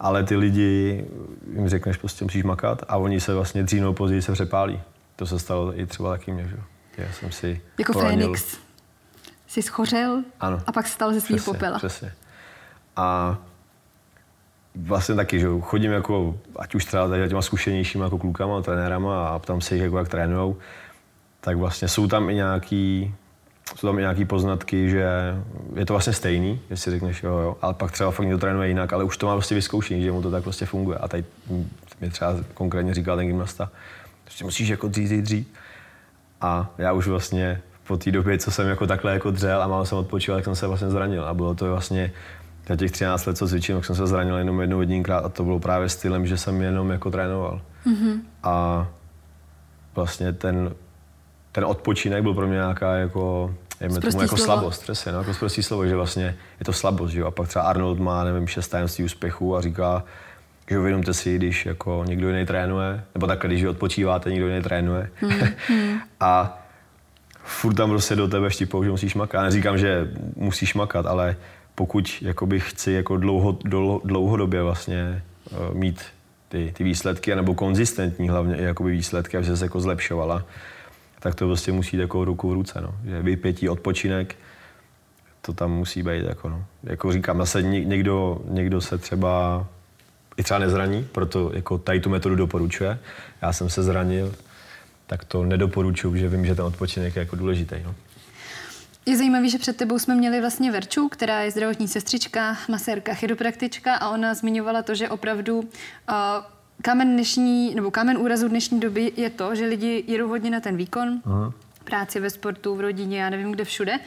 Ale 0.00 0.24
ty 0.24 0.36
lidi, 0.36 1.04
jim 1.54 1.68
řekneš, 1.68 1.96
prostě 1.96 2.24
musíš 2.24 2.44
makat 2.44 2.82
a 2.88 2.96
oni 2.96 3.20
se 3.20 3.34
vlastně 3.34 3.62
dřív 3.62 3.80
nebo 3.80 3.92
později 3.94 4.22
se 4.22 4.32
přepálí. 4.32 4.80
To 5.16 5.26
se 5.26 5.38
stalo 5.38 5.78
i 5.80 5.86
třeba 5.86 6.10
taky 6.10 6.32
mě, 6.32 6.48
že 6.48 6.56
Já 6.98 7.12
jsem 7.12 7.32
si 7.32 7.60
Jako 7.78 7.92
poradil. 7.92 8.20
Fénix. 8.20 8.58
Jsi 9.46 9.62
schořel 9.62 10.22
Ano. 10.40 10.62
a 10.66 10.72
pak 10.72 10.86
stal 10.86 11.12
ze 11.12 11.20
svých 11.20 11.42
popela. 11.42 11.78
Přesně. 11.78 12.12
A 12.96 13.38
vlastně 14.74 15.14
taky, 15.14 15.40
že 15.40 15.46
chodím 15.60 15.92
jako, 15.92 16.38
ať 16.56 16.74
už 16.74 16.84
třeba 16.84 17.08
tady 17.08 17.28
těma 17.28 17.42
zkušenějšíma 17.42 18.04
jako 18.04 18.18
klukama, 18.18 18.62
trenérama 18.62 19.28
a 19.28 19.38
ptám 19.38 19.60
se 19.60 19.74
jich, 19.74 19.84
jako 19.84 19.98
jak 19.98 20.08
trénujou, 20.08 20.56
tak 21.40 21.56
vlastně 21.56 21.88
jsou 21.88 22.06
tam 22.06 22.30
i 22.30 22.34
nějaký, 22.34 23.14
jsou 23.76 23.86
tam 23.86 23.98
i 23.98 24.00
nějaký 24.00 24.24
poznatky, 24.24 24.90
že 24.90 25.06
je 25.76 25.86
to 25.86 25.92
vlastně 25.92 26.12
stejný, 26.12 26.60
že 26.70 26.76
si 26.76 26.90
řekneš 26.90 27.22
jo, 27.22 27.38
jo, 27.38 27.56
ale 27.62 27.74
pak 27.74 27.90
třeba 27.90 28.10
fakt 28.10 28.24
někdo 28.24 28.38
trénuje 28.38 28.68
jinak, 28.68 28.92
ale 28.92 29.04
už 29.04 29.16
to 29.16 29.26
má 29.26 29.34
prostě 29.34 29.54
vyzkoušení, 29.54 30.02
že 30.02 30.12
mu 30.12 30.22
to 30.22 30.30
tak 30.30 30.42
prostě 30.42 30.66
funguje. 30.66 30.98
A 30.98 31.08
tady 31.08 31.24
mi 32.00 32.10
třeba 32.10 32.36
konkrétně 32.54 32.94
říkal 32.94 33.16
ten 33.16 33.26
gymnasta, 33.26 33.70
že 34.28 34.44
musíš 34.44 34.68
jako 34.68 34.88
dřít, 34.88 35.10
dřít. 35.10 35.54
A 36.40 36.70
já 36.78 36.92
už 36.92 37.06
vlastně 37.06 37.62
po 37.86 37.96
té 37.96 38.10
době, 38.10 38.38
co 38.38 38.50
jsem 38.50 38.68
jako 38.68 38.86
takhle 38.86 39.12
jako 39.12 39.30
dřel 39.30 39.62
a 39.62 39.66
málo 39.66 39.86
jsem 39.86 39.98
odpočíval, 39.98 40.38
tak 40.38 40.44
jsem 40.44 40.54
se 40.54 40.66
vlastně 40.66 40.90
zranil. 40.90 41.24
A 41.24 41.34
bylo 41.34 41.54
to 41.54 41.70
vlastně 41.70 42.12
za 42.68 42.76
těch 42.76 42.90
13 42.90 43.26
let, 43.26 43.36
co 43.36 43.48
cvičím, 43.48 43.76
tak 43.76 43.84
jsem 43.84 43.96
se 43.96 44.06
zranil 44.06 44.36
jenom 44.36 44.60
jednou 44.60 44.80
jedinkrát 44.80 45.24
a 45.24 45.28
to 45.28 45.44
bylo 45.44 45.60
právě 45.60 45.88
stylem, 45.88 46.26
že 46.26 46.36
jsem 46.36 46.62
jenom 46.62 46.90
jako 46.90 47.10
trénoval. 47.10 47.60
Mm-hmm. 47.86 48.20
A 48.42 48.86
vlastně 49.94 50.32
ten, 50.32 50.74
ten 51.52 51.64
odpočinek 51.64 52.22
byl 52.22 52.34
pro 52.34 52.46
mě 52.46 52.56
nějaká 52.56 52.94
jako, 52.94 53.54
tomu, 53.78 54.22
jako 54.22 54.36
slovo. 54.36 54.44
slabost, 54.44 54.82
přesně, 54.82 55.12
no, 55.12 55.18
jako 55.18 55.34
prostý 55.38 55.62
slovo, 55.62 55.86
že 55.86 55.96
vlastně 55.96 56.36
je 56.60 56.64
to 56.64 56.72
slabost, 56.72 57.12
že 57.12 57.20
jo. 57.20 57.26
A 57.26 57.30
pak 57.30 57.48
třeba 57.48 57.64
Arnold 57.64 57.98
má, 57.98 58.24
nevím, 58.24 58.46
šest 58.46 58.68
tajemství 58.68 59.04
úspěchu 59.04 59.56
a 59.56 59.60
říká, 59.60 60.04
že 60.70 60.78
uvědomte 60.78 61.14
si, 61.14 61.36
když 61.36 61.66
jako 61.66 62.04
někdo 62.06 62.28
jiný 62.28 62.46
trénuje, 62.46 63.04
nebo 63.14 63.26
takhle, 63.26 63.48
když 63.48 63.64
odpočíváte, 63.64 64.30
někdo 64.30 64.48
jiný 64.48 64.62
trénuje. 64.62 65.10
a 66.20 66.58
furt 67.44 67.74
tam 67.74 67.90
prostě 67.90 68.16
do 68.16 68.28
tebe 68.28 68.50
štipou, 68.50 68.84
že 68.84 68.90
musíš 68.90 69.14
makat. 69.14 69.38
Já 69.38 69.44
neříkám, 69.44 69.78
že 69.78 70.10
musíš 70.36 70.74
makat, 70.74 71.06
ale 71.06 71.36
pokud 71.74 72.18
jakoby 72.22 72.60
chci 72.60 72.92
jako 72.92 73.16
dlouho, 73.16 73.58
dlouho, 73.64 74.00
dlouhodobě 74.04 74.62
vlastně 74.62 75.22
uh, 75.50 75.74
mít 75.74 76.02
ty, 76.48 76.72
ty 76.76 76.84
výsledky, 76.84 77.36
nebo 77.36 77.54
konzistentní 77.54 78.28
hlavně 78.28 78.56
jakoby 78.58 78.90
výsledky, 78.90 79.36
aby 79.36 79.56
se 79.56 79.64
jako 79.64 79.80
zlepšovala, 79.80 80.44
tak 81.20 81.34
to 81.34 81.46
prostě 81.46 81.72
musí 81.72 81.96
jít 81.96 82.00
jako 82.00 82.24
ruku 82.24 82.50
v 82.50 82.52
ruce. 82.52 82.80
No. 82.80 82.94
Že 83.04 83.22
vypětí, 83.22 83.68
odpočinek, 83.68 84.36
to 85.42 85.52
tam 85.52 85.72
musí 85.72 86.02
být. 86.02 86.24
Jako, 86.24 86.48
no. 86.48 86.64
jako 86.82 87.12
říkám, 87.12 87.38
zase 87.38 87.62
ně- 87.62 87.84
někdo, 87.84 88.40
někdo 88.44 88.80
se 88.80 88.98
třeba 88.98 89.66
i 90.36 90.42
třeba 90.42 90.58
nezraní, 90.58 91.08
proto 91.12 91.50
jako 91.54 91.78
tady 91.78 92.00
tu 92.00 92.10
metodu 92.10 92.34
doporučuje. 92.34 92.98
Já 93.42 93.52
jsem 93.52 93.68
se 93.68 93.82
zranil, 93.82 94.34
tak 95.06 95.24
to 95.24 95.44
nedoporučuju, 95.44 96.16
že 96.16 96.28
vím, 96.28 96.46
že 96.46 96.54
ten 96.54 96.64
odpočinek 96.64 97.16
je 97.16 97.20
jako 97.20 97.36
důležitý. 97.36 97.76
No. 97.84 97.94
Je 99.06 99.16
zajímavé, 99.16 99.48
že 99.48 99.58
před 99.58 99.76
tebou 99.76 99.98
jsme 99.98 100.14
měli 100.14 100.40
vlastně 100.40 100.72
Verču, 100.72 101.08
která 101.08 101.40
je 101.40 101.50
zdravotní 101.50 101.88
sestřička, 101.88 102.56
masérka, 102.68 103.14
chiropraktička 103.14 103.94
a 103.94 104.08
ona 104.10 104.34
zmiňovala 104.34 104.82
to, 104.82 104.94
že 104.94 105.08
opravdu 105.08 105.58
uh, 105.58 105.66
kámen 106.82 107.12
dnešní, 107.12 107.74
nebo 107.74 107.90
kámen 107.90 108.18
úrazu 108.18 108.48
dnešní 108.48 108.80
doby 108.80 109.12
je 109.16 109.30
to, 109.30 109.54
že 109.54 109.66
lidi 109.66 110.04
jedou 110.06 110.28
hodně 110.28 110.50
na 110.50 110.60
ten 110.60 110.76
výkon, 110.76 111.20
Aha. 111.24 111.52
práci 111.84 112.20
ve 112.20 112.30
sportu, 112.30 112.74
v 112.74 112.80
rodině, 112.80 113.20
já 113.20 113.30
nevím 113.30 113.52
kde 113.52 113.64
všude, 113.64 113.98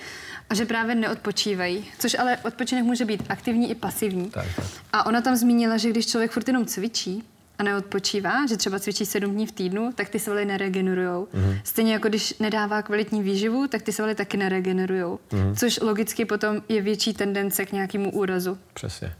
a 0.50 0.56
že 0.56 0.66
právě 0.66 0.96
neodpočívají. 0.96 1.86
Což 2.00 2.16
ale 2.20 2.38
odpočinek 2.38 2.84
může 2.84 3.06
být 3.06 3.24
aktivní 3.30 3.72
i 3.72 3.76
pasivní. 3.76 4.30
Tak, 4.30 4.46
tak. 4.56 4.66
A 4.94 5.06
ona 5.06 5.22
tam 5.22 5.36
zmínila, 5.36 5.78
že 5.78 5.90
když 5.90 6.08
člověk 6.08 6.32
furt 6.32 6.48
jenom 6.48 6.66
cvičí 6.66 7.24
a 7.60 7.64
neodpočívá, 7.64 8.46
že 8.50 8.58
třeba 8.58 8.80
cvičí 8.80 9.06
sedm 9.06 9.32
dní 9.32 9.48
v 9.48 9.52
týdnu, 9.52 9.92
tak 9.96 10.10
ty 10.10 10.20
svaly 10.20 10.46
neregenerujou. 10.46 11.28
Mm-hmm. 11.34 11.62
Stejně 11.64 11.94
jako 11.94 12.10
když 12.10 12.40
nedává 12.40 12.82
kvalitní 12.82 13.24
výživu, 13.24 13.68
tak 13.68 13.82
ty 13.82 13.92
svaly 13.92 14.16
taky 14.16 14.38
neregenerujou. 14.38 15.20
Mm-hmm. 15.30 15.56
Což 15.56 15.80
logicky 15.80 16.26
potom 16.26 16.62
je 16.70 16.82
větší 16.82 17.14
tendence 17.14 17.66
k 17.66 17.72
nějakému 17.72 18.12
úrazu. 18.12 18.58
Přesně. 18.74 19.14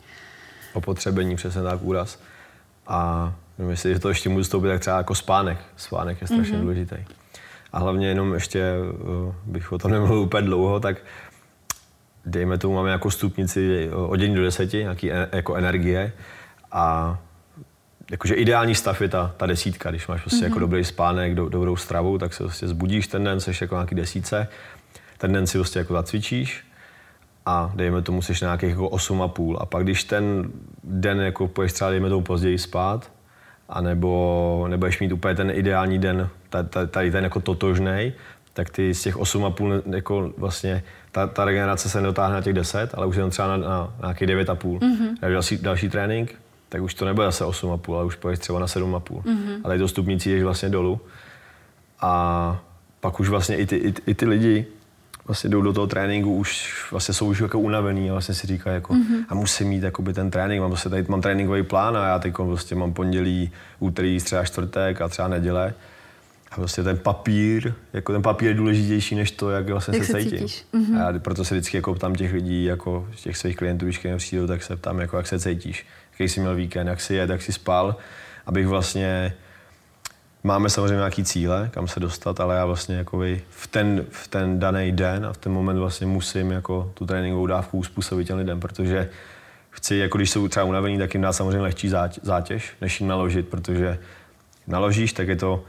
Opotřebení, 0.74 1.36
přesně 1.36 1.62
tak 1.62 1.82
úraz. 1.82 2.20
A 2.88 3.34
myslím, 3.58 3.94
že 3.94 4.00
to 4.00 4.10
ještě 4.10 4.30
můžu 4.30 4.44
stoupit 4.44 4.68
tak 4.68 4.80
třeba 4.80 4.98
jako 4.98 5.16
spánek. 5.16 5.58
Spánek 5.76 6.22
je 6.22 6.28
strašně 6.28 6.58
mm-hmm. 6.58 6.62
důležitý. 6.62 6.96
A 7.74 7.80
hlavně 7.80 8.08
jenom 8.08 8.34
ještě, 8.34 8.60
eh, 8.60 9.34
bych 9.46 9.72
o 9.72 9.78
tom 9.78 9.92
nemluvil 9.92 10.20
úplně 10.20 10.48
dlouho, 10.48 10.80
tak 10.80 10.98
dejme 12.26 12.58
tomu, 12.58 12.76
máme 12.76 12.92
jako 12.92 13.12
stupnici 13.12 13.90
od 13.92 14.22
1 14.22 14.36
do 14.36 14.44
10, 14.44 14.74
nějaký 14.74 15.12
e- 15.12 15.30
jako 15.32 15.56
energie 15.56 16.14
a 16.72 17.18
jakože 18.12 18.36
ideální 18.36 18.76
stav 18.76 19.02
je 19.02 19.10
ta, 19.10 19.34
ta 19.38 19.46
desítka, 19.46 19.90
když 19.90 20.08
máš 20.08 20.22
prostě 20.22 20.40
mm-hmm. 20.40 20.50
jako 20.50 20.60
dobrý 20.60 20.84
spánek, 20.84 21.36
do, 21.36 21.50
dobrou 21.50 21.76
stravu, 21.76 22.18
tak 22.18 22.34
se 22.34 22.44
prostě 22.44 22.68
zbudíš 22.68 23.08
ten 23.08 23.24
den, 23.24 23.40
jsi 23.40 23.52
jako 23.62 23.76
nějaký 23.76 23.96
desíce, 23.96 24.48
ten 25.18 25.34
den 25.34 25.48
si 25.48 25.58
prostě 25.58 25.80
jako 25.80 25.94
zacvičíš 25.94 26.64
a 27.46 27.72
dejme 27.76 28.02
tomu, 28.02 28.22
jsi 28.22 28.34
na 28.34 28.48
nějakých 28.48 28.70
jako 28.70 28.88
8,5 28.88 29.58
a 29.60 29.66
pak 29.66 29.84
když 29.84 30.04
ten 30.04 30.52
den 30.84 31.20
jako 31.20 31.48
půjdeš 31.48 31.74
třeba 31.74 31.90
dejme 31.90 32.10
tomu 32.10 32.24
později 32.24 32.58
spát, 32.58 33.12
a 33.70 33.82
nebo 33.82 34.66
nebudeš 34.70 35.00
mít 35.00 35.12
úplně 35.12 35.36
ten 35.36 35.52
ideální 35.52 36.00
den, 36.00 36.30
ta- 36.50 36.64
ta- 36.64 36.86
tady 36.86 37.12
ten 37.12 37.24
jako 37.24 37.40
totožnej, 37.40 38.14
tak 38.54 38.70
ty 38.70 38.94
z 38.94 39.02
těch 39.02 39.18
8,5 39.18 39.96
jako 39.96 40.34
vlastně 40.38 40.84
ta, 41.12 41.28
ta 41.28 41.46
regenerace 41.46 41.90
se 41.90 42.02
nedotáhne 42.02 42.36
na 42.36 42.42
těch 42.42 42.54
10, 42.54 42.94
ale 42.94 43.08
už 43.08 43.16
jenom 43.16 43.32
třeba 43.32 43.48
na, 43.48 43.58
na, 43.58 43.68
na 43.70 43.94
nějaký 44.02 44.26
9,5. 44.26 44.80
Mm-hmm. 44.80 45.32
Další, 45.34 45.58
další 45.58 45.90
trénink, 45.90 46.36
tak 46.70 46.82
už 46.82 46.94
to 46.94 47.06
nebude 47.06 47.28
zase 47.28 47.44
8,5, 47.44 47.96
ale 47.96 48.06
už 48.06 48.16
půjdeš 48.16 48.40
třeba 48.40 48.60
na 48.60 48.66
7,5. 48.66 49.00
Mm-hmm. 49.02 49.62
Ale 49.64 49.78
to 49.78 49.88
stupnicí 49.88 50.32
jdeš 50.32 50.44
vlastně 50.44 50.70
dolů. 50.70 51.02
A 52.02 52.62
pak 53.00 53.20
už 53.20 53.30
vlastně 53.30 53.58
i 53.58 53.66
ty, 53.66 53.76
i, 53.76 53.94
i 54.06 54.14
ty 54.14 54.26
lidi 54.26 54.66
vlastně 55.28 55.50
jdou 55.50 55.62
do 55.62 55.74
toho 55.74 55.88
tréninku, 55.88 56.36
už 56.36 56.74
vlastně 56.92 57.14
jsou 57.14 57.26
už 57.26 57.40
jako 57.40 57.60
unavený 57.60 58.10
a 58.10 58.14
vlastně 58.14 58.36
si 58.36 58.48
říkají 58.48 58.76
jako, 58.76 58.94
mm-hmm. 58.94 59.26
a 59.30 59.36
musím 59.36 59.68
mít 59.68 59.84
jakoby 59.84 60.14
ten 60.14 60.32
trénink, 60.32 60.62
mám 60.62 60.72
prostě 60.72 60.90
tady 60.90 61.06
mám 61.08 61.22
tréninkový 61.22 61.64
plán 61.64 61.98
a 61.98 62.08
já 62.08 62.20
teď 62.20 62.34
prostě 62.34 62.76
mám 62.76 62.94
pondělí, 62.94 63.52
úterý, 63.80 64.20
středa, 64.20 64.46
čtvrtek 64.46 65.02
a 65.02 65.08
třeba 65.08 65.28
neděle. 65.28 65.74
A 66.52 66.56
prostě 66.56 66.84
ten 66.84 66.98
papír, 66.98 67.74
jako 67.94 68.14
ten 68.14 68.22
papír 68.22 68.48
je 68.48 68.54
důležitější 68.54 69.16
než 69.16 69.32
to, 69.32 69.50
jak 69.50 69.70
vlastně 69.70 69.98
Jak 69.98 70.06
se, 70.06 70.12
se 70.12 70.20
cítím. 70.20 70.38
cítíš. 70.40 70.66
Mm-hmm. 70.74 71.02
A 71.08 71.12
já 71.12 71.20
proto 71.20 71.46
se 71.46 71.56
vždycky 71.56 71.78
jako 71.78 71.94
ptám 71.94 72.16
těch 72.16 72.34
lidí, 72.34 72.66
jako 72.66 73.08
těch 73.16 73.38
svých 73.38 73.56
klientů, 73.56 73.86
když 73.86 73.98
ke 73.98 74.08
mně 74.08 74.18
přijdou, 74.18 74.48
tak 74.48 74.64
se 74.64 74.76
ptám, 74.76 75.00
jako, 75.00 75.18
jak 75.18 75.28
se 75.28 75.40
cítíš, 75.40 75.86
jaký 76.12 76.30
jsi 76.30 76.40
měl 76.40 76.56
víkend, 76.56 76.88
jak 76.88 77.02
jsi 77.02 77.16
jet, 77.16 77.30
jak 77.30 77.42
jsi 77.42 77.54
spal, 77.54 77.96
abych 78.46 78.68
vlastně 78.68 79.34
Máme 80.46 80.70
samozřejmě 80.70 80.96
nějaký 80.96 81.24
cíle, 81.24 81.70
kam 81.74 81.88
se 81.88 82.00
dostat, 82.00 82.40
ale 82.40 82.56
já 82.56 82.66
vlastně 82.66 82.96
jakoby 82.96 83.42
v 83.50 83.68
ten, 83.68 84.06
v 84.10 84.28
ten 84.28 84.60
daný 84.60 84.92
den 84.92 85.26
a 85.26 85.34
v 85.34 85.38
ten 85.38 85.52
moment 85.52 85.78
vlastně 85.78 86.08
musím 86.08 86.52
jako 86.52 86.92
tu 86.94 87.06
tréninkovou 87.06 87.48
dávku 87.48 87.78
uspůsobit 87.78 88.28
těm 88.28 88.38
lidem, 88.38 88.60
protože 88.60 89.10
chci, 89.70 89.96
jako 89.96 90.18
když 90.18 90.30
jsou 90.30 90.48
třeba 90.48 90.64
unavení, 90.64 90.98
tak 90.98 91.14
jim 91.14 91.22
dá 91.22 91.34
samozřejmě 91.34 91.62
lehčí 91.62 91.90
zátěž, 92.22 92.72
než 92.82 93.00
jim 93.00 93.10
naložit, 93.10 93.48
protože 93.48 94.00
naložíš, 94.68 95.14
tak 95.14 95.28
je 95.28 95.36
to, 95.36 95.64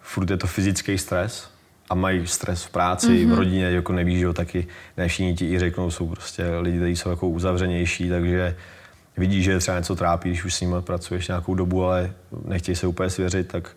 furt 0.00 0.30
je 0.30 0.36
to 0.36 0.46
fyzický 0.46 0.98
stres 0.98 1.50
a 1.90 1.94
mají 1.94 2.26
stres 2.26 2.64
v 2.64 2.70
práci, 2.70 3.06
mm-hmm. 3.06 3.34
v 3.34 3.38
rodině, 3.38 3.64
jako 3.64 3.92
nevíš, 3.92 4.20
jo, 4.20 4.32
taky 4.32 4.66
ne 4.96 5.08
všichni 5.08 5.34
ti 5.34 5.52
i 5.52 5.58
řeknou, 5.58 5.90
jsou 5.90 6.08
prostě 6.08 6.44
lidi, 6.60 6.76
kteří 6.76 6.96
jsou 6.96 7.10
jako 7.10 7.28
uzavřenější, 7.28 8.08
takže 8.08 8.56
vidí, 9.16 9.42
že 9.42 9.58
třeba 9.58 9.78
něco 9.78 9.96
trápí, 9.96 10.28
když 10.28 10.44
už 10.44 10.54
s 10.54 10.60
nimi 10.60 10.76
pracuješ 10.80 11.28
nějakou 11.28 11.54
dobu, 11.54 11.84
ale 11.84 12.12
nechtějí 12.44 12.76
se 12.76 12.86
úplně 12.86 13.10
svěřit, 13.10 13.48
tak 13.48 13.70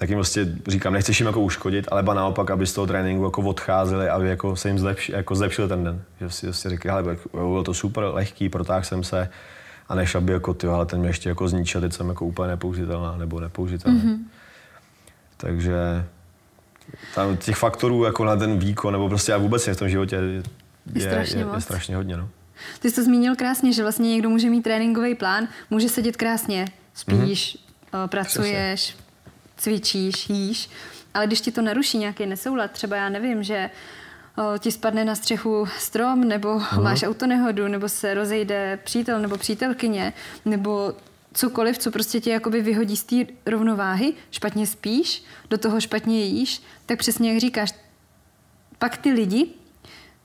tak 0.00 0.08
jim 0.08 0.16
vlastně 0.16 0.46
říkám, 0.68 0.92
nechceš 0.92 1.20
jim 1.20 1.26
jako 1.26 1.40
uškodit, 1.40 1.88
ale 1.90 2.02
ba 2.02 2.14
naopak, 2.14 2.50
aby 2.50 2.66
z 2.66 2.72
toho 2.72 2.86
tréninku 2.86 3.24
jako 3.24 3.42
odcházeli, 3.42 4.08
aby 4.08 4.28
jako 4.28 4.56
se 4.56 4.68
jim 4.68 4.78
zlepši, 4.78 5.12
jako 5.12 5.34
zlepšil 5.34 5.68
ten 5.68 5.84
den. 5.84 6.02
Že 6.20 6.30
si 6.30 6.46
prostě 6.46 6.68
řekli, 6.68 6.90
ale 6.90 7.16
bylo 7.32 7.64
to 7.64 7.74
super, 7.74 8.04
lehký, 8.04 8.48
protáhl 8.48 8.84
jsem 8.84 9.04
se 9.04 9.28
a 9.88 9.94
než 9.94 10.14
aby 10.14 10.32
jako 10.32 10.54
ty, 10.54 10.66
ale 10.66 10.86
ten 10.86 11.00
mě 11.00 11.08
ještě 11.08 11.28
jako 11.28 11.48
zničil, 11.48 11.80
teď 11.80 11.92
jsem 11.92 12.08
jako 12.08 12.26
úplně 12.26 12.48
nepoužitelná 12.48 13.16
nebo 13.16 13.40
nepoužitelná. 13.40 13.98
Mm-hmm. 13.98 14.18
Takže 15.36 16.04
tam 17.14 17.36
těch 17.36 17.56
faktorů 17.56 18.04
jako 18.04 18.24
na 18.24 18.36
ten 18.36 18.58
výkon, 18.58 18.92
nebo 18.92 19.08
prostě 19.08 19.32
a 19.34 19.38
vůbec 19.38 19.68
v 19.68 19.76
tom 19.76 19.88
životě 19.88 20.16
je, 20.16 20.42
je, 20.94 21.00
strašně, 21.00 21.40
je, 21.40 21.46
je 21.54 21.60
strašně 21.60 21.96
hodně. 21.96 22.16
No. 22.16 22.28
Ty 22.80 22.90
jsi 22.90 22.96
to 22.96 23.04
zmínil 23.04 23.36
krásně, 23.36 23.72
že 23.72 23.82
vlastně 23.82 24.08
někdo 24.08 24.30
může 24.30 24.50
mít 24.50 24.62
tréninkový 24.62 25.14
plán, 25.14 25.48
může 25.70 25.88
sedět 25.88 26.16
krásně, 26.16 26.66
spíš, 26.94 27.58
mm-hmm. 27.92 28.08
pracuješ, 28.08 28.80
Přesně 28.82 29.09
cvičíš, 29.60 30.30
jíš, 30.30 30.70
ale 31.14 31.26
když 31.26 31.40
ti 31.40 31.52
to 31.52 31.62
naruší 31.62 31.98
nějaký 31.98 32.26
nesoulad, 32.26 32.70
třeba 32.70 32.96
já 32.96 33.08
nevím, 33.08 33.42
že 33.42 33.70
o, 34.36 34.58
ti 34.58 34.72
spadne 34.72 35.04
na 35.04 35.14
střechu 35.14 35.68
strom, 35.78 36.28
nebo 36.28 36.58
hmm. 36.58 36.84
máš 36.84 37.02
autonehodu, 37.02 37.68
nebo 37.68 37.88
se 37.88 38.14
rozejde 38.14 38.78
přítel 38.84 39.20
nebo 39.20 39.36
přítelkyně, 39.36 40.12
nebo 40.44 40.94
cokoliv, 41.32 41.78
co 41.78 41.90
prostě 41.90 42.20
tě 42.20 42.30
jakoby 42.30 42.62
vyhodí 42.62 42.96
z 42.96 43.04
té 43.04 43.16
rovnováhy, 43.46 44.12
špatně 44.30 44.66
spíš, 44.66 45.24
do 45.50 45.58
toho 45.58 45.80
špatně 45.80 46.24
jíš, 46.24 46.62
tak 46.86 46.98
přesně 46.98 47.32
jak 47.32 47.40
říkáš, 47.40 47.74
pak 48.78 48.96
ty 48.96 49.12
lidi, 49.12 49.48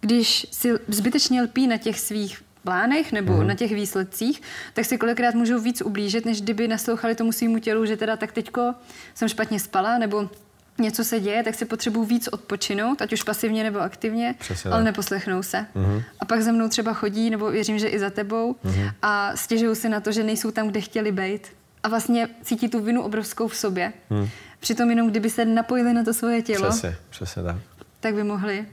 když 0.02 0.48
si 0.52 0.74
zbytečně 0.88 1.42
lpí 1.42 1.68
na 1.68 1.78
těch 1.78 2.00
svých 2.00 2.44
plánech 2.66 3.12
nebo 3.12 3.34
mm. 3.34 3.48
na 3.48 3.56
těch 3.56 3.72
výsledcích, 3.72 4.42
tak 4.74 4.86
si 4.86 4.98
kolikrát 4.98 5.36
můžou 5.36 5.60
víc 5.60 5.82
ublížit, 5.82 6.26
než 6.26 6.42
kdyby 6.42 6.68
naslouchali 6.68 7.16
tomu 7.16 7.32
svýmu 7.32 7.60
tělu, 7.60 7.86
že 7.86 7.98
teda 7.98 8.18
tak 8.18 8.32
teďko 8.32 8.74
jsem 9.16 9.30
špatně 9.30 9.60
spala, 9.60 9.98
nebo 9.98 10.30
něco 10.78 11.04
se 11.04 11.20
děje, 11.20 11.44
tak 11.44 11.56
si 11.56 11.66
potřebuji 11.66 12.06
víc 12.06 12.28
odpočinout, 12.28 13.02
ať 13.02 13.14
už 13.14 13.24
pasivně 13.24 13.64
nebo 13.64 13.80
aktivně, 13.80 14.36
Přesně 14.40 14.72
ale 14.72 14.84
neposlechnou 14.84 15.44
se. 15.44 15.66
Mm-hmm. 15.76 16.04
A 16.20 16.26
pak 16.26 16.42
za 16.42 16.52
mnou 16.52 16.70
třeba 16.70 16.94
chodí, 16.94 17.30
nebo 17.30 17.52
věřím, 17.52 17.80
že 17.80 17.88
i 17.88 18.00
za 18.00 18.10
tebou, 18.10 18.56
mm-hmm. 18.66 18.92
a 19.02 19.36
stěžují 19.36 19.76
si 19.76 19.90
na 19.90 20.00
to, 20.00 20.12
že 20.12 20.24
nejsou 20.24 20.52
tam, 20.52 20.68
kde 20.68 20.82
chtěli 20.82 21.12
být. 21.12 21.48
A 21.84 21.88
vlastně 21.88 22.28
cítí 22.42 22.70
tu 22.70 22.80
vinu 22.80 23.02
obrovskou 23.02 23.48
v 23.48 23.56
sobě. 23.56 23.94
Mm. 24.10 24.30
Přitom 24.60 24.90
jenom 24.90 25.10
kdyby 25.10 25.30
se 25.30 25.46
napojili 25.46 25.94
na 25.94 26.04
to 26.04 26.14
svoje 26.14 26.42
tělo, 26.42 26.70
přesně, 26.70 26.96
přesně 27.10 27.44
tak. 27.44 27.56
tak 28.00 28.16
by 28.16 28.24
mohli 28.24 28.66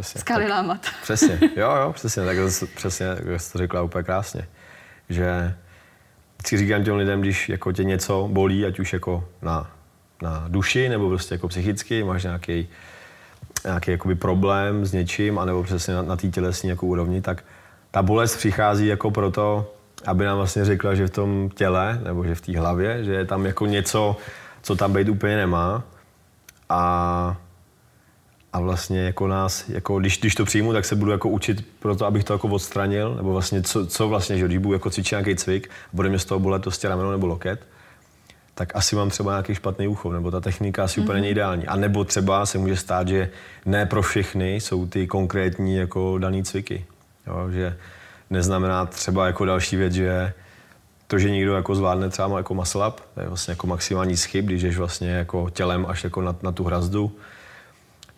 Přesně. 0.00 0.20
Skaly 0.20 0.48
lámat. 0.48 0.86
Přesně, 1.02 1.38
jo, 1.56 1.76
jo, 1.80 1.92
přesně, 1.92 2.24
tak 2.24 2.36
to, 2.36 2.66
přesně, 2.76 3.06
jak 3.06 3.40
jsi 3.40 3.52
to 3.52 3.58
řekla 3.58 3.82
úplně 3.82 4.04
krásně. 4.04 4.48
Že 5.08 5.54
si 6.46 6.56
říkám 6.56 6.84
těm 6.84 6.96
lidem, 6.96 7.20
když 7.20 7.48
jako 7.48 7.72
tě 7.72 7.84
něco 7.84 8.28
bolí, 8.32 8.66
ať 8.66 8.78
už 8.78 8.92
jako 8.92 9.28
na, 9.42 9.70
na 10.22 10.44
duši, 10.48 10.88
nebo 10.88 11.08
prostě 11.08 11.34
jako 11.34 11.48
psychicky, 11.48 12.04
máš 12.04 12.22
nějaký 12.22 12.68
nějaký 13.64 13.90
jakoby 13.90 14.14
problém 14.14 14.86
s 14.86 14.92
něčím, 14.92 15.38
anebo 15.38 15.62
přesně 15.62 15.94
na, 15.94 16.02
na 16.02 16.16
té 16.16 16.28
tělesní 16.28 16.70
jako 16.70 16.86
úrovni, 16.86 17.20
tak 17.20 17.44
ta 17.90 18.02
bolest 18.02 18.36
přichází 18.36 18.86
jako 18.86 19.10
proto, 19.10 19.72
aby 20.06 20.24
nám 20.24 20.36
vlastně 20.36 20.64
řekla, 20.64 20.94
že 20.94 21.06
v 21.06 21.10
tom 21.10 21.50
těle, 21.54 22.00
nebo 22.04 22.24
že 22.24 22.34
v 22.34 22.40
té 22.40 22.58
hlavě, 22.58 23.04
že 23.04 23.12
je 23.12 23.24
tam 23.24 23.46
jako 23.46 23.66
něco, 23.66 24.16
co 24.62 24.76
tam 24.76 24.92
být 24.92 25.08
úplně 25.08 25.36
nemá. 25.36 25.82
A 26.68 27.36
a 28.56 28.60
vlastně 28.60 29.00
jako 29.00 29.26
nás, 29.26 29.68
jako 29.68 29.98
když, 29.98 30.20
když 30.20 30.34
to 30.34 30.44
přijmu, 30.44 30.72
tak 30.72 30.84
se 30.84 30.96
budu 30.96 31.10
jako 31.10 31.28
učit 31.28 31.66
pro 31.78 31.96
to, 31.96 32.06
abych 32.06 32.24
to 32.24 32.32
jako 32.32 32.48
odstranil, 32.48 33.14
nebo 33.14 33.32
vlastně 33.32 33.62
co, 33.62 33.86
co 33.86 34.08
vlastně, 34.08 34.38
že 34.38 34.46
když 34.46 34.58
budu 34.58 34.72
jako 34.72 34.90
cvičit 34.90 35.10
nějaký 35.10 35.36
cvik, 35.36 35.70
bude 35.92 36.08
mě 36.08 36.18
z 36.18 36.24
toho 36.24 36.40
bolet 36.40 36.62
prostě 36.62 36.88
rameno 36.88 37.10
nebo 37.10 37.26
loket, 37.26 37.66
tak 38.54 38.76
asi 38.76 38.96
mám 38.96 39.10
třeba 39.10 39.32
nějaký 39.32 39.54
špatný 39.54 39.88
úchov, 39.88 40.12
nebo 40.12 40.30
ta 40.30 40.40
technika 40.40 40.84
asi 40.84 41.00
mm-hmm. 41.00 41.04
úplně 41.04 41.14
není 41.14 41.26
mhm. 41.26 41.32
ideální. 41.32 41.66
A 41.66 41.76
nebo 41.76 42.04
třeba 42.04 42.46
se 42.46 42.58
může 42.58 42.76
stát, 42.76 43.08
že 43.08 43.30
ne 43.66 43.86
pro 43.86 44.02
všechny 44.02 44.54
jsou 44.54 44.86
ty 44.86 45.06
konkrétní 45.06 45.76
jako 45.76 46.18
daný 46.18 46.44
cviky. 46.44 46.84
Jo, 47.26 47.50
že 47.50 47.76
neznamená 48.30 48.86
třeba 48.86 49.26
jako 49.26 49.44
další 49.44 49.76
věc, 49.76 49.92
že 49.92 50.32
to, 51.06 51.18
že 51.18 51.30
někdo 51.30 51.54
jako 51.54 51.74
zvládne 51.74 52.08
třeba 52.08 52.36
jako 52.36 52.54
muscle 52.54 52.88
up, 52.88 53.00
to 53.14 53.20
je 53.20 53.28
vlastně 53.28 53.52
jako 53.52 53.66
maximální 53.66 54.16
schyb, 54.16 54.44
když 54.44 54.62
ješ 54.62 54.76
vlastně 54.76 55.10
jako 55.10 55.50
tělem 55.50 55.86
až 55.88 56.04
jako 56.04 56.22
na, 56.22 56.36
na 56.42 56.52
tu 56.52 56.64
hrazdu, 56.64 57.12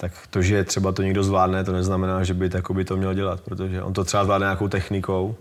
tak 0.01 0.13
to, 0.31 0.43
že 0.43 0.65
třeba 0.65 0.93
to 0.93 1.03
někdo 1.03 1.25
zvládne, 1.25 1.65
to 1.65 1.73
neznamená, 1.73 2.25
že 2.25 2.35
by, 2.35 2.51
by 2.73 2.85
to 2.85 2.97
měl 2.97 3.15
dělat, 3.15 3.41
protože 3.41 3.83
on 3.83 3.93
to 3.93 4.05
třeba 4.05 4.25
zvládne 4.25 4.45
nějakou 4.45 4.69
technikou 4.69 5.37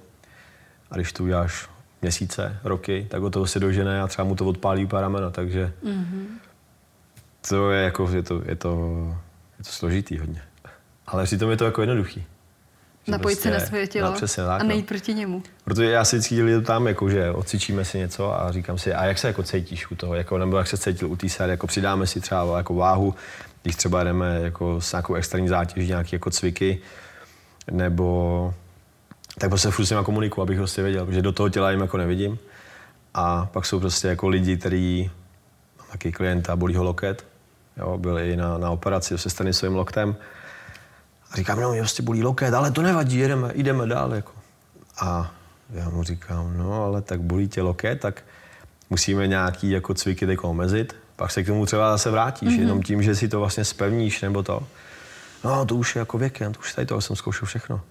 a 0.92 0.96
když 0.96 1.14
to 1.14 1.24
uděláš 1.24 1.70
měsíce, 2.02 2.60
roky, 2.64 3.08
tak 3.10 3.24
o 3.24 3.30
toho 3.30 3.48
si 3.48 3.60
dožene 3.60 4.02
a 4.02 4.08
třeba 4.08 4.26
mu 4.26 4.36
to 4.36 4.46
odpálí 4.46 4.88
pár 4.88 5.02
ramena, 5.02 5.30
takže 5.30 5.74
mm-hmm. 5.84 6.26
to 7.50 7.72
je 7.72 7.84
jako, 7.84 8.10
je 8.12 8.24
to, 8.24 8.42
je 8.46 8.56
to, 8.56 9.08
je 9.58 9.64
to 9.64 9.72
složitý 9.72 10.18
hodně. 10.18 10.42
Ale 11.08 11.24
přitom 11.24 11.50
je 11.50 11.58
to 11.58 11.66
jako 11.66 11.82
jednoduchý. 11.82 12.26
Napojit 13.08 13.40
prostě, 13.40 13.50
se 13.50 13.60
na 13.60 13.66
své 13.66 13.88
tělo 13.88 14.10
no, 14.10 14.16
přesně, 14.16 14.44
tak, 14.44 14.62
a 14.62 14.64
no. 14.64 14.68
nejít 14.68 14.86
no. 14.86 14.88
proti 14.88 15.14
němu. 15.14 15.44
Protože 15.64 15.86
já 15.86 16.06
si 16.06 16.16
vždycky 16.16 16.44
lidi 16.44 16.62
tam, 16.62 16.88
jako, 16.88 17.10
že 17.10 17.32
odcvičíme 17.32 17.86
si 17.86 17.98
něco 17.98 18.42
a 18.42 18.52
říkám 18.52 18.78
si, 18.78 18.94
a 18.94 19.06
jak 19.06 19.18
se 19.18 19.28
jako 19.28 19.44
cítíš 19.44 19.92
u 19.92 19.96
toho, 19.96 20.16
jako, 20.16 20.38
nebo 20.38 20.58
jak 20.58 20.68
se 20.68 20.78
cítil 20.78 21.12
u 21.12 21.16
té 21.16 21.30
série, 21.30 21.52
jako 21.52 21.68
přidáme 21.68 22.08
si 22.08 22.22
třeba 22.22 22.58
jako 22.58 22.74
váhu, 22.74 23.16
když 23.68 23.76
třeba 23.76 24.04
jdeme 24.04 24.40
jako 24.44 24.82
s 24.82 24.92
nějakou 24.92 25.14
extrémní 25.14 25.48
zátěží, 25.48 25.88
nějaké 25.88 26.16
jako 26.16 26.30
cviky, 26.32 26.82
nebo 27.72 28.54
tak 29.38 29.50
prostě 29.50 29.72
furt 29.72 29.86
s 29.86 29.90
nima 29.90 30.04
komunikuju, 30.04 30.44
abych 30.44 30.58
prostě 30.58 30.82
věděl, 30.82 31.06
protože 31.06 31.22
do 31.22 31.32
toho 31.32 31.50
těla 31.50 31.72
jim 31.72 31.80
jako 31.80 31.98
nevidím. 31.98 32.40
A 33.14 33.46
pak 33.46 33.66
jsou 33.66 33.80
prostě 33.80 34.08
jako 34.08 34.28
lidi, 34.28 34.58
který 34.58 35.12
mám 35.78 35.88
taky 35.92 36.12
klienta, 36.12 36.56
bolí 36.56 36.76
ho 36.76 36.84
loket, 36.84 37.26
jo, 37.78 37.98
byli 37.98 38.38
na, 38.38 38.58
na 38.58 38.70
operaci 38.70 39.18
se 39.18 39.30
strany 39.30 39.54
svým 39.54 39.76
loktem. 39.76 40.16
A 41.32 41.36
říkám, 41.36 41.60
no, 41.60 41.72
mě 41.72 41.82
prostě 41.82 42.04
bolí 42.04 42.24
loket, 42.24 42.54
ale 42.54 42.72
to 42.72 42.82
nevadí, 42.82 43.18
jedeme, 43.18 43.52
jdeme 43.56 43.88
dál. 43.88 44.16
Jako. 44.16 44.32
A 45.00 45.32
já 45.70 45.90
mu 45.90 46.04
říkám, 46.04 46.58
no, 46.58 46.84
ale 46.84 47.02
tak 47.02 47.22
bolí 47.22 47.48
tě 47.48 47.62
loket, 47.62 48.00
tak 48.00 48.24
musíme 48.90 49.28
nějaký 49.28 49.72
jako 49.72 49.94
cviky 49.94 50.26
teď 50.26 50.40
omezit, 50.42 50.96
pak 51.18 51.32
se 51.32 51.44
k 51.44 51.48
tomu 51.48 51.66
třeba 51.66 51.92
zase 51.92 52.12
vrátíš, 52.12 52.50
mm-hmm. 52.50 52.60
jenom 52.60 52.84
tím, 52.84 53.04
že 53.04 53.16
si 53.16 53.28
to 53.28 53.40
vlastně 53.40 53.66
spevníš 53.66 54.22
nebo 54.22 54.44
to. 54.44 54.64
No, 55.44 55.66
to 55.66 55.76
už 55.76 55.96
je 55.96 56.00
jako 56.00 56.18
věkem, 56.18 56.54
to 56.54 56.60
už 56.60 56.74
tady 56.74 56.86
toho 56.86 57.02
jsem 57.02 57.16
zkoušel 57.16 57.46
všechno. 57.46 57.82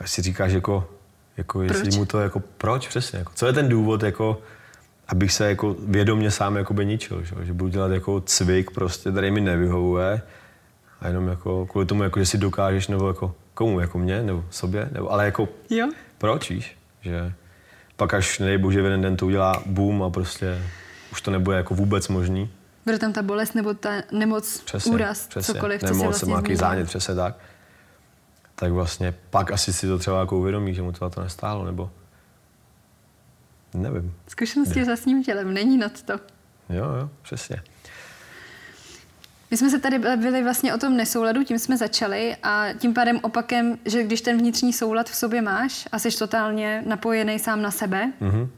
A 0.00 0.06
si 0.06 0.22
říkáš, 0.22 0.52
jako, 0.52 0.88
jako 1.36 1.62
jestli 1.62 1.82
proč? 1.82 1.96
mu 1.96 2.06
to, 2.06 2.20
jako, 2.20 2.40
proč 2.40 2.88
přesně, 2.88 3.18
jako, 3.18 3.32
co 3.34 3.46
je 3.46 3.52
ten 3.52 3.68
důvod, 3.68 4.02
jako, 4.02 4.40
abych 5.08 5.32
se 5.32 5.48
jako 5.48 5.76
vědomě 5.86 6.30
sám 6.30 6.56
jako 6.56 6.74
by 6.74 6.86
ničil, 6.86 7.24
že, 7.24 7.34
že 7.42 7.52
budu 7.52 7.70
dělat 7.70 7.92
jako 7.92 8.20
cvik 8.20 8.70
prostě, 8.70 9.10
který 9.10 9.30
mi 9.30 9.40
nevyhovuje 9.40 10.22
a 11.00 11.08
jenom 11.08 11.28
jako 11.28 11.66
kvůli 11.66 11.86
tomu, 11.86 12.02
jako, 12.02 12.20
že 12.20 12.26
si 12.26 12.38
dokážeš, 12.38 12.88
nebo 12.88 13.08
jako 13.08 13.34
komu, 13.54 13.80
jako 13.80 13.98
mě, 13.98 14.22
nebo 14.22 14.44
sobě, 14.50 14.88
nebo, 14.92 15.12
ale 15.12 15.24
jako 15.24 15.48
jo. 15.70 15.88
proč, 16.18 16.50
víš, 16.50 16.76
že 17.00 17.32
pak 17.96 18.14
až 18.14 18.38
nejbože 18.38 18.82
v 18.82 18.84
jeden 18.84 19.02
den 19.02 19.16
to 19.16 19.26
udělá 19.26 19.62
boom 19.66 20.02
a 20.02 20.10
prostě 20.10 20.62
už 21.12 21.22
to 21.22 21.30
nebude 21.30 21.56
jako 21.56 21.74
vůbec 21.74 22.08
možný. 22.08 22.50
Bude 22.84 22.98
tam 22.98 23.12
ta 23.12 23.22
bolest 23.22 23.54
nebo 23.54 23.74
ta 23.74 23.90
nemoc, 24.12 24.60
přesně, 24.60 24.92
úraz, 24.92 25.26
přesně. 25.26 25.54
cokoliv, 25.54 25.82
nemoc, 25.82 25.96
co 25.96 26.00
si 26.00 26.06
vlastně 26.06 26.30
nějaký 26.30 26.56
zánět, 26.56 26.86
přesně 26.86 27.14
tak. 27.14 27.36
Tak 28.54 28.72
vlastně 28.72 29.14
pak 29.30 29.50
asi 29.50 29.72
si 29.72 29.86
to 29.86 29.98
třeba 29.98 30.20
jako 30.20 30.38
uvědomí, 30.38 30.74
že 30.74 30.82
mu 30.82 30.92
to 30.92 31.10
to 31.10 31.20
nestálo, 31.20 31.64
nebo 31.64 31.90
nevím. 33.74 34.14
Zkušenosti 34.28 34.84
ne. 34.84 34.96
s 34.96 35.06
ním 35.06 35.24
tělem, 35.24 35.54
není 35.54 35.78
nad 35.78 36.02
to. 36.02 36.12
Jo, 36.68 36.84
jo, 36.84 37.10
přesně. 37.22 37.62
My 39.52 39.58
jsme 39.58 39.70
se 39.70 39.78
tady 39.78 39.98
byli 39.98 40.42
vlastně 40.42 40.74
o 40.74 40.78
tom 40.78 40.96
nesouladu, 40.96 41.44
tím 41.44 41.58
jsme 41.58 41.76
začali 41.76 42.36
a 42.42 42.66
tím 42.78 42.94
pádem 42.94 43.18
opakem, 43.22 43.78
že 43.84 44.02
když 44.02 44.20
ten 44.20 44.38
vnitřní 44.38 44.72
soulad 44.72 45.10
v 45.10 45.14
sobě 45.14 45.42
máš 45.42 45.88
a 45.92 45.98
jsi 45.98 46.18
totálně 46.18 46.82
napojený 46.86 47.38
sám 47.38 47.62
na 47.62 47.70
sebe, 47.70 48.12
mm-hmm. 48.20 48.48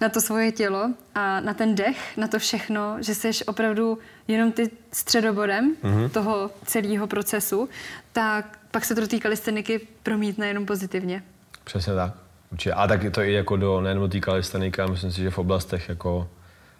na 0.00 0.08
to 0.08 0.20
svoje 0.20 0.52
tělo 0.52 0.90
a 1.14 1.40
na 1.40 1.54
ten 1.54 1.74
dech, 1.74 2.16
na 2.16 2.28
to 2.28 2.38
všechno, 2.38 2.96
že 3.00 3.14
jsi 3.14 3.44
opravdu 3.46 3.98
jenom 4.28 4.52
ty 4.52 4.70
středobodem 4.92 5.76
mm-hmm. 5.82 6.10
toho 6.10 6.50
celého 6.64 7.06
procesu, 7.06 7.68
tak 8.12 8.58
pak 8.70 8.84
se 8.84 8.94
to 8.94 9.00
do 9.00 9.06
té 9.08 9.18
kalisteniky 9.18 9.80
promítne 10.02 10.48
jenom 10.48 10.66
pozitivně. 10.66 11.22
Přesně 11.64 11.94
tak. 11.94 12.12
Určitě. 12.52 12.72
A 12.72 12.86
tak 12.86 13.02
je 13.02 13.10
to 13.10 13.20
i 13.20 13.32
jako 13.32 13.56
do, 13.56 13.80
nejen 13.80 13.98
do 13.98 14.08
té 14.08 14.20
kalisteniky, 14.20 14.82
myslím 14.90 15.12
si, 15.12 15.20
že 15.20 15.30
v 15.30 15.38
oblastech 15.38 15.88
jako 15.88 16.28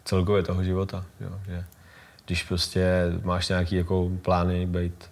celkově 0.05 0.43
toho 0.43 0.64
života. 0.64 1.05
Jo, 1.21 1.41
že 1.47 1.64
když 2.29 2.43
prostě 2.43 3.05
máš 3.24 3.49
nějaký 3.49 3.76
jako 3.76 4.11
plány 4.22 4.66
být 4.66 5.11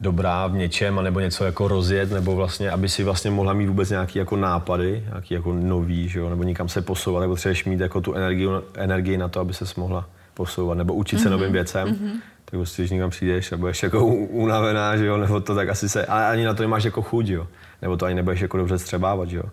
dobrá 0.00 0.46
v 0.46 0.54
něčem, 0.54 1.02
nebo 1.02 1.20
něco 1.20 1.44
jako 1.44 1.68
rozjet, 1.68 2.10
nebo 2.10 2.36
vlastně, 2.36 2.70
aby 2.70 2.88
si 2.88 3.04
vlastně 3.04 3.30
mohla 3.30 3.52
mít 3.52 3.66
vůbec 3.66 3.90
nějaký 3.90 4.18
jako 4.18 4.36
nápady, 4.36 5.04
nějaký 5.08 5.34
jako 5.34 5.52
nový, 5.52 6.08
že 6.08 6.18
jo? 6.18 6.30
nebo 6.30 6.42
někam 6.42 6.68
se 6.68 6.82
posouvat, 6.82 7.20
nebo 7.20 7.32
potřebuješ 7.32 7.64
mít 7.64 7.80
jako 7.80 8.00
tu 8.00 8.14
energii, 8.14 8.48
energii 8.74 9.18
na 9.18 9.28
to, 9.28 9.40
aby 9.40 9.54
se 9.54 9.64
mohla 9.76 10.08
posouvat, 10.34 10.78
nebo 10.78 10.94
učit 10.94 11.18
se 11.18 11.28
mm-hmm. 11.28 11.30
novým 11.30 11.52
věcem, 11.52 11.88
mm-hmm. 11.88 12.12
tak 12.44 12.50
prostě, 12.50 12.82
když 12.82 12.90
někam 12.90 13.10
přijdeš 13.10 13.52
a 13.52 13.56
budeš 13.56 13.82
jako 13.82 14.06
unavená, 14.06 14.96
že 14.96 15.06
jo, 15.06 15.16
nebo 15.16 15.40
to 15.40 15.54
tak 15.54 15.68
asi 15.68 15.88
se, 15.88 16.06
ale 16.06 16.26
ani 16.26 16.44
na 16.44 16.54
to 16.54 16.62
nemáš 16.62 16.84
jako 16.84 17.02
chuť, 17.02 17.26
jo, 17.26 17.46
nebo 17.82 17.96
to 17.96 18.06
ani 18.06 18.14
nebudeš 18.14 18.40
jako 18.40 18.56
dobře 18.56 18.78
střebávat, 18.78 19.28
že 19.28 19.36
jo, 19.36 19.44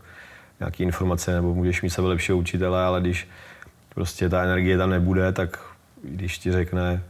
nějaký 0.59 0.84
informace, 0.84 1.34
nebo 1.34 1.53
můžeš 1.53 1.82
mít 1.82 1.89
sebe 1.89 2.07
lepšího 2.07 2.38
učitele, 2.38 2.84
ale 2.84 3.01
když 3.01 3.28
prostě 3.97 4.30
ta 4.30 4.43
energie 4.43 4.78
tam 4.78 4.89
nebude, 4.89 5.32
tak 5.32 5.59
když 6.03 6.37
ti 6.37 6.51
řekne, 6.51 7.03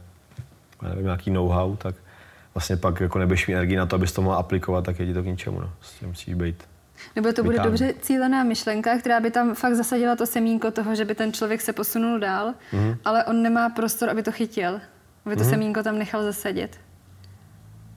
nevím, 0.82 1.04
nějaký 1.04 1.30
know-how, 1.30 1.76
tak 1.76 1.94
vlastně 2.54 2.76
pak 2.76 3.00
jako 3.00 3.18
nebudeš 3.18 3.46
mít 3.46 3.54
energii 3.54 3.76
na 3.76 3.86
to, 3.86 3.96
abys 3.96 4.12
to 4.12 4.22
mohl 4.22 4.36
aplikovat, 4.36 4.84
tak 4.84 5.00
je 5.00 5.06
ti 5.06 5.14
to 5.14 5.22
k 5.22 5.26
ničemu, 5.26 5.60
no. 5.60 5.72
Prostě 5.78 6.06
musíš 6.06 6.34
být 6.34 6.64
nebo 7.16 7.32
to 7.32 7.44
bude 7.44 7.58
dobře 7.58 7.94
cílená 8.00 8.44
myšlenka, 8.44 8.98
která 8.98 9.20
by 9.20 9.30
tam 9.30 9.54
fakt 9.54 9.74
zasadila 9.74 10.16
to 10.16 10.26
semínko 10.26 10.70
toho, 10.70 10.94
že 10.94 11.04
by 11.04 11.14
ten 11.14 11.32
člověk 11.32 11.60
se 11.60 11.72
posunul 11.72 12.18
dál, 12.18 12.54
mm-hmm. 12.72 12.96
ale 13.04 13.24
on 13.24 13.42
nemá 13.42 13.68
prostor, 13.68 14.10
aby 14.10 14.22
to 14.22 14.32
chytil, 14.32 14.80
aby 15.26 15.36
to 15.36 15.42
mm-hmm. 15.42 15.50
semínko 15.50 15.82
tam 15.82 15.98
nechal 15.98 16.22
zasadit. 16.22 16.80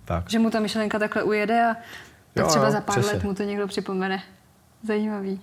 Tak. 0.06 0.30
Že 0.30 0.40
mu 0.40 0.50
ta 0.50 0.60
myšlenka 0.60 1.00
takhle 1.00 1.24
ujede 1.24 1.66
a 1.66 1.74
tak 2.34 2.44
jo, 2.44 2.48
třeba 2.48 2.66
jo, 2.66 2.72
za 2.72 2.82
pár 2.82 3.00
přesně. 3.00 3.14
let 3.14 3.24
mu 3.24 3.34
to 3.34 3.44
někdo 3.44 3.68
připomene. 3.68 4.24
Zajímavý. 4.84 5.42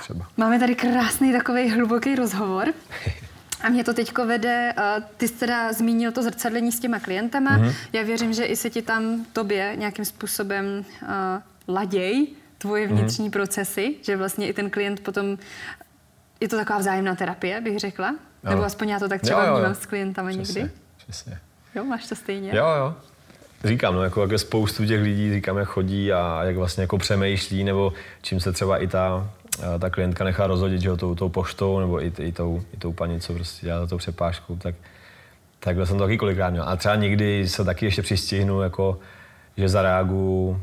Třeba. 0.00 0.26
Máme 0.36 0.58
tady 0.58 0.74
krásný 0.74 1.32
takový 1.32 1.70
hluboký 1.70 2.14
rozhovor. 2.14 2.66
A 3.60 3.68
mě 3.68 3.84
to 3.84 3.94
teďko 3.94 4.26
vede, 4.26 4.74
ty 5.16 5.28
jsi 5.28 5.34
teda 5.34 5.72
zmínil 5.72 6.12
to 6.12 6.22
zrcadlení 6.22 6.72
s 6.72 6.80
těma 6.80 6.98
klientama. 6.98 7.58
Mm-hmm. 7.58 7.74
Já 7.92 8.02
věřím, 8.02 8.32
že 8.32 8.44
i 8.44 8.56
se 8.56 8.70
ti 8.70 8.82
tam 8.82 9.26
tobě 9.32 9.72
nějakým 9.76 10.04
způsobem 10.04 10.84
uh, 11.02 11.08
laděj 11.74 12.26
tvoje 12.58 12.86
mhm. 12.86 12.96
vnitřní 12.96 13.28
mm-hmm. 13.28 13.32
procesy, 13.32 13.94
že 14.02 14.16
vlastně 14.16 14.48
i 14.48 14.52
ten 14.52 14.70
klient 14.70 15.00
potom, 15.00 15.38
je 16.40 16.48
to 16.48 16.56
taková 16.56 16.78
vzájemná 16.78 17.14
terapie, 17.14 17.60
bych 17.60 17.78
řekla? 17.78 18.08
Jo. 18.44 18.50
Nebo 18.50 18.64
aspoň 18.64 18.88
já 18.88 18.98
to 18.98 19.08
tak 19.08 19.20
třeba 19.20 19.52
vnímám 19.52 19.74
s 19.74 19.86
klientama 19.86 20.28
přesně, 20.30 20.60
někdy. 20.60 20.76
Přesně. 20.96 21.38
Jo, 21.74 21.84
máš 21.84 22.06
to 22.06 22.14
stejně? 22.14 22.50
Jo, 22.54 22.66
jo. 22.78 22.94
Říkám, 23.64 23.94
no, 23.94 24.02
jako, 24.02 24.22
jako 24.22 24.38
spoustu 24.38 24.86
těch 24.86 25.02
lidí, 25.02 25.32
říkám, 25.32 25.56
jak 25.56 25.68
chodí 25.68 26.12
a 26.12 26.44
jak 26.44 26.56
vlastně 26.56 26.82
jako 26.82 26.98
přemýšlí, 26.98 27.64
nebo 27.64 27.92
čím 28.22 28.40
se 28.40 28.52
třeba 28.52 28.78
i 28.78 28.86
ta, 28.86 29.30
ta 29.78 29.90
klientka 29.90 30.24
nechá 30.24 30.46
rozhodit, 30.46 30.80
že 30.80 30.88
jo, 30.88 30.96
tou, 30.96 31.14
tou 31.14 31.28
poštou, 31.28 31.80
nebo 31.80 32.02
i, 32.02 32.12
i, 32.18 32.32
tou, 32.32 32.62
i 32.74 32.76
tou 32.76 32.92
paní, 32.92 33.20
co 33.20 33.34
prostě 33.34 33.66
dělá 33.66 33.86
tou 33.86 33.98
přepážkou, 33.98 34.56
tak 34.56 34.74
takhle 35.60 35.86
jsem 35.86 35.98
to 35.98 36.04
taky 36.04 36.18
kolikrát 36.18 36.50
měl. 36.50 36.64
A 36.68 36.76
třeba 36.76 36.94
někdy 36.94 37.48
se 37.48 37.64
taky 37.64 37.84
ještě 37.86 38.02
přistihnu, 38.02 38.60
jako, 38.62 38.98
že 39.56 39.68
zareaguju 39.68 40.48
uh, 40.48 40.58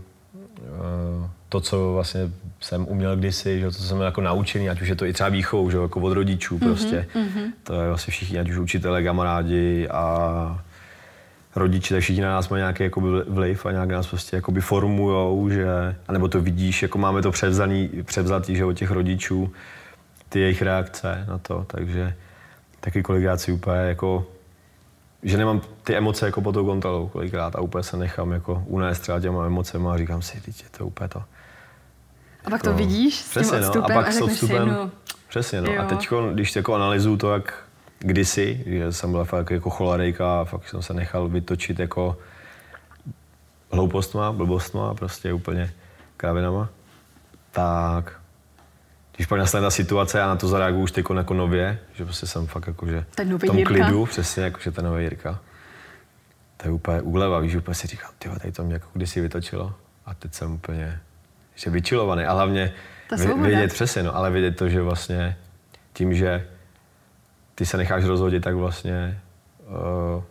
to, 1.50 1.62
co 1.62 1.94
vlastně 1.94 2.32
jsem 2.60 2.88
uměl 2.88 3.16
kdysi, 3.18 3.60
že 3.60 3.66
to, 3.66 3.72
co 3.72 3.84
jsem 3.84 4.02
jako 4.02 4.22
naučený, 4.22 4.70
ať 4.70 4.82
už 4.82 4.88
je 4.88 4.96
to 4.96 5.06
i 5.06 5.14
třeba 5.14 5.30
výchovou, 5.30 5.70
že 5.70 5.78
jako 5.78 6.00
od 6.00 6.14
rodičů 6.14 6.58
mm-hmm, 6.58 6.68
prostě. 6.68 7.08
Mm-hmm. 7.16 7.52
To 7.64 7.82
je 7.82 7.88
vlastně 7.88 8.12
všichni, 8.12 8.39
ať 8.39 8.50
už 8.50 8.58
učitelé, 8.58 9.04
kamarádi 9.04 9.88
a 9.91 10.62
rodiče, 11.56 11.93
tak 11.93 12.01
všichni 12.01 12.22
na 12.22 12.30
nás 12.30 12.49
mají 12.49 12.62
nějaký 12.62 12.84
jako 12.84 13.01
vliv 13.28 13.66
a 13.66 13.72
nějak 13.72 13.89
nás 13.89 14.08
prostě 14.08 14.36
jakoby 14.36 14.62
formujou, 14.62 15.49
že, 15.49 15.95
anebo 16.08 16.28
to 16.28 16.41
vidíš, 16.41 16.82
jako 16.82 16.97
máme 16.97 17.22
to 17.22 17.32
převzaný, 17.32 17.89
převzatý, 18.04 18.56
že 18.56 18.66
od 18.66 18.74
těch 18.74 18.91
rodičů, 18.91 19.51
ty 20.30 20.39
jejich 20.39 20.62
reakce 20.62 21.26
na 21.28 21.38
to, 21.38 21.66
takže 21.68 22.14
taky 22.80 23.04
kolikrát 23.04 23.41
si 23.41 23.51
úplně 23.51 23.80
jako 23.80 24.26
že 25.24 25.38
nemám 25.38 25.62
ty 25.84 25.95
emoce 25.95 26.26
jako 26.26 26.41
pod 26.41 26.51
tou 26.51 26.66
kontrolou 26.66 27.08
kolikrát 27.08 27.56
a 27.56 27.62
úplně 27.62 27.84
se 27.84 27.97
nechám 27.97 28.32
jako 28.32 28.64
unést 28.68 28.99
třeba 28.99 29.20
těma 29.20 29.45
emocemi 29.45 29.88
a 29.88 29.97
říkám 29.97 30.22
si, 30.22 30.41
teď 30.41 30.64
je 30.64 30.70
to 30.78 30.86
úplně 30.86 31.08
to. 31.08 31.24
A 32.45 32.49
pak 32.49 32.62
to 32.62 32.70
no, 32.70 32.78
vidíš 32.78 33.16
s 33.16 33.32
tím 33.34 33.60
odstupem 33.60 33.82
no, 33.82 33.86
a, 33.86 33.93
pak 33.93 34.08
a 34.08 34.12
s 34.12 34.22
odstupem, 34.22 34.64
si, 34.64 34.70
no, 34.70 34.91
Přesně, 35.30 35.62
no. 35.62 35.72
Jo. 35.72 35.82
A 35.82 35.86
teď, 35.86 36.10
když 36.34 36.56
jako 36.56 36.74
analyzuju 36.74 37.18
to, 37.18 37.34
jak 37.34 37.64
kdysi, 38.04 38.64
že 38.66 38.91
jsem 38.91 39.12
byl 39.12 39.26
fakt 39.26 39.51
jako 39.51 39.70
cholerejka 39.70 40.41
a 40.41 40.45
fakt 40.45 40.70
jsem 40.70 40.82
se 40.82 40.93
nechal 40.93 41.30
vytočit 41.30 41.80
jako 41.80 42.18
hloupostma, 43.72 44.32
blbostma, 44.32 44.93
prostě 44.93 45.34
úplně 45.34 45.74
kravinama, 46.18 46.70
tak 47.51 48.20
když 49.16 49.28
pak 49.28 49.39
nastane 49.39 49.62
ta 49.62 49.72
situace, 49.72 50.18
já 50.18 50.28
na 50.28 50.36
to 50.36 50.47
zareaguju 50.47 50.84
už 50.84 50.91
teď 50.91 51.06
jako 51.16 51.34
nově, 51.34 51.80
že 51.93 52.06
prostě 52.06 52.28
jsem 52.28 52.47
fakt 52.47 52.68
jako, 52.68 52.88
že 52.88 53.06
ten 53.16 53.38
v 53.38 53.45
tom 53.45 53.58
Jirka. 53.58 53.74
klidu, 53.74 54.06
přesně 54.06 54.43
jako, 54.43 54.60
že 54.60 54.72
ten 54.72 54.86
nový 54.86 55.04
Jirka. 55.04 55.39
To 56.58 56.68
je 56.68 56.72
úplně 56.72 57.01
úleva, 57.01 57.39
víš, 57.39 57.56
úplně 57.56 57.76
si 57.76 57.88
říkám, 57.88 58.12
tyjo, 58.20 58.39
tady 58.39 58.51
to 58.51 58.64
mě 58.64 58.74
jako 58.74 58.88
kdysi 58.93 59.22
vytočilo 59.22 59.74
a 60.06 60.14
teď 60.14 60.34
jsem 60.34 60.54
úplně, 60.54 60.99
že 61.56 61.70
vyčilovaný 61.70 62.24
a 62.24 62.34
hlavně 62.34 62.74
vědět 63.41 63.74
přesně, 63.74 64.04
no, 64.04 64.16
ale 64.16 64.32
vědět 64.32 64.58
to, 64.58 64.70
že 64.70 64.82
vlastně 64.82 65.38
tím, 65.93 66.14
že 66.14 66.47
ty 67.56 67.66
se 67.66 67.78
necháš 67.78 68.04
rozhodit, 68.04 68.43
tak 68.43 68.56
vlastně 68.56 69.22
uh, 69.68 70.24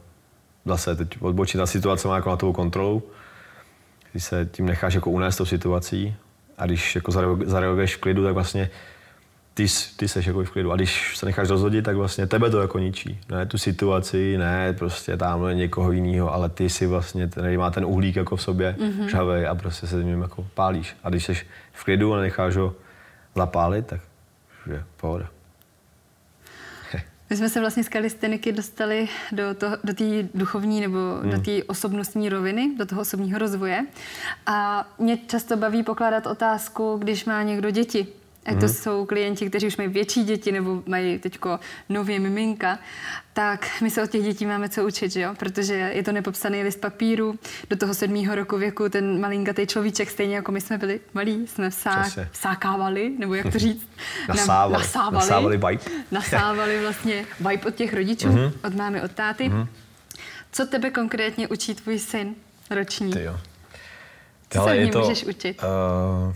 zase 0.64 0.96
teď 0.96 1.16
odbočí 1.20 1.58
ta 1.58 1.66
situace 1.66 2.08
má 2.08 2.16
jako 2.16 2.30
na 2.30 2.36
tou 2.36 2.52
kontrolu, 2.52 3.02
ty 4.12 4.20
se 4.20 4.48
tím 4.52 4.66
necháš 4.66 4.94
jako 4.94 5.10
unést 5.10 5.36
tou 5.36 5.44
situací 5.44 6.14
a 6.58 6.66
když 6.66 6.94
jako 6.94 7.12
zareaguješ 7.44 7.96
v 7.96 8.00
klidu, 8.00 8.24
tak 8.24 8.34
vlastně 8.34 8.70
ty, 9.54 9.66
ty 9.96 10.08
seš 10.08 10.26
jako 10.26 10.44
v 10.44 10.50
klidu. 10.50 10.72
A 10.72 10.76
když 10.76 11.16
se 11.16 11.26
necháš 11.26 11.48
rozhodit, 11.48 11.84
tak 11.84 11.96
vlastně 11.96 12.26
tebe 12.26 12.50
to 12.50 12.60
jako 12.60 12.78
ničí. 12.78 13.20
Ne 13.28 13.46
tu 13.46 13.58
situaci, 13.58 14.38
ne 14.38 14.72
prostě 14.72 15.16
tamhle 15.16 15.54
někoho 15.54 15.92
jiného, 15.92 16.34
ale 16.34 16.48
ty 16.48 16.70
si 16.70 16.86
vlastně, 16.86 17.28
ten 17.28 17.58
má 17.58 17.70
ten 17.70 17.84
uhlík 17.84 18.16
jako 18.16 18.36
v 18.36 18.42
sobě, 18.42 18.76
mm-hmm. 18.78 19.06
žhavej 19.06 19.46
a 19.46 19.54
prostě 19.54 19.86
se 19.86 20.02
tím 20.02 20.22
jako 20.22 20.46
pálíš. 20.54 20.96
A 21.04 21.08
když 21.08 21.24
seš 21.24 21.46
v 21.72 21.84
klidu 21.84 22.14
a 22.14 22.20
necháš 22.20 22.56
ho 22.56 22.74
zapálit, 23.34 23.86
tak 23.86 24.00
je 24.70 24.84
pohoda. 24.96 25.28
My 27.32 27.36
jsme 27.36 27.48
se 27.48 27.60
vlastně 27.60 27.84
z 27.84 27.88
kalisteniky 27.88 28.52
dostali 28.52 29.08
do, 29.32 29.54
to, 29.54 29.66
do 29.84 29.94
té 29.94 30.04
duchovní 30.34 30.80
nebo 30.80 30.98
hmm. 31.22 31.30
do 31.30 31.40
té 31.40 31.64
osobnostní 31.64 32.28
roviny, 32.28 32.74
do 32.76 32.86
toho 32.86 33.00
osobního 33.00 33.38
rozvoje. 33.38 33.86
A 34.46 34.88
mě 34.98 35.18
často 35.26 35.56
baví 35.56 35.82
pokládat 35.82 36.26
otázku, 36.26 36.96
když 36.96 37.24
má 37.24 37.42
někdo 37.42 37.70
děti, 37.70 38.06
Ať 38.46 38.60
to 38.60 38.68
jsou 38.68 39.06
klienti, 39.06 39.48
kteří 39.48 39.66
už 39.66 39.76
mají 39.76 39.88
větší 39.88 40.24
děti 40.24 40.52
nebo 40.52 40.82
mají 40.86 41.18
teď 41.18 41.38
nově 41.88 42.20
miminka, 42.20 42.78
tak 43.32 43.68
my 43.80 43.90
se 43.90 44.02
od 44.02 44.10
těch 44.10 44.22
dětí 44.22 44.46
máme 44.46 44.68
co 44.68 44.86
učit, 44.86 45.12
že 45.12 45.20
jo? 45.20 45.34
protože 45.38 45.74
je 45.74 46.02
to 46.02 46.12
nepopsaný 46.12 46.62
list 46.62 46.80
papíru. 46.80 47.38
Do 47.70 47.76
toho 47.76 47.94
sedmého 47.94 48.34
roku 48.34 48.58
věku 48.58 48.88
ten 48.88 49.20
malinkatý 49.20 49.66
človíček, 49.66 50.10
stejně 50.10 50.36
jako 50.36 50.52
my 50.52 50.60
jsme 50.60 50.78
byli 50.78 51.00
malí, 51.14 51.46
jsme 51.46 51.70
vsá, 51.70 52.04
vsákávali, 52.30 53.12
nebo 53.18 53.34
jak 53.34 53.52
to 53.52 53.58
říct? 53.58 53.88
nasávali. 54.28 54.72
Nasávali, 54.72 55.14
nasávali 55.14 55.56
vibe. 55.56 56.02
nasávali 56.10 56.80
vlastně 56.80 57.26
vibe 57.38 57.66
od 57.66 57.74
těch 57.74 57.94
rodičů, 57.94 58.28
mm-hmm. 58.28 58.52
od 58.64 58.74
mámy, 58.74 59.02
od 59.02 59.12
táty. 59.12 59.48
Mm-hmm. 59.48 59.66
Co 60.52 60.66
tebe 60.66 60.90
konkrétně 60.90 61.48
učí 61.48 61.74
tvůj 61.74 61.98
syn 61.98 62.34
roční? 62.70 63.12
Ty 63.12 63.22
jo. 63.22 63.40
Co 64.50 64.64
se 64.64 64.76
je 64.76 64.86
to, 64.86 65.00
můžeš 65.00 65.24
učit? 65.24 65.62
Uh 65.62 66.34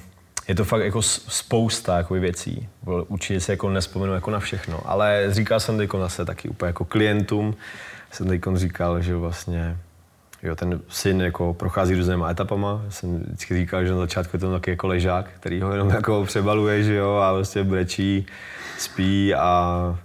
je 0.49 0.55
to 0.55 0.65
fakt 0.65 0.81
jako 0.81 1.03
spousta 1.03 1.97
jako 1.97 2.15
věcí. 2.15 2.69
Určitě 2.85 3.41
se 3.41 3.53
jako 3.53 3.71
nespomenu 3.71 4.15
jako 4.15 4.31
na 4.31 4.39
všechno, 4.39 4.81
ale 4.85 5.27
říkal 5.29 5.61
jsem 5.61 5.77
teď 5.77 5.91
zase 5.99 6.25
taky 6.25 6.49
úplně 6.49 6.67
jako 6.67 6.85
klientům, 6.85 7.57
jsem 8.11 8.27
teď 8.27 8.43
říkal, 8.55 9.03
že 9.03 9.17
vlastně 9.17 9.77
jo, 10.43 10.57
ten 10.57 10.81
syn 10.89 11.21
jako 11.21 11.55
prochází 11.55 11.95
různýma 11.95 12.31
etapama. 12.31 12.83
Jsem 12.89 13.19
vždycky 13.19 13.55
říkal, 13.55 13.85
že 13.85 13.91
na 13.91 13.97
začátku 13.97 14.37
je 14.37 14.41
to 14.41 14.53
taky 14.53 14.71
jako 14.71 14.87
ležák, 14.87 15.27
který 15.41 15.61
ho 15.61 15.73
jenom 15.73 15.91
jako 15.91 16.25
přebaluje, 16.25 16.83
že 16.83 16.95
jo, 16.95 17.15
a 17.15 17.33
vlastně 17.33 17.65
brečí, 17.65 18.27
spí 18.79 19.35
a, 19.35 19.99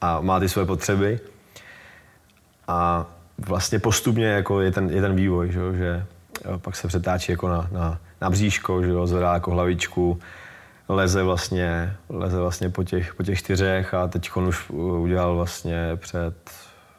a 0.00 0.20
má 0.20 0.40
ty 0.40 0.48
své 0.48 0.64
potřeby. 0.66 1.20
A 2.68 3.06
vlastně 3.38 3.78
postupně 3.78 4.26
jako 4.26 4.60
je 4.60 4.72
ten, 4.72 4.90
je 4.90 5.00
ten 5.00 5.14
vývoj, 5.14 5.52
že, 5.52 5.58
jo, 5.58 5.72
že 5.72 6.04
pak 6.58 6.76
se 6.76 6.88
přetáčí 6.88 7.32
jako 7.32 7.48
na, 7.48 7.68
na 7.72 8.00
na 8.20 8.30
bříško, 8.30 8.82
že 8.82 8.90
jo, 8.90 9.06
zvedá 9.06 9.34
jako 9.34 9.50
hlavičku, 9.50 10.18
leze 10.88 11.22
vlastně, 11.22 11.96
leze 12.08 12.40
vlastně 12.40 12.70
po 12.70 12.84
těch, 12.84 13.14
po 13.14 13.22
těch 13.22 13.38
čtyřech 13.38 13.94
a 13.94 14.08
teď 14.08 14.30
už 14.36 14.70
udělal 14.70 15.36
vlastně 15.36 15.90
před 15.96 16.50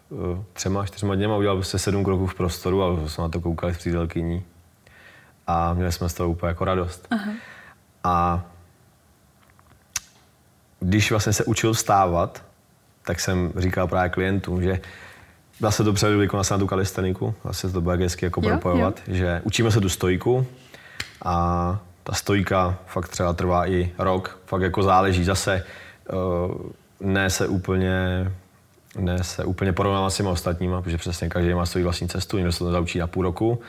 uh, 0.09 0.43
třema, 0.53 0.85
čtyřma 0.85 1.15
dněma 1.15 1.35
udělal 1.35 1.55
prostě 1.57 1.79
sedm 1.79 2.03
kroků 2.03 2.27
v 2.27 2.35
prostoru 2.35 2.83
a 2.83 3.07
jsme 3.07 3.21
na 3.21 3.29
to 3.29 3.41
koukali 3.41 3.73
s 3.73 3.77
přítelkyní 3.77 4.43
a 5.47 5.73
měli 5.73 5.91
jsme 5.91 6.09
z 6.09 6.13
toho 6.13 6.29
úplně 6.29 6.47
jako 6.47 6.65
radost. 6.65 7.07
Aha. 7.11 7.31
A 8.03 8.45
když 10.79 11.11
vlastně 11.11 11.33
se 11.33 11.43
učil 11.45 11.73
stávat, 11.73 12.43
tak 13.05 13.19
jsem 13.19 13.53
říkal 13.57 13.87
právě 13.87 14.09
klientům, 14.09 14.61
že 14.61 14.79
zase 15.59 15.83
dobře 15.83 16.15
vykonat 16.15 16.45
se 16.45 16.53
na 16.53 16.57
tu 16.57 16.67
kalisteniku, 16.67 17.35
zase 17.45 17.71
to 17.71 17.81
bude 17.81 17.95
hezky 17.95 18.25
jako 18.25 18.41
propojovat, 18.41 19.01
že 19.07 19.41
učíme 19.43 19.71
se 19.71 19.81
tu 19.81 19.89
stojku, 19.89 20.47
a 21.25 21.79
ta 22.03 22.13
stojka 22.13 22.77
fakt 22.87 23.07
třeba 23.07 23.33
trvá 23.33 23.69
i 23.69 23.91
rok, 23.97 24.39
fakt 24.45 24.61
jako 24.61 24.83
záleží 24.83 25.23
zase, 25.23 25.63
uh, 26.13 26.51
ne 26.99 27.29
se 27.29 27.47
úplně 27.47 28.27
ne 28.97 29.23
se 29.23 29.45
úplně 29.45 29.73
porovnávat 29.73 30.09
s 30.09 30.17
těma 30.17 30.31
ostatníma, 30.31 30.81
protože 30.81 30.97
přesně 30.97 31.29
každý 31.29 31.53
má 31.53 31.65
svou 31.65 31.83
vlastní 31.83 32.07
cestu, 32.07 32.37
někdo 32.37 32.51
se 32.51 32.59
to 32.59 32.71
zaučí 32.71 32.99
na 32.99 33.07
půl 33.07 33.23
roku, 33.23 33.61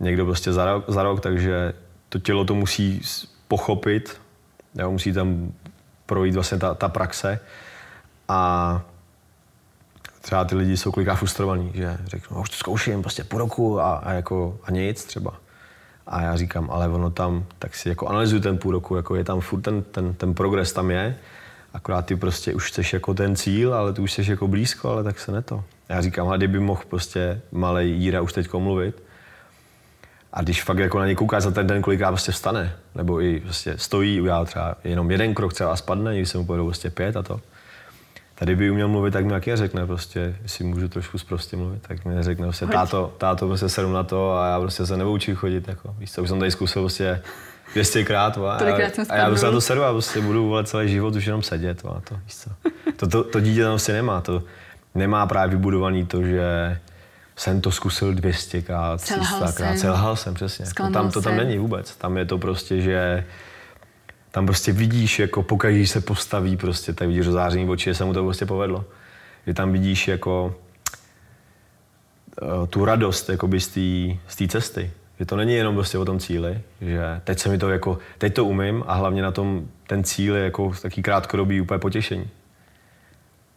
někdo 0.00 0.24
prostě 0.24 0.52
za 0.52 0.64
rok, 0.64 0.84
za 0.88 1.02
rok 1.02 1.20
takže 1.20 1.72
to 2.08 2.18
tělo 2.18 2.44
to 2.44 2.54
musí 2.54 3.02
pochopit, 3.48 4.20
jo, 4.74 4.90
musí 4.90 5.12
tam 5.12 5.52
projít 6.06 6.34
vlastně 6.34 6.58
ta, 6.58 6.74
ta 6.74 6.88
praxe 6.88 7.40
a 8.28 8.82
třeba 10.20 10.44
ty 10.44 10.54
lidi 10.54 10.76
jsou 10.76 10.92
kolikrát 10.92 11.16
frustrovaní, 11.16 11.72
že 11.74 11.98
řeknou, 12.06 12.40
už 12.40 12.50
to 12.50 12.56
zkouším 12.56 13.02
prostě 13.02 13.24
půl 13.24 13.38
roku 13.38 13.80
a, 13.80 13.96
a, 13.96 14.12
jako, 14.12 14.58
a 14.64 14.70
nic 14.70 15.04
třeba. 15.04 15.43
A 16.06 16.22
já 16.22 16.36
říkám, 16.36 16.70
ale 16.70 16.88
ono 16.88 17.10
tam, 17.10 17.44
tak 17.58 17.74
si 17.74 17.88
jako 17.88 18.06
analyzuj 18.06 18.40
ten 18.40 18.58
půl 18.58 18.72
roku, 18.72 18.96
jako 18.96 19.14
je 19.14 19.24
tam 19.24 19.40
furt 19.40 19.60
ten, 19.60 19.82
ten, 19.82 20.14
ten 20.14 20.34
progres 20.34 20.72
tam 20.72 20.90
je, 20.90 21.16
akorát 21.74 22.06
ty 22.06 22.16
prostě 22.16 22.54
už 22.54 22.68
chceš 22.68 22.92
jako 22.92 23.14
ten 23.14 23.36
cíl, 23.36 23.74
ale 23.74 23.92
ty 23.92 24.00
už 24.00 24.12
jsi 24.12 24.30
jako 24.30 24.48
blízko, 24.48 24.90
ale 24.90 25.04
tak 25.04 25.18
se 25.18 25.32
ne 25.32 25.42
to. 25.42 25.64
Já 25.88 26.00
říkám, 26.00 26.28
a 26.28 26.36
kdyby 26.36 26.60
mohl 26.60 26.82
prostě 26.88 27.40
malý 27.52 27.90
Jíra 27.90 28.20
už 28.20 28.32
teď 28.32 28.52
mluvit, 28.52 29.02
a 30.32 30.42
když 30.42 30.62
fakt 30.62 30.78
jako 30.78 30.98
na 30.98 31.06
něj 31.06 31.14
koukáš 31.14 31.42
za 31.42 31.50
ten 31.50 31.66
den, 31.66 31.82
kolikrát 31.82 32.10
prostě 32.10 32.32
vstane, 32.32 32.76
nebo 32.94 33.20
i 33.20 33.40
prostě 33.40 33.78
stojí, 33.78 34.20
udělá 34.20 34.44
třeba 34.44 34.76
jenom 34.84 35.10
jeden 35.10 35.34
krok 35.34 35.52
třeba 35.52 35.72
a 35.72 35.76
spadne, 35.76 36.12
někdy 36.12 36.26
se 36.26 36.38
mu 36.38 36.46
povedou 36.46 36.64
prostě 36.64 36.90
pět 36.90 37.16
a 37.16 37.22
to. 37.22 37.40
Tady 38.34 38.56
by 38.56 38.70
uměl 38.70 38.88
mluvit, 38.88 39.10
tak 39.10 39.24
mi 39.24 39.30
taky 39.30 39.56
řekne 39.56 39.86
prostě, 39.86 40.36
jestli 40.42 40.64
můžu 40.64 40.88
trošku 40.88 41.18
prostě 41.28 41.56
mluvit, 41.56 41.82
tak 41.88 42.04
mi 42.04 42.22
řekne 42.22 42.46
prostě, 42.46 42.66
táto, 42.66 43.14
táto 43.18 43.46
prostě 43.46 43.68
sedm 43.68 43.92
na 43.92 44.02
to 44.02 44.36
a 44.36 44.46
já 44.48 44.60
prostě 44.60 44.86
se 44.86 44.96
neboučím 44.96 45.36
chodit, 45.36 45.68
jako, 45.68 45.94
víš 45.98 46.12
co, 46.12 46.22
už 46.22 46.28
jsem 46.28 46.38
tady 46.38 46.50
zkusil 46.50 46.82
prostě 46.82 47.22
200 47.74 48.04
krát, 48.04 48.38
a, 48.38 48.64
já, 48.64 48.90
a 49.08 49.16
já 49.16 49.26
prostě 49.26 49.46
na 49.46 49.52
to 49.52 49.60
sedu 49.60 49.84
a 49.84 49.92
prostě 49.92 50.20
budu 50.20 50.48
vole, 50.48 50.64
celý 50.64 50.88
život 50.88 51.14
už 51.14 51.26
jenom 51.26 51.42
sedět, 51.42 51.82
a 51.84 52.00
to, 52.08 52.16
víš 52.24 52.36
co. 52.36 52.50
To, 52.96 53.06
to, 53.06 53.24
to 53.24 53.40
dítě 53.40 53.62
tam 53.62 53.72
prostě 53.72 53.92
nemá, 53.92 54.20
to 54.20 54.42
nemá 54.94 55.26
právě 55.26 55.56
vybudovaný 55.56 56.06
to, 56.06 56.22
že 56.22 56.78
jsem 57.36 57.60
to 57.60 57.70
zkusil 57.70 58.14
200 58.14 58.62
krát, 58.62 59.00
300 59.00 59.52
krát, 59.52 59.78
selhal 59.78 60.16
jsem, 60.16 60.34
přesně. 60.34 60.66
To 60.76 60.90
tam, 60.90 61.10
to 61.10 61.22
tam 61.22 61.36
není 61.36 61.58
vůbec, 61.58 61.96
tam 61.96 62.16
je 62.16 62.24
to 62.24 62.38
prostě, 62.38 62.80
že 62.80 63.24
tam 64.34 64.46
prostě 64.46 64.72
vidíš, 64.72 65.18
jako 65.18 65.42
pokaždé 65.42 65.86
se 65.86 66.00
postaví, 66.00 66.56
prostě 66.56 66.92
tak 66.92 67.08
vidíš 67.08 67.26
rozáření 67.26 67.68
oči, 67.68 67.84
že 67.84 67.94
se 67.94 68.04
mu 68.04 68.12
to 68.12 68.24
prostě 68.24 68.46
povedlo. 68.46 68.84
Že 69.46 69.54
tam 69.54 69.72
vidíš 69.72 70.08
jako 70.08 70.54
uh, 72.42 72.66
tu 72.66 72.84
radost 72.84 73.28
jakoby 73.28 73.60
z 73.60 73.68
té 74.36 74.48
cesty. 74.48 74.90
Že 75.18 75.26
to 75.26 75.36
není 75.36 75.54
jenom 75.54 75.74
prostě 75.74 75.98
o 75.98 76.04
tom 76.04 76.18
cíli, 76.18 76.60
že 76.80 77.20
teď 77.24 77.38
se 77.38 77.48
mi 77.48 77.58
to 77.58 77.70
jako, 77.70 77.98
teď 78.18 78.34
to 78.34 78.44
umím 78.44 78.84
a 78.86 78.94
hlavně 78.94 79.22
na 79.22 79.32
tom 79.32 79.68
ten 79.86 80.04
cíl 80.04 80.36
je 80.36 80.44
jako 80.44 80.72
taký 80.82 81.02
krátkodobý 81.02 81.60
úplně 81.60 81.78
potěšení. 81.78 82.28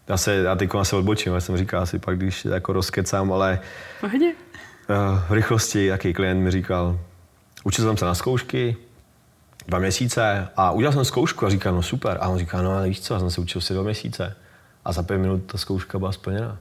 Já 0.08 0.18
se, 0.18 0.36
já 0.36 0.56
teď 0.56 0.70
se 0.84 0.96
odbočím, 0.96 1.34
já 1.34 1.40
jsem 1.40 1.58
říkal 1.58 1.82
asi 1.82 2.00
pak, 2.00 2.18
když 2.18 2.46
jako 2.46 2.74
rozkecám, 2.74 3.34
ale 3.34 3.60
Pohodě. 4.02 4.26
Uh, 4.26 5.20
v 5.30 5.32
rychlosti, 5.32 5.86
jaký 5.86 6.14
klient 6.14 6.44
mi 6.44 6.52
říkal, 6.52 7.00
učil 7.64 7.86
jsem 7.86 7.98
se 7.98 8.06
na 8.06 8.16
zkoušky, 8.16 8.78
dva 9.68 9.80
měsíce 9.80 10.48
a 10.56 10.72
udělal 10.72 10.94
jsem 10.94 11.06
zkoušku 11.06 11.46
a 11.46 11.50
říkal, 11.50 11.74
no 11.74 11.82
super. 11.82 12.18
A 12.22 12.28
on 12.28 12.38
říká, 12.38 12.62
no 12.62 12.72
ale 12.72 12.88
víš 12.88 13.02
co, 13.02 13.14
já 13.14 13.20
jsem 13.20 13.32
se 13.32 13.42
učil 13.42 13.62
si 13.62 13.74
dva 13.74 13.84
měsíce. 13.84 14.36
A 14.86 14.92
za 14.92 15.04
pět 15.04 15.18
minut 15.18 15.38
ta 15.38 15.58
zkouška 15.58 16.00
byla 16.00 16.12
splněna. 16.12 16.58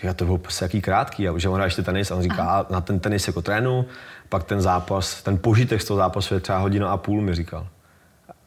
Říká, 0.00 0.14
to 0.14 0.24
bylo 0.24 0.38
prostě 0.38 0.64
jaký 0.64 0.80
krátký, 0.80 1.28
a 1.28 1.38
že 1.38 1.48
on 1.48 1.54
hraje 1.54 1.66
ještě 1.66 1.82
tenis 1.82 2.10
a 2.10 2.14
on 2.14 2.22
říká, 2.22 2.44
a 2.44 2.72
na 2.72 2.80
ten 2.80 3.00
tenis 3.00 3.26
jako 3.26 3.42
trénu, 3.42 3.86
pak 4.28 4.44
ten 4.44 4.60
zápas, 4.60 5.22
ten 5.22 5.38
požitek 5.38 5.82
z 5.82 5.84
toho 5.84 5.98
zápasu 5.98 6.34
je 6.34 6.40
třeba 6.40 6.58
hodina 6.58 6.90
a 6.90 6.96
půl, 6.96 7.22
mi 7.22 7.34
říkal. 7.34 7.68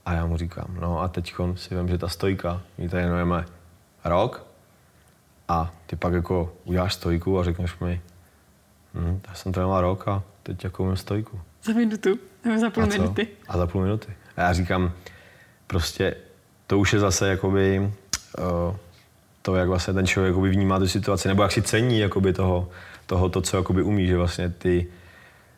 A 0.05 0.13
já 0.13 0.25
mu 0.25 0.37
říkám, 0.37 0.77
no 0.79 1.01
a 1.01 1.07
teď 1.07 1.33
si 1.55 1.75
vím, 1.75 1.87
že 1.87 1.97
ta 1.97 2.07
stojka, 2.07 2.61
my 2.77 2.89
tady 2.89 3.03
trénujeme 3.03 3.45
rok 4.05 4.45
a 5.47 5.71
ty 5.85 5.95
pak 5.95 6.13
jako 6.13 6.53
uděláš 6.65 6.93
stojku 6.93 7.39
a 7.39 7.43
řekneš 7.43 7.79
mi, 7.79 8.01
hm, 8.93 9.21
já 9.27 9.33
jsem 9.33 9.51
trénoval 9.51 9.81
rok 9.81 10.07
a 10.07 10.23
teď 10.43 10.63
jako 10.63 10.83
umím 10.83 10.97
stojku. 10.97 11.41
Za 11.67 11.73
minutu, 11.73 12.19
nebo 12.45 12.59
za 12.59 12.69
půl 12.69 12.83
a 12.83 12.85
minuty. 12.85 13.27
A 13.47 13.57
za 13.57 13.67
půl 13.67 13.81
minuty. 13.81 14.07
A 14.37 14.41
já 14.41 14.53
říkám, 14.53 14.91
prostě 15.67 16.15
to 16.67 16.79
už 16.79 16.93
je 16.93 16.99
zase 16.99 17.27
jakoby 17.27 17.79
uh, 17.79 18.75
to, 19.41 19.55
jak 19.55 19.67
vlastně 19.67 19.93
ten 19.93 20.07
člověk 20.07 20.31
jakoby 20.31 20.49
vnímá 20.49 20.79
tu 20.79 20.87
situaci, 20.87 21.27
nebo 21.27 21.43
jak 21.43 21.51
si 21.51 21.61
cení 21.61 21.99
jakoby 21.99 22.33
toho, 22.33 22.69
toho 23.05 23.29
to, 23.29 23.41
co 23.41 23.57
jakoby 23.57 23.81
umí, 23.81 24.07
že 24.07 24.17
vlastně 24.17 24.49
ty 24.49 24.87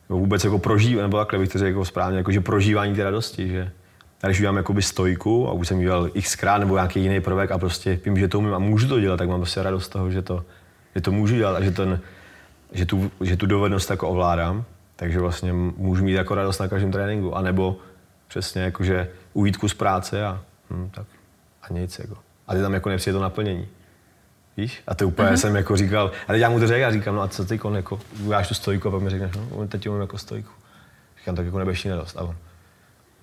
vůbec 0.09 0.43
jako 0.43 0.59
prožívá, 0.59 1.01
nebo 1.01 1.17
takhle 1.17 1.39
bych 1.39 1.49
to 1.49 1.59
řekl 1.59 1.67
jako 1.67 1.85
správně, 1.85 2.17
jako 2.17 2.31
že 2.31 2.41
prožívání 2.41 2.95
té 2.95 3.03
radosti, 3.03 3.47
že 3.47 3.71
já 4.23 4.29
když 4.29 4.39
udělám 4.39 4.57
jakoby 4.57 4.81
stojku 4.81 5.47
a 5.47 5.51
už 5.51 5.67
jsem 5.67 5.77
udělal 5.77 6.09
xkrát 6.21 6.59
nebo 6.59 6.75
nějaký 6.75 7.01
jiný 7.01 7.21
prvek 7.21 7.51
a 7.51 7.57
prostě 7.57 7.99
vím, 8.05 8.17
že 8.17 8.27
to 8.27 8.39
umím 8.39 8.53
a 8.53 8.59
můžu 8.59 8.87
to 8.87 8.99
dělat, 8.99 9.17
tak 9.17 9.29
mám 9.29 9.39
prostě 9.39 9.63
radost 9.63 9.85
z 9.85 9.89
toho, 9.89 10.11
že 10.11 10.21
to, 10.21 10.45
že 10.95 11.01
to 11.01 11.11
můžu 11.11 11.35
dělat 11.35 11.55
a 11.55 11.63
že, 11.63 11.71
ten, 11.71 11.99
že, 12.71 12.85
tu, 12.85 13.11
že 13.21 13.37
tu 13.37 13.45
dovednost 13.45 13.89
jako 13.89 14.09
ovládám. 14.09 14.65
Takže 14.99 15.19
vlastně 15.19 15.53
můžu 15.53 16.03
mít 16.03 16.13
jako 16.13 16.35
radost 16.35 16.59
na 16.59 16.67
každém 16.67 16.91
tréninku. 16.91 17.35
A 17.35 17.41
nebo 17.41 17.77
přesně 18.27 18.61
jako, 18.61 18.83
že 18.83 19.09
ujít 19.33 19.57
kus 19.57 19.73
práce 19.73 20.25
a 20.25 20.41
hm, 20.69 20.89
tak 20.93 21.05
a 21.63 21.73
nic. 21.73 21.99
Jako. 21.99 22.17
A 22.47 22.53
ty 22.53 22.61
tam 22.61 22.73
jako 22.73 22.89
nepřijde 22.89 23.13
to 23.13 23.21
naplnění. 23.21 23.67
Víš? 24.57 24.81
A 24.87 24.95
to 24.95 25.07
úplně 25.07 25.29
uh-huh. 25.29 25.33
jsem 25.33 25.55
jako 25.55 25.77
říkal, 25.77 26.11
a 26.27 26.33
teď 26.33 26.41
já 26.41 26.49
mu 26.49 26.59
to 26.59 26.67
řekl 26.67 26.85
a 26.85 26.91
říkám, 26.91 27.15
no 27.15 27.21
a 27.21 27.27
co 27.27 27.45
ty 27.45 27.59
jako, 27.75 27.99
uděláš 28.19 28.47
tu 28.47 28.53
stojku 28.53 28.87
a 28.87 28.91
pak 28.91 29.01
mi 29.01 29.09
řekneš, 29.09 29.31
no 29.57 29.67
teď 29.67 29.87
umím 29.87 30.01
jako 30.01 30.17
stojku. 30.17 30.51
Říkám, 31.19 31.35
tak 31.35 31.45
jako 31.45 31.59
nebudeš 31.59 31.83
nedost. 31.83 32.17
A 32.17 32.21
on, 32.21 32.35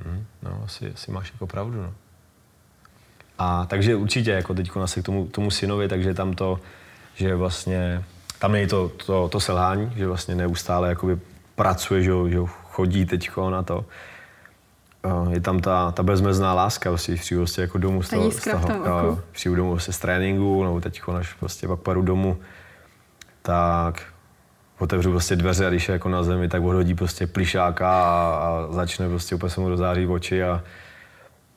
hm, 0.05 0.25
no 0.43 0.63
asi, 0.65 0.93
asi 0.93 1.11
máš 1.11 1.33
jako 1.33 1.47
pravdu, 1.47 1.83
no. 1.83 1.95
A 3.39 3.67
takže 3.67 3.97
určitě 3.97 4.31
jako 4.31 4.55
teď 4.55 4.71
asi 4.83 5.03
k 5.03 5.05
tomu, 5.05 5.27
tomu 5.27 5.51
synovi, 5.51 5.89
takže 5.89 6.15
tam 6.15 6.35
to, 6.35 6.61
že 7.15 7.35
vlastně, 7.35 8.05
tam 8.39 8.55
je 8.55 8.67
to, 8.67 8.89
to, 8.89 9.29
to 9.29 9.41
selhání, 9.41 9.93
že 9.97 10.07
vlastně 10.07 10.35
neustále 10.35 10.89
jakoby 10.89 11.19
pracuje, 11.57 12.03
že, 12.03 12.13
že 12.29 12.39
chodí 12.71 13.07
teď 13.07 13.31
na 13.51 13.63
to. 13.63 13.85
Je 15.31 15.41
tam 15.41 15.61
ta, 15.61 15.93
ta 15.93 16.03
bezmezná 16.03 16.55
láska, 16.55 16.91
vlastně, 16.91 17.15
když 17.15 17.21
přijdu 17.21 17.41
vlastně 17.41 17.63
jako 17.63 17.79
domů 17.79 18.03
z 18.03 18.09
toho, 18.09 18.31
z 18.31 18.41
toho 18.41 19.21
přijdu 19.33 19.57
domů 19.57 19.71
vlastně 19.71 19.95
z 19.95 19.99
tréninku, 19.99 20.65
nebo 20.65 20.81
teď 20.81 21.03
až 21.19 21.33
prostě 21.33 21.69
pak 21.69 21.81
paru 21.81 22.03
domů, 22.03 22.37
tak 23.43 24.03
otevřu 24.79 25.11
prostě 25.11 25.37
dveře 25.37 25.67
a 25.67 25.71
když 25.71 25.89
je 25.89 25.93
jako 25.93 26.09
na 26.09 26.23
zemi, 26.23 26.49
tak 26.49 26.63
odhodí 26.63 26.95
prostě 26.95 27.27
plišáka 27.27 27.89
a, 27.89 28.39
a 28.39 28.73
začne 28.73 29.09
prostě 29.09 29.35
úplně 29.35 29.51
se 29.51 29.61
mu 29.61 29.69
rozáří 29.69 30.07
oči 30.07 30.43
a, 30.43 30.63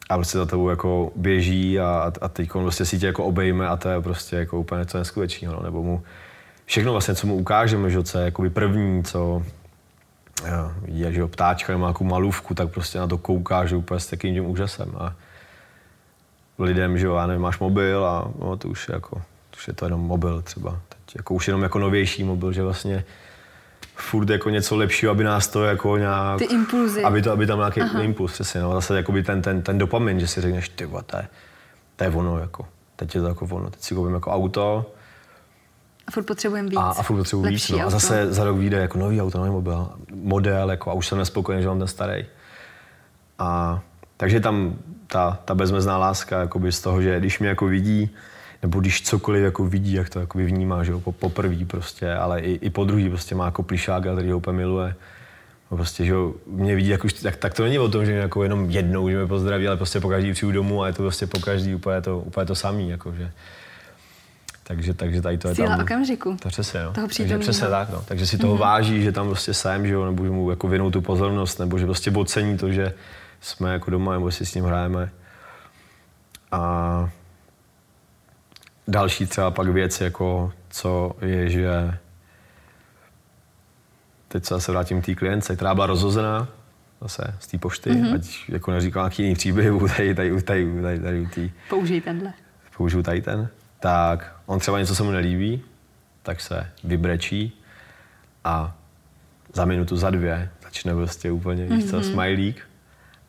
a 0.10 0.16
prostě 0.16 0.38
za 0.38 0.46
tebou 0.46 0.70
jako 0.70 1.12
běží 1.16 1.80
a, 1.80 2.12
a 2.22 2.28
teď 2.28 2.52
prostě 2.52 2.86
si 2.86 3.00
tě 3.00 3.06
jako 3.06 3.26
obejme 3.26 3.68
a 3.68 3.78
to 3.78 3.90
je 3.90 4.02
prostě 4.02 4.36
jako 4.36 4.60
úplně 4.60 4.80
něco 4.80 4.98
neskutečného, 4.98 5.56
no. 5.56 5.64
nebo 5.64 5.84
mu 5.84 6.04
všechno 6.66 6.92
vlastně, 6.92 7.16
co 7.16 7.28
mu 7.28 7.36
ukážeme, 7.36 7.90
že 7.90 8.04
co 8.04 8.18
je 8.18 8.26
jako 8.26 8.50
první, 8.50 9.04
co, 9.04 9.44
vidí, 10.82 11.06
že 11.10 11.28
ptáčka 11.28 11.78
má 11.78 11.88
nějakou 11.88 12.04
malůvku, 12.04 12.54
tak 12.54 12.70
prostě 12.70 13.00
na 13.00 13.08
to 13.08 13.18
kouká, 13.18 13.66
že 13.66 13.76
úplně 13.76 14.00
s 14.00 14.08
takým 14.08 14.34
tím 14.34 14.46
úžasem. 14.46 14.92
A 14.98 15.16
lidem, 16.60 16.98
že 16.98 17.06
jo, 17.06 17.16
já 17.16 17.28
nevím, 17.28 17.42
máš 17.42 17.60
mobil 17.60 18.06
a 18.06 18.32
no, 18.40 18.58
to 18.58 18.68
už 18.68 18.90
je 18.90 18.96
jako, 18.96 19.16
to 19.16 19.58
už 19.58 19.68
je 19.68 19.74
to 19.74 19.86
jenom 19.86 20.02
mobil 20.02 20.42
třeba. 20.42 20.80
Teď 20.90 21.16
jako 21.16 21.34
už 21.34 21.48
jenom 21.48 21.64
jako 21.64 21.80
novější 21.80 22.24
mobil, 22.24 22.52
že 22.52 22.64
vlastně 22.64 23.06
furt 23.96 24.30
jako 24.30 24.50
něco 24.50 24.76
lepšího, 24.76 25.12
aby 25.12 25.24
nás 25.24 25.48
to 25.48 25.64
jako 25.64 25.98
nějak... 25.98 26.38
Ty 26.38 26.46
impulzy. 26.46 27.04
Aby, 27.04 27.22
to, 27.22 27.32
aby 27.32 27.48
tam 27.48 27.60
nějaký 27.60 27.82
Aha. 27.82 28.02
impuls, 28.02 28.32
přesně, 28.32 28.62
no. 28.62 28.74
Zase 28.74 28.96
jakoby 28.96 29.24
ten, 29.24 29.42
ten, 29.42 29.62
ten 29.62 29.78
dopamin, 29.78 30.20
že 30.20 30.28
si 30.28 30.42
řekneš, 30.42 30.70
ty 30.70 30.88
to 31.06 31.18
je, 31.18 31.28
to 31.96 32.04
je 32.04 32.10
ono, 32.10 32.40
jako. 32.40 32.66
Teď 32.96 33.16
je 33.16 33.22
to 33.22 33.28
jako 33.28 33.48
ono. 33.52 33.70
Teď 33.70 33.82
si 33.82 33.96
koupím 33.96 34.14
jako 34.14 34.32
auto, 34.32 34.94
a 36.10 36.12
furt 36.12 36.24
potřebujeme 36.24 36.70
víc. 36.70 36.80
A, 36.80 36.82
a 36.82 37.04
furt 37.04 37.18
potřebuji 37.18 37.48
víc. 37.48 37.70
No. 37.70 37.86
A 37.86 37.90
zase 37.90 38.34
za 38.34 38.44
rok 38.44 38.58
vyjde 38.58 38.78
jako 38.78 38.98
nový 38.98 39.22
auto, 39.22 39.38
nový 39.38 39.50
mobil, 39.50 39.90
model, 40.14 40.72
jako, 40.72 40.90
a 40.90 40.94
už 40.94 41.08
jsem 41.08 41.18
nespokojený, 41.18 41.62
že 41.62 41.68
mám 41.68 41.80
ten 41.80 41.88
starý. 41.88 42.26
A, 43.40 43.80
takže 44.18 44.40
tam 44.40 44.76
ta, 45.08 45.40
ta 45.46 45.56
bezmezná 45.56 45.98
láska 45.98 46.40
jakoby 46.40 46.72
z 46.72 46.82
toho, 46.82 47.02
že 47.02 47.20
když 47.20 47.40
mě 47.40 47.50
jako 47.50 47.66
vidí, 47.66 48.10
nebo 48.62 48.80
když 48.80 49.02
cokoliv 49.02 49.44
jako 49.44 49.66
vidí, 49.66 49.94
jak 49.94 50.10
to 50.10 50.20
jako 50.20 50.38
vnímá, 50.38 50.84
že 50.84 50.92
jo, 50.92 51.00
po, 51.00 51.12
poprvý 51.12 51.66
prostě, 51.66 52.14
ale 52.14 52.40
i, 52.40 52.52
i 52.54 52.70
po 52.70 52.84
druhý 52.84 53.10
prostě 53.10 53.36
má 53.36 53.46
jako 53.46 53.64
plišáka, 53.64 54.14
který 54.14 54.32
ho 54.32 54.38
úplně 54.38 54.58
miluje. 54.58 54.96
No 55.72 55.78
prostě, 55.78 56.06
že 56.06 56.12
jo, 56.12 56.34
mě 56.48 56.76
vidí, 56.76 56.90
jako, 56.90 57.08
tak, 57.24 57.36
tak, 57.36 57.54
to 57.54 57.64
není 57.64 57.80
o 57.80 57.90
tom, 57.90 58.06
že 58.06 58.12
mě 58.12 58.22
jako 58.22 58.44
jenom 58.44 58.70
jednou, 58.70 59.10
že 59.10 59.18
mě 59.18 59.28
pozdraví, 59.28 59.68
ale 59.68 59.78
prostě 59.78 60.00
po 60.00 60.10
každý 60.10 60.32
přijdu 60.32 60.52
domů 60.52 60.84
a 60.84 60.88
je 60.88 60.94
to 60.94 61.04
prostě 61.04 61.28
po 61.28 61.40
každý 61.40 61.76
úplně 61.76 62.02
to, 62.02 62.20
úplně 62.20 62.46
to 62.46 62.56
samý, 62.56 62.90
jako, 62.90 63.14
že. 63.14 63.32
Takže, 64.70 64.94
takže 64.94 65.22
tady 65.22 65.38
to 65.38 65.48
je 65.48 65.56
Síla 65.56 65.70
tam... 65.70 65.80
okamžiku. 65.82 66.38
To 66.42 66.50
přesně, 66.50 66.84
no. 66.84 66.94
Toho 66.94 67.08
takže 67.18 67.38
přesně 67.38 67.68
tak, 67.68 67.90
no. 67.90 68.04
Takže 68.08 68.28
si 68.28 68.38
toho 68.38 68.56
mm-hmm. 68.56 68.60
váží, 68.60 69.04
že 69.04 69.12
tam 69.12 69.28
prostě 69.28 69.54
jsem, 69.54 69.88
že 69.88 69.94
jo, 69.94 70.06
nebo 70.06 70.24
že 70.24 70.30
mu 70.30 70.50
jako 70.50 70.68
věnou 70.68 70.92
tu 70.92 71.02
pozornost, 71.02 71.60
nebo 71.60 71.78
že 71.78 71.86
prostě 71.86 72.12
ocení 72.12 72.58
to, 72.58 72.72
že 72.72 72.94
jsme 73.42 73.74
jako 73.74 73.92
doma, 73.92 74.14
nebo 74.14 74.32
si 74.32 74.46
s 74.46 74.56
ním 74.56 74.66
hrajeme. 74.66 75.10
A 76.52 77.10
další 78.88 79.26
třeba 79.26 79.52
pak 79.52 79.68
věc, 79.68 80.02
jako 80.02 80.54
co 80.70 81.12
je, 81.22 81.50
že 81.50 81.98
teď 84.28 84.46
se 84.46 84.54
zase 84.54 84.72
vrátím 84.72 85.02
k 85.02 85.06
té 85.06 85.16
klience, 85.16 85.56
která 85.56 85.74
byla 85.74 85.88
rozhozená 85.88 86.48
zase 87.02 87.36
z 87.40 87.48
té 87.48 87.58
pošty, 87.58 87.90
mm-hmm. 87.90 88.16
ať 88.16 88.50
jako 88.50 88.72
neříkal 88.72 89.04
nějaký 89.04 89.24
jiný 89.24 89.36
příběh, 89.36 89.72
tady, 89.98 90.16
tady, 90.16 90.42
tady, 90.42 90.42
tady, 90.42 90.82
tady, 90.82 91.00
tady, 91.00 91.28
tady 91.28 91.52
Použij 91.70 92.02
tenhle. 92.02 92.34
Použiju 92.78 93.04
tady 93.04 93.22
ten 93.22 93.50
tak 93.80 94.36
on 94.46 94.60
třeba 94.60 94.80
něco 94.80 94.96
se 94.96 95.04
mu 95.04 95.12
nelíbí, 95.12 95.62
tak 96.24 96.42
se 96.42 96.68
vybrečí 96.84 97.62
a 98.44 98.76
za 99.54 99.66
minutu, 99.66 99.98
za 99.98 100.10
dvě 100.10 100.50
začne 100.64 100.96
prostě 100.96 101.32
úplně, 101.32 101.66
mm-hmm. 101.66 101.76
víš 101.76 101.90
co, 101.90 101.96
mhm. 101.96 102.06
smajlík 102.06 102.62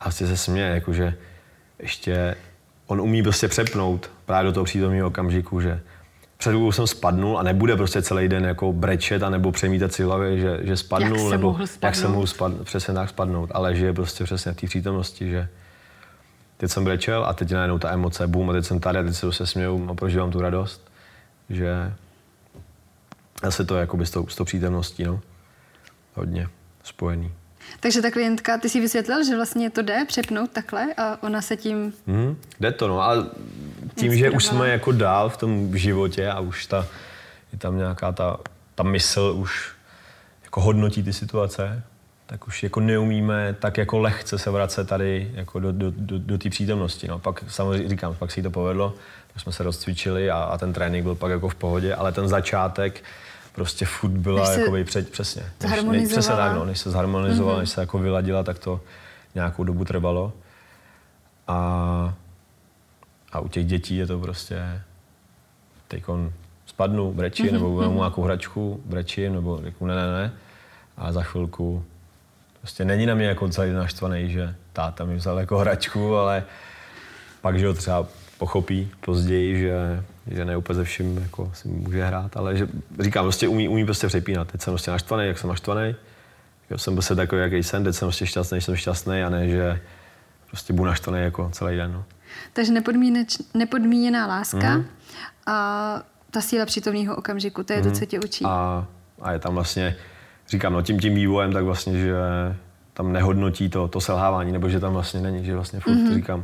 a 0.01 0.05
prostě 0.05 0.27
se 0.27 0.37
směje, 0.37 0.69
jakože 0.69 1.15
ještě 1.79 2.37
on 2.87 3.01
umí 3.01 3.23
prostě 3.23 3.49
přepnout 3.49 4.11
právě 4.27 4.51
do 4.51 4.53
toho 4.53 4.65
přítomného 4.65 5.09
okamžiku, 5.09 5.61
že 5.61 5.81
před 6.37 6.51
chvilkou 6.51 6.73
jsem 6.73 6.87
spadnul 6.87 7.39
a 7.39 7.43
nebude 7.43 7.77
prostě 7.77 8.03
celý 8.03 8.29
den 8.29 8.45
jako 8.45 8.73
brečet 8.73 9.23
a 9.23 9.31
nebo 9.31 9.53
přemítat 9.53 9.93
si 9.93 10.03
hlavě, 10.03 10.39
že, 10.39 10.59
že 10.63 10.77
spadnul, 10.77 11.19
Jak 11.19 11.31
nebo 11.31 11.47
mohl 11.53 11.63
jak 11.63 11.95
se 11.95 12.01
spadnout. 12.01 12.15
mohl 12.15 12.27
spad, 12.27 12.53
přesně 12.65 12.95
tak 12.95 13.09
spadnout, 13.09 13.51
ale 13.55 13.77
že 13.77 13.87
je 13.87 13.93
prostě 13.93 14.25
přesně 14.25 14.53
v 14.53 14.57
té 14.57 14.67
přítomnosti, 14.67 15.31
že 15.31 15.49
teď 16.61 16.71
jsem 16.71 16.85
brečel 16.85 17.25
a 17.25 17.33
teď 17.33 17.53
najednou 17.53 17.79
ta 17.79 17.91
emoce, 17.91 18.27
bum, 18.27 18.51
a 18.51 18.53
teď 18.53 18.65
jsem 18.65 18.81
tady 18.81 18.99
a 18.99 19.03
teď 19.03 19.15
se 19.15 19.33
se 19.33 19.47
směju 19.47 19.91
a 19.91 19.95
prožívám 19.95 20.31
tu 20.31 20.41
radost, 20.41 20.91
že 21.51 21.93
asi 23.43 23.65
to 23.65 23.75
je 23.75 23.81
jakoby 23.81 24.07
s 24.07 24.11
tou, 24.11 24.29
s 24.29 24.37
tou 24.37 24.45
přítomností, 24.45 25.05
no. 25.05 25.21
Hodně 26.15 26.49
spojený. 26.85 27.33
Takže 27.81 28.03
ta 28.03 28.11
klientka, 28.11 28.59
ty 28.59 28.69
si 28.69 28.81
vysvětlil, 28.81 29.25
že 29.25 29.37
vlastně 29.37 29.71
to 29.71 29.83
jde 29.83 30.05
přepnout 30.09 30.51
takhle 30.51 30.95
a 30.97 31.23
ona 31.23 31.43
se 31.43 31.57
tím... 31.57 31.93
Hmm, 32.07 32.37
jde 32.61 32.73
to, 32.73 32.89
no, 32.89 33.01
ale 33.01 33.27
tím, 33.95 34.17
že 34.17 34.31
už 34.31 34.45
jsme 34.45 34.69
jako 34.69 34.93
dál 34.93 35.29
v 35.29 35.37
tom 35.37 35.79
životě 35.79 36.31
a 36.31 36.41
už 36.41 36.67
ta, 36.67 36.87
je 37.53 37.59
tam 37.59 37.79
nějaká 37.79 38.13
ta, 38.13 38.37
ta 38.75 38.83
mysl 38.83 39.35
už 39.37 39.73
jako 40.45 40.61
hodnotí 40.61 41.03
ty 41.03 41.13
situace, 41.13 41.83
tak 42.31 42.47
už 42.47 42.63
jako 42.63 42.81
neumíme 42.81 43.57
tak 43.59 43.79
jako 43.79 43.99
lehce 43.99 44.39
se 44.39 44.51
vracet 44.51 44.89
tady 44.89 45.31
jako 45.35 45.61
do, 45.61 45.73
do, 45.73 45.93
do, 45.97 46.19
do 46.19 46.39
té 46.39 46.51
přítomnosti. 46.51 47.09
No. 47.09 47.19
Pak 47.19 47.45
samozřejmě 47.49 47.89
říkám, 47.89 48.15
pak 48.15 48.31
si 48.31 48.43
to 48.43 48.51
povedlo, 48.51 48.95
tak 49.33 49.43
jsme 49.43 49.53
se 49.53 49.63
rozcvičili 49.63 50.31
a, 50.31 50.37
a 50.43 50.59
ten 50.59 50.73
trénink 50.73 51.03
byl 51.03 51.15
pak 51.15 51.31
jako 51.31 51.49
v 51.49 51.55
pohodě, 51.55 51.95
ale 51.95 52.13
ten 52.13 52.29
začátek 52.29 53.05
prostě 53.53 53.87
furt 53.87 54.11
byla 54.11 54.53
jakoby 54.53 54.85
před, 54.85 55.11
přesně. 55.11 55.43
Než, 55.63 55.83
než, 55.83 56.09
přesně 56.09 56.35
tak, 56.35 56.57
no, 56.57 56.65
než 56.65 56.79
se 56.79 56.91
zharmonizovala, 56.91 57.57
mm-hmm. 57.57 57.61
než 57.61 57.71
se 57.71 57.81
jako 57.81 57.99
vyladila, 57.99 58.43
tak 58.43 58.59
to 58.59 58.81
nějakou 59.35 59.65
dobu 59.65 59.85
trvalo. 59.85 60.33
A, 61.49 62.15
a 63.33 63.41
u 63.41 63.49
těch 63.49 63.67
dětí 63.67 63.97
je 63.97 64.07
to 64.07 64.19
prostě 64.19 64.81
teď 65.89 66.05
spadnu, 66.67 67.13
brečím, 67.13 67.47
mm-hmm. 67.47 67.53
nebo 67.53 67.83
mám 67.83 67.97
nějakou 67.97 68.23
hračku, 68.23 68.81
brečím, 68.85 69.33
nebo 69.33 69.61
řeknu 69.63 69.87
ne, 69.87 69.95
ne, 69.95 70.13
ne. 70.13 70.33
A 70.97 71.13
za 71.13 71.23
chvilku 71.23 71.85
prostě 72.61 72.85
není 72.85 73.07
na 73.07 73.15
mě 73.15 73.27
jako 73.27 73.49
celý 73.49 73.73
naštvaný, 73.73 74.31
že 74.31 74.55
táta 74.73 75.05
mi 75.05 75.17
vzal 75.17 75.39
jako 75.39 75.59
hračku, 75.59 76.17
ale 76.17 76.45
pak, 77.41 77.59
že 77.59 77.67
ho 77.67 77.75
třeba 77.75 78.07
pochopí 78.39 78.91
později, 79.01 79.59
že, 79.61 80.03
že 80.31 80.45
ne 80.45 80.57
úplně 80.57 80.77
ze 80.77 80.85
vším 80.85 81.19
jako 81.19 81.51
si 81.55 81.69
může 81.69 82.05
hrát, 82.05 82.37
ale 82.37 82.57
že 82.57 82.69
říkám, 83.01 83.25
prostě 83.25 83.49
umí, 83.49 83.69
umí 83.69 83.85
prostě 83.85 84.07
přepínat. 84.07 84.49
Teď 84.53 84.61
jsem 84.63 84.73
prostě 84.73 84.91
naštvaný, 84.91 85.27
jak 85.27 85.39
jsem 85.39 85.51
naštvaný. 85.51 85.95
Já 86.71 86.79
jsem 86.79 86.95
prostě 86.95 87.15
takový, 87.15 87.41
jaký 87.43 87.57
jsem, 87.63 87.85
teď 87.85 87.95
jsem 87.95 88.07
prostě 88.09 88.27
šťastný, 88.27 88.61
jsem 88.61 88.77
šťastný 88.77 89.23
a 89.23 89.29
ne, 89.31 89.49
že 89.49 89.81
prostě 90.47 90.73
budu 90.73 90.87
naštvaný 90.89 91.23
jako 91.23 91.51
celý 91.53 91.77
den. 91.77 91.93
No. 91.93 92.05
Takže 92.53 92.73
nepodmíneč, 92.73 93.37
nepodmíněná 93.55 94.27
láska 94.27 94.71
Mhm. 94.77 94.85
a 95.47 96.03
ta 96.31 96.41
síla 96.41 96.67
přítomného 96.67 97.17
okamžiku, 97.17 97.63
to 97.65 97.73
je 97.73 97.83
to, 97.83 97.91
co 97.91 98.07
tě 98.07 98.21
učí. 98.21 98.45
A, 98.45 98.87
a 99.23 99.33
je 99.33 99.39
tam 99.39 99.55
vlastně, 99.55 99.97
říkám, 100.51 100.73
no 100.73 100.83
tím 100.83 101.01
tím 101.01 101.15
vývojem, 101.15 101.53
tak 101.53 101.65
vlastně, 101.65 101.99
že 101.99 102.15
tam 102.95 103.13
nehodnotí 103.13 103.69
to, 103.69 103.89
to 103.89 104.01
selhávání, 104.01 104.53
nebo 104.53 104.69
že 104.69 104.81
tam 104.81 104.93
vlastně 104.93 105.21
není, 105.21 105.45
že 105.45 105.55
vlastně 105.55 105.81
furt 105.81 106.09
to 106.09 106.15
říkám. 106.15 106.43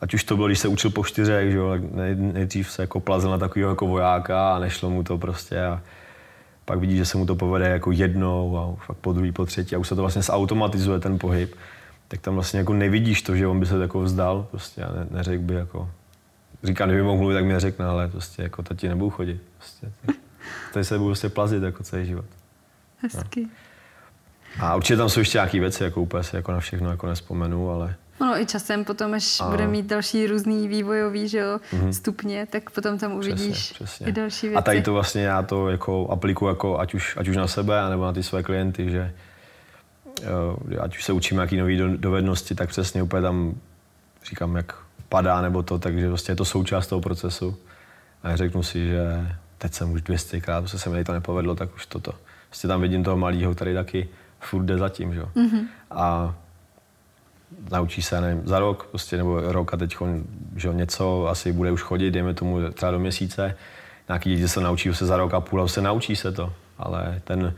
Ať 0.00 0.14
už 0.14 0.24
to 0.24 0.36
bylo, 0.36 0.48
když 0.48 0.58
se 0.58 0.68
učil 0.68 0.90
po 0.90 1.04
čtyřech, 1.04 1.50
že 1.50 1.56
jo, 1.56 1.70
tak 1.70 1.80
nej, 1.94 2.14
nejdřív 2.14 2.70
se 2.70 2.82
jako 2.82 3.00
plazil 3.00 3.30
na 3.30 3.38
takového 3.38 3.70
jako 3.70 3.86
vojáka 3.86 4.54
a 4.54 4.58
nešlo 4.58 4.90
mu 4.90 5.02
to 5.02 5.18
prostě 5.18 5.64
a 5.64 5.80
pak 6.64 6.78
vidí, 6.78 6.96
že 6.96 7.04
se 7.04 7.18
mu 7.18 7.26
to 7.26 7.34
povede 7.34 7.68
jako 7.68 7.92
jednou 7.92 8.58
a 8.58 8.84
fakt 8.86 8.96
po 8.96 9.12
druhý, 9.12 9.32
po 9.32 9.46
třetí 9.46 9.76
a 9.76 9.78
už 9.78 9.88
se 9.88 9.94
to 9.94 10.00
vlastně 10.00 10.22
zautomatizuje 10.22 11.00
ten 11.00 11.18
pohyb, 11.18 11.54
tak 12.08 12.20
tam 12.20 12.34
vlastně 12.34 12.58
jako 12.58 12.72
nevidíš 12.72 13.22
to, 13.22 13.36
že 13.36 13.46
on 13.46 13.60
by 13.60 13.66
se 13.66 13.78
jako 13.78 14.00
vzdal 14.00 14.46
prostě 14.50 14.82
a 14.82 14.92
ne, 14.92 15.06
neřekl 15.10 15.42
by 15.42 15.54
jako, 15.54 15.90
říkám, 16.64 16.88
kdyby 16.88 17.02
mohl 17.02 17.18
mluvit, 17.18 17.34
tak 17.34 17.44
mi 17.44 17.52
neřekne, 17.52 17.84
ale 17.84 18.08
prostě 18.08 18.42
jako 18.42 18.62
tati 18.62 18.88
nebudu 18.88 19.10
chodit. 19.10 19.42
Prostě, 19.58 19.92
tady 20.72 20.84
se 20.84 20.98
budu 20.98 21.08
prostě 21.08 21.28
plazit 21.28 21.62
jako 21.62 21.82
celý 21.82 22.06
život. 22.06 22.24
Hezky. 23.02 23.46
A 24.60 24.76
určitě 24.76 24.96
tam 24.96 25.08
jsou 25.08 25.20
ještě 25.20 25.38
nějaké 25.38 25.60
věci, 25.60 25.82
jako 25.84 26.00
úplně 26.02 26.22
si 26.24 26.36
jako 26.36 26.52
na 26.52 26.60
všechno 26.60 26.90
jako 26.90 27.06
nespomenu, 27.06 27.70
ale 27.70 27.94
No 28.20 28.40
i 28.40 28.46
časem 28.46 28.84
potom, 28.84 29.14
až 29.14 29.40
A- 29.40 29.50
bude 29.50 29.66
mít 29.66 29.86
další 29.86 30.26
různý 30.26 30.68
vývojový 30.68 31.28
že 31.28 31.38
jo, 31.38 31.60
stupně, 31.90 32.46
tak 32.50 32.70
potom 32.70 32.98
tam 32.98 33.12
uvidíš 33.12 33.56
přesně, 33.56 33.74
přesně. 33.74 34.06
i 34.06 34.12
další 34.12 34.46
věci. 34.48 34.58
A 34.58 34.62
tady 34.62 34.82
to 34.82 34.92
vlastně 34.92 35.22
já 35.22 35.42
to 35.42 35.68
jako 35.68 36.08
aplikuju 36.08 36.48
jako 36.48 36.78
ať 36.78 36.94
už, 36.94 37.16
ať 37.16 37.28
už 37.28 37.36
na 37.36 37.46
sebe, 37.46 37.80
anebo 37.80 38.04
na 38.04 38.12
ty 38.12 38.22
své 38.22 38.42
klienty, 38.42 38.90
že 38.90 39.14
jo, 40.30 40.58
ať 40.80 40.96
už 40.96 41.04
se 41.04 41.12
učím 41.12 41.36
nějaký 41.36 41.56
nový 41.56 41.76
do- 41.76 41.96
dovednosti, 41.96 42.54
tak 42.54 42.68
přesně 42.68 43.02
úplně 43.02 43.22
tam 43.22 43.54
říkám, 44.24 44.56
jak 44.56 44.74
padá 45.08 45.40
nebo 45.40 45.62
to, 45.62 45.78
takže 45.78 46.08
vlastně 46.08 46.32
je 46.32 46.36
to 46.36 46.44
součást 46.44 46.86
toho 46.86 47.00
procesu. 47.00 47.56
A 48.22 48.30
já 48.30 48.36
řeknu 48.36 48.62
si, 48.62 48.86
že 48.88 49.02
teď 49.58 49.74
jsem 49.74 49.90
už 49.92 50.02
200krát, 50.02 50.58
prostě 50.60 50.78
se 50.78 50.90
mi 50.90 51.04
to 51.04 51.12
nepovedlo, 51.12 51.54
tak 51.54 51.74
už 51.74 51.86
toto. 51.86 52.12
Prostě 52.48 52.68
tam 52.68 52.80
vidím 52.80 53.04
toho 53.04 53.16
malého, 53.16 53.54
který 53.54 53.74
taky 53.74 54.08
furt 54.40 54.64
jde 54.64 54.78
zatím, 54.78 55.14
že 55.14 55.20
jo. 55.20 55.28
Mm-hmm. 55.36 55.66
A 55.90 56.34
naučí 57.70 58.02
se, 58.02 58.20
nevím, 58.20 58.42
za 58.44 58.58
rok, 58.58 58.86
prostě, 58.86 59.16
nebo 59.16 59.40
rok 59.40 59.74
a 59.74 59.76
teď 59.76 59.96
že 60.56 60.68
jo, 60.68 60.74
něco 60.74 61.28
asi 61.28 61.52
bude 61.52 61.72
už 61.72 61.82
chodit, 61.82 62.10
dejme 62.10 62.34
tomu 62.34 62.70
třeba 62.72 62.92
do 62.92 62.98
měsíce. 62.98 63.56
Nějaký 64.08 64.30
děti 64.30 64.48
se 64.48 64.60
naučí 64.60 64.94
se 64.94 65.06
za 65.06 65.16
rok 65.16 65.34
a 65.34 65.40
půl 65.40 65.62
a 65.62 65.68
se 65.68 65.82
naučí 65.82 66.16
se 66.16 66.32
to, 66.32 66.52
ale 66.78 67.20
ten, 67.24 67.54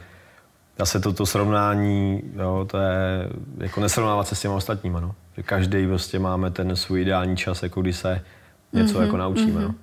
zase 0.79 1.01
toto 1.01 1.27
srovnání, 1.27 2.23
jo, 2.37 2.67
to 2.71 2.79
je 2.79 3.29
jako 3.59 3.81
nesrovnávat 3.81 4.29
se 4.29 4.35
s 4.35 4.41
těma 4.41 4.55
ostatníma, 4.55 5.01
no. 5.01 5.15
Že 5.37 5.43
každý 5.43 5.87
prostě 5.87 6.19
máme 6.19 6.51
ten 6.51 6.77
svůj 6.77 7.03
ideální 7.03 7.37
čas, 7.37 7.63
jako 7.63 7.81
kdy 7.81 7.93
se 7.93 8.25
něco 8.73 8.99
mm-hmm, 8.99 9.03
jako 9.03 9.17
naučíme, 9.17 9.61
no. 9.61 9.75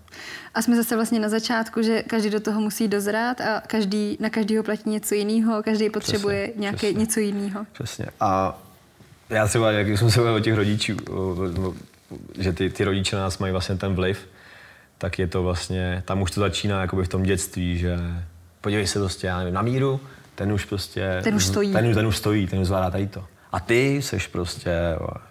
A 0.54 0.62
jsme 0.62 0.76
zase 0.76 0.96
vlastně 0.96 1.20
na 1.20 1.30
začátku, 1.30 1.82
že 1.82 2.04
každý 2.04 2.30
do 2.30 2.40
toho 2.40 2.62
musí 2.62 2.88
dozrát 2.88 3.42
a 3.42 3.62
každý, 3.68 4.18
na 4.20 4.30
každého 4.30 4.64
platí 4.64 4.90
něco 4.90 5.16
jiného, 5.16 5.64
každý 5.64 5.90
potřebuje 5.90 6.44
Přesně, 6.44 6.62
nějaké 6.62 6.78
přesně. 6.78 7.00
něco 7.00 7.20
jiného. 7.20 7.66
Přesně. 7.72 8.06
A 8.20 8.60
já 9.30 9.48
třeba, 9.48 9.72
jak 9.72 9.88
jsme 9.88 10.12
se 10.12 10.22
o 10.22 10.40
těch 10.40 10.56
rodičů, 10.56 10.98
že 12.40 12.54
ty, 12.54 12.70
ty 12.70 12.84
rodiče 12.84 13.16
na 13.16 13.22
nás 13.22 13.38
mají 13.38 13.52
vlastně 13.52 13.76
ten 13.76 13.96
vliv, 13.96 14.28
tak 14.98 15.20
je 15.20 15.28
to 15.28 15.44
vlastně, 15.44 16.04
tam 16.06 16.22
už 16.22 16.32
to 16.32 16.42
začíná 16.42 16.82
jakoby 16.82 17.04
v 17.04 17.08
tom 17.08 17.24
dětství, 17.24 17.78
že 17.78 17.98
podívej 18.62 18.88
se 18.88 19.00
prostě, 19.00 19.28
já 19.28 19.38
nevím, 19.38 19.54
na 19.54 19.62
míru, 19.62 20.00
ten 20.36 20.52
už 20.52 20.66
prostě... 20.66 21.20
Ten 21.24 21.36
už 21.36 21.46
stojí. 21.46 21.74
Ten, 21.74 21.88
už- 21.88 21.96
ten 21.96 22.08
už 22.08 22.18
stojí, 22.18 22.48
ten 22.48 22.60
už 22.60 22.68
zvládá 22.68 22.92
tady 22.92 23.08
to. 23.08 23.26
A 23.52 23.60
ty 23.60 24.02
seš 24.02 24.28
prostě 24.28 24.72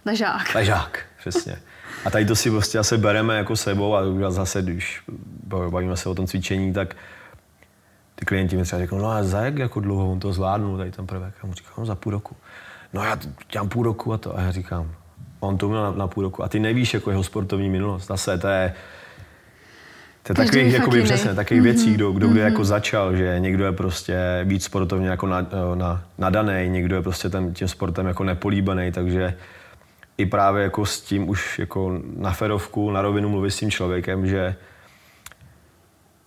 Ležák. 0.05 0.55
ležák, 0.55 1.01
přesně. 1.21 1.57
A 2.07 2.11
tady 2.11 2.25
to 2.25 2.37
si 2.37 2.51
prostě 2.51 2.79
asi 2.79 2.99
bereme 2.99 3.37
jako 3.37 3.57
sebou 3.57 3.97
a 3.97 4.03
už 4.03 4.35
zase, 4.35 4.63
když 4.63 5.03
bavíme 5.69 5.97
se 5.97 6.09
o 6.09 6.15
tom 6.15 6.27
cvičení, 6.27 6.73
tak 6.73 6.97
ty 8.15 8.25
klienti 8.25 8.57
mi 8.57 8.63
třeba 8.63 8.81
řeknou, 8.81 8.99
no 8.99 9.11
a 9.11 9.23
za 9.23 9.41
jak 9.41 9.59
jako 9.59 9.81
dlouho 9.81 10.13
on 10.13 10.21
to 10.21 10.33
zvládnul, 10.33 10.77
tady 10.77 10.91
ten 10.91 11.07
prvek. 11.07 11.35
A 11.43 11.47
mu 11.47 11.55
říkám, 11.55 11.75
no 11.79 11.87
za 11.87 11.95
půl 11.95 12.13
roku. 12.13 12.37
No 12.93 13.03
já 13.03 13.19
dělám 13.53 13.69
půl 13.69 13.83
roku 13.83 14.13
a 14.13 14.19
to. 14.19 14.39
A 14.39 14.41
já 14.41 14.51
říkám, 14.51 14.93
on 15.41 15.59
to 15.59 15.69
měl 15.69 15.83
na, 15.83 15.91
na 15.91 16.07
půl 16.07 16.23
roku. 16.23 16.45
A 16.45 16.49
ty 16.49 16.61
nevíš 16.61 16.95
jako 16.95 17.11
jeho 17.11 17.23
sportovní 17.23 17.71
minulost. 17.71 18.07
Zase 18.07 18.39
to 18.39 18.49
je, 18.49 18.75
to 20.23 20.33
je 20.33 20.37
takových, 20.37 20.73
jakoby, 20.73 20.99
jiný. 20.99 21.05
přesně, 21.05 21.35
takových 21.35 21.63
věcí, 21.63 21.95
kdo, 21.95 22.13
kdo 22.13 22.29
kde 22.29 22.41
jako 22.41 22.65
začal, 22.65 23.17
že 23.17 23.37
někdo 23.39 23.65
je 23.65 23.73
prostě 23.73 24.41
víc 24.45 24.65
sportovně 24.65 25.09
jako 25.09 25.27
na, 25.27 25.47
na, 25.75 26.05
nadaný, 26.19 26.69
někdo 26.69 26.97
je 26.97 27.03
prostě 27.03 27.29
ten, 27.29 27.55
tím 27.55 27.69
sportem 27.69 28.07
jako 28.07 28.25
nepolíbený, 28.25 28.93
takže 28.93 29.35
i 30.19 30.27
právě 30.27 30.63
jako 30.63 30.87
s 30.87 31.01
tím 31.01 31.29
už 31.29 31.59
jako 31.59 32.01
na 32.17 32.33
ferovku, 32.33 32.91
na 32.91 33.03
rovinu 33.03 33.29
mluvit 33.29 33.51
s 33.51 33.59
tím 33.59 33.71
člověkem, 33.71 34.27
že 34.27 34.57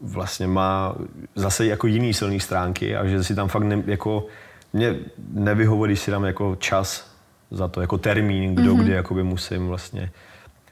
vlastně 0.02 0.48
má 0.48 0.96
zase 1.36 1.66
jako 1.66 1.88
jiný 1.88 2.14
silný 2.14 2.40
stránky 2.40 2.96
a 2.96 3.06
že 3.06 3.24
si 3.24 3.36
tam 3.36 3.48
fakt 3.48 3.64
ne, 3.64 3.84
jako 3.86 4.26
mě 4.74 4.96
nevyhovuje, 5.34 5.88
když 5.88 6.00
si 6.00 6.12
dám 6.12 6.26
jako 6.26 6.56
čas 6.56 7.12
za 7.52 7.68
to, 7.68 7.82
jako 7.82 7.98
termín, 7.98 8.56
kdo 8.56 8.76
mm-hmm. 8.76 8.84
kdy 8.84 8.92
jakoby 8.92 9.24
musím 9.24 9.68
vlastně 9.68 10.12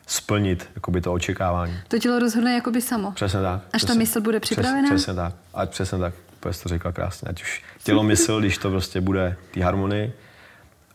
splnit 0.07 0.69
jakoby 0.75 1.01
to 1.01 1.13
očekávání. 1.13 1.73
To 1.87 1.99
tělo 1.99 2.19
rozhodne 2.19 2.53
jakoby 2.53 2.81
samo. 2.81 3.11
Přesně 3.11 3.41
tak. 3.41 3.61
Až 3.73 3.81
ta 3.81 3.85
přesně, 3.85 3.99
mysl 3.99 4.21
bude 4.21 4.39
připravená? 4.39 4.89
Přes, 4.89 5.01
přesně 5.01 5.13
tak. 5.13 5.33
A 5.53 5.65
přesně 5.65 5.97
tak. 5.97 6.13
Jsi 6.51 6.63
to 6.63 6.69
řekla 6.69 6.91
krásně. 6.91 7.29
Ať 7.29 7.41
už 7.41 7.63
tělo, 7.83 8.03
mysl, 8.03 8.39
když 8.39 8.57
to 8.57 8.69
prostě 8.69 9.01
bude 9.01 9.35
té 9.53 9.63
harmonii 9.63 10.13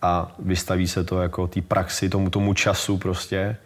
a 0.03 0.34
vystaví 0.38 0.88
se 0.88 1.05
to 1.05 1.22
jako 1.22 1.46
té 1.46 1.62
praxi, 1.62 2.09
tomu, 2.09 2.30
tomu 2.30 2.55
času 2.55 2.98
prostě, 2.98 3.57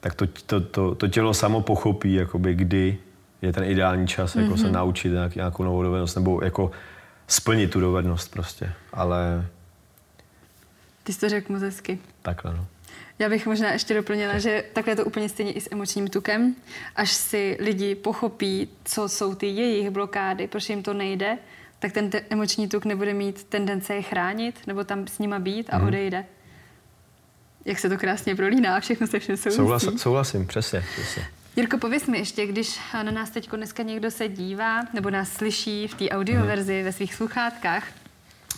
tak 0.00 0.14
to, 0.14 0.26
to, 0.26 0.60
to, 0.60 0.94
to 0.94 1.08
tělo 1.08 1.34
samo 1.34 1.60
pochopí, 1.60 2.14
jakoby, 2.14 2.54
kdy 2.54 2.98
je 3.42 3.52
ten 3.52 3.64
ideální 3.64 4.06
čas, 4.08 4.36
jako 4.36 4.48
Mhm. 4.48 4.58
se 4.58 4.70
naučit 4.70 5.08
nějak, 5.08 5.34
nějakou 5.34 5.64
novou 5.64 5.82
dovednost, 5.82 6.16
nebo 6.16 6.40
jako 6.44 6.70
splnit 7.26 7.70
tu 7.70 7.80
dovednost 7.80 8.30
prostě. 8.30 8.72
Ale 8.92 9.46
Ty 11.04 11.12
jsi 11.12 11.20
to 11.20 11.28
řekl 11.28 11.52
moc 11.52 11.62
hezky. 11.62 11.98
takhle, 12.22 12.54
no. 12.54 12.66
Já 13.18 13.28
bych 13.28 13.46
možná 13.46 13.72
ještě 13.72 13.94
doplnila, 13.94 14.38
že 14.38 14.64
takhle 14.72 14.92
je 14.92 14.96
to 14.96 15.04
úplně 15.04 15.28
stejně 15.28 15.52
i 15.52 15.60
s 15.60 15.68
emočním 15.72 16.08
tukem. 16.08 16.54
Až 16.96 17.12
si 17.12 17.56
lidi 17.60 17.94
pochopí, 17.94 18.68
co 18.84 19.08
jsou 19.08 19.34
ty 19.34 19.46
jejich 19.46 19.90
blokády, 19.90 20.46
proč 20.46 20.68
jim 20.70 20.82
to 20.82 20.94
nejde, 20.94 21.38
tak 21.78 21.92
ten 21.92 22.10
te- 22.10 22.22
emoční 22.30 22.68
tuk 22.68 22.84
nebude 22.84 23.14
mít 23.14 23.44
tendence 23.44 23.94
je 23.94 24.02
chránit 24.02 24.66
nebo 24.66 24.84
tam 24.84 25.06
s 25.06 25.18
nima 25.18 25.38
být 25.38 25.70
a 25.70 25.78
Mhm. 25.78 25.86
odejde. 25.88 26.24
Jak 27.64 27.78
se 27.78 27.88
to 27.88 27.96
krásně 27.98 28.36
prolíná, 28.36 28.80
všechno 28.80 29.06
se 29.06 29.18
všem 29.18 29.36
souvisí. 29.36 29.56
Souhlas, 29.56 29.86
souhlasím, 29.96 30.46
přesně, 30.46 30.84
přesně. 30.92 31.24
Jirko, 31.56 31.78
pověs 31.78 32.06
mi 32.06 32.18
ještě, 32.18 32.46
když 32.46 32.80
na 32.92 33.02
nás 33.02 33.30
teď 33.30 33.50
dneska 33.50 33.82
někdo 33.82 34.10
se 34.10 34.28
dívá 34.28 34.82
nebo 34.94 35.10
nás 35.10 35.32
slyší 35.32 35.88
v 35.88 35.94
té 35.94 36.08
audioverzi 36.08 36.78
mm. 36.78 36.84
ve 36.84 36.92
svých 36.92 37.14
sluchátkách, 37.14 37.84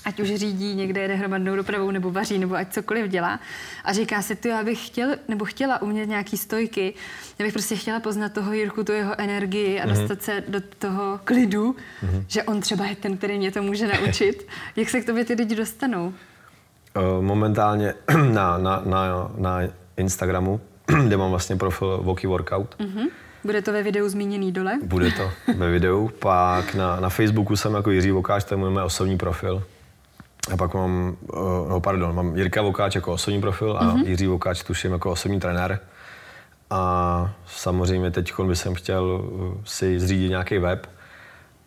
ať 0.04 0.20
už 0.20 0.34
řídí 0.34 0.74
někde 0.74 1.00
jede 1.00 1.14
hromadnou 1.14 1.56
dopravou 1.56 1.90
nebo 1.90 2.10
vaří, 2.10 2.38
nebo 2.38 2.54
ať 2.54 2.72
cokoliv 2.72 3.08
dělá. 3.08 3.40
A 3.84 3.92
říká 3.92 4.22
si, 4.22 4.36
ty, 4.36 4.48
já 4.48 4.64
bych 4.64 4.86
chtěl, 4.86 5.10
nebo 5.28 5.44
chtěla 5.44 5.82
umět 5.82 6.06
nějaký 6.06 6.36
stojky, 6.36 6.94
já 7.38 7.44
bych 7.44 7.52
prostě 7.52 7.76
chtěla 7.76 8.00
poznat 8.00 8.32
toho 8.32 8.52
Jirku, 8.52 8.84
tu 8.84 8.92
jeho 8.92 9.20
energii 9.20 9.80
a 9.80 9.86
mm-hmm. 9.86 9.88
dostat 9.88 10.22
se 10.22 10.42
do 10.48 10.60
toho 10.78 11.20
klidu, 11.24 11.72
mm-hmm. 11.72 12.24
že 12.28 12.42
on 12.42 12.60
třeba 12.60 12.86
je 12.86 12.96
ten, 12.96 13.16
který 13.16 13.38
mě 13.38 13.50
to 13.50 13.62
může 13.62 13.88
naučit. 13.88 14.46
Jak 14.76 14.88
se 14.88 15.00
k 15.00 15.06
tobě 15.06 15.24
ty 15.24 15.34
lidi 15.34 15.54
dostanou? 15.54 16.12
Eh, 16.96 17.22
momentálně 17.22 17.94
na, 18.32 18.58
na, 18.58 18.82
na, 18.84 19.30
na 19.36 19.60
Instagramu, 19.96 20.60
kde 21.06 21.16
mám 21.16 21.30
vlastně 21.30 21.56
profil 21.56 22.00
Voky 22.02 22.26
Workout. 22.26 22.76
Mm-hmm. 22.78 23.08
Bude 23.44 23.62
to 23.62 23.72
ve 23.72 23.82
videu 23.82 24.08
zmíněný 24.08 24.52
dole? 24.52 24.78
Bude 24.84 25.10
to 25.10 25.30
ve 25.56 25.70
videu. 25.70 26.10
Pak 26.18 26.74
na, 26.74 27.00
na 27.00 27.08
Facebooku 27.08 27.56
jsem 27.56 27.74
jako 27.74 27.90
Jiří 27.90 28.10
Vokáč, 28.10 28.44
to 28.44 28.54
je 28.54 28.58
můj 28.58 28.82
osobní 28.82 29.18
profil. 29.18 29.62
A 30.52 30.56
pak 30.56 30.74
mám, 30.74 31.16
uh, 31.32 31.68
no 31.68 31.80
pardon, 31.80 32.14
mám 32.14 32.36
Jirka 32.36 32.62
Vokáč 32.62 32.94
jako 32.94 33.12
osobní 33.12 33.40
profil 33.40 33.76
a 33.76 33.84
mm-hmm. 33.84 34.06
Jiří 34.06 34.26
Vokáč 34.26 34.62
tuším 34.62 34.92
jako 34.92 35.10
osobní 35.10 35.40
trenér. 35.40 35.80
A 36.70 37.32
samozřejmě 37.46 38.10
teď 38.10 38.32
bych 38.46 38.58
chtěl 38.74 39.24
eh, 39.24 39.60
si 39.64 40.00
zřídit 40.00 40.28
nějaký 40.28 40.58
web 40.58 40.86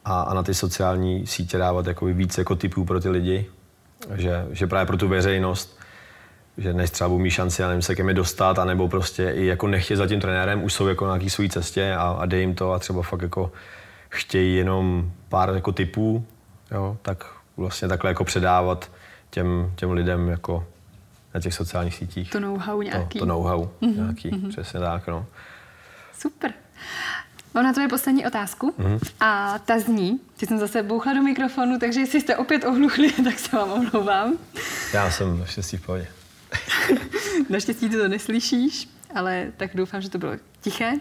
a, 0.05 0.21
a 0.21 0.33
na 0.33 0.43
ty 0.43 0.53
sociální 0.53 1.27
sítě 1.27 1.57
dávat 1.57 1.87
jako 1.87 2.05
víc 2.05 2.37
jako 2.37 2.55
typů 2.55 2.85
pro 2.85 2.99
ty 2.99 3.09
lidi, 3.09 3.45
že, 4.15 4.47
že 4.51 4.67
právě 4.67 4.85
pro 4.85 4.97
tu 4.97 5.07
veřejnost, 5.07 5.79
že 6.57 6.73
než 6.73 6.89
třeba 6.89 7.09
budu 7.09 7.23
mít 7.23 7.29
šanci, 7.29 7.61
já 7.61 7.67
nevím, 7.67 7.81
se 7.81 7.95
ke 7.95 8.03
mi 8.03 8.13
dostat, 8.13 8.59
anebo 8.59 8.87
prostě 8.87 9.29
i 9.29 9.45
jako 9.45 9.67
nechtějí 9.67 9.97
za 9.97 10.07
tím 10.07 10.19
trenérem, 10.19 10.63
už 10.63 10.73
jsou 10.73 10.87
jako 10.87 11.05
na 11.05 11.11
nějaký 11.11 11.29
své 11.29 11.49
cestě 11.49 11.93
a, 11.93 12.15
a 12.19 12.25
dej 12.25 12.39
jim 12.39 12.55
to 12.55 12.73
a 12.73 12.79
třeba 12.79 13.01
fakt 13.01 13.21
jako 13.21 13.51
chtějí 14.09 14.55
jenom 14.55 15.11
pár 15.29 15.49
jako 15.49 15.71
typů, 15.71 16.25
jo, 16.71 16.97
tak 17.01 17.25
vlastně 17.57 17.87
takhle 17.87 18.09
jako 18.09 18.23
předávat 18.23 18.91
těm, 19.29 19.71
těm 19.75 19.91
lidem 19.91 20.29
jako 20.29 20.67
na 21.33 21.41
těch 21.41 21.53
sociálních 21.53 21.95
sítích. 21.95 22.31
To 22.31 22.39
know-how 22.39 22.81
nějaký. 22.81 23.19
To, 23.19 23.25
to 23.25 23.31
know-how 23.31 23.69
mm-hmm. 23.81 23.95
nějaký, 23.95 24.31
mm-hmm. 24.31 24.49
přesně 24.49 24.79
tak, 24.79 25.07
no. 25.07 25.25
Super. 26.19 26.53
Mám 27.53 27.63
na 27.63 27.73
tvoje 27.73 27.87
poslední 27.87 28.25
otázku 28.25 28.73
mm-hmm. 28.79 28.99
a 29.19 29.59
ta 29.59 29.79
zní, 29.79 30.19
ty 30.37 30.45
jsem 30.45 30.59
zase 30.59 30.83
bouchla 30.83 31.13
do 31.13 31.21
mikrofonu, 31.21 31.79
takže 31.79 31.99
jestli 31.99 32.21
jste 32.21 32.37
opět 32.37 32.65
ohluchli, 32.65 33.11
tak 33.23 33.39
se 33.39 33.57
vám 33.57 33.71
omlouvám. 33.71 34.33
Já 34.93 35.11
jsem 35.11 35.39
naštěstí 35.39 35.77
v 35.77 35.85
pohodě. 35.85 36.07
naštěstí 37.49 37.89
ty 37.89 37.97
to 37.97 38.07
neslyšíš, 38.07 38.89
ale 39.15 39.51
tak 39.57 39.71
doufám, 39.75 40.01
že 40.01 40.09
to 40.09 40.17
bylo 40.17 40.33
tiché. 40.61 40.93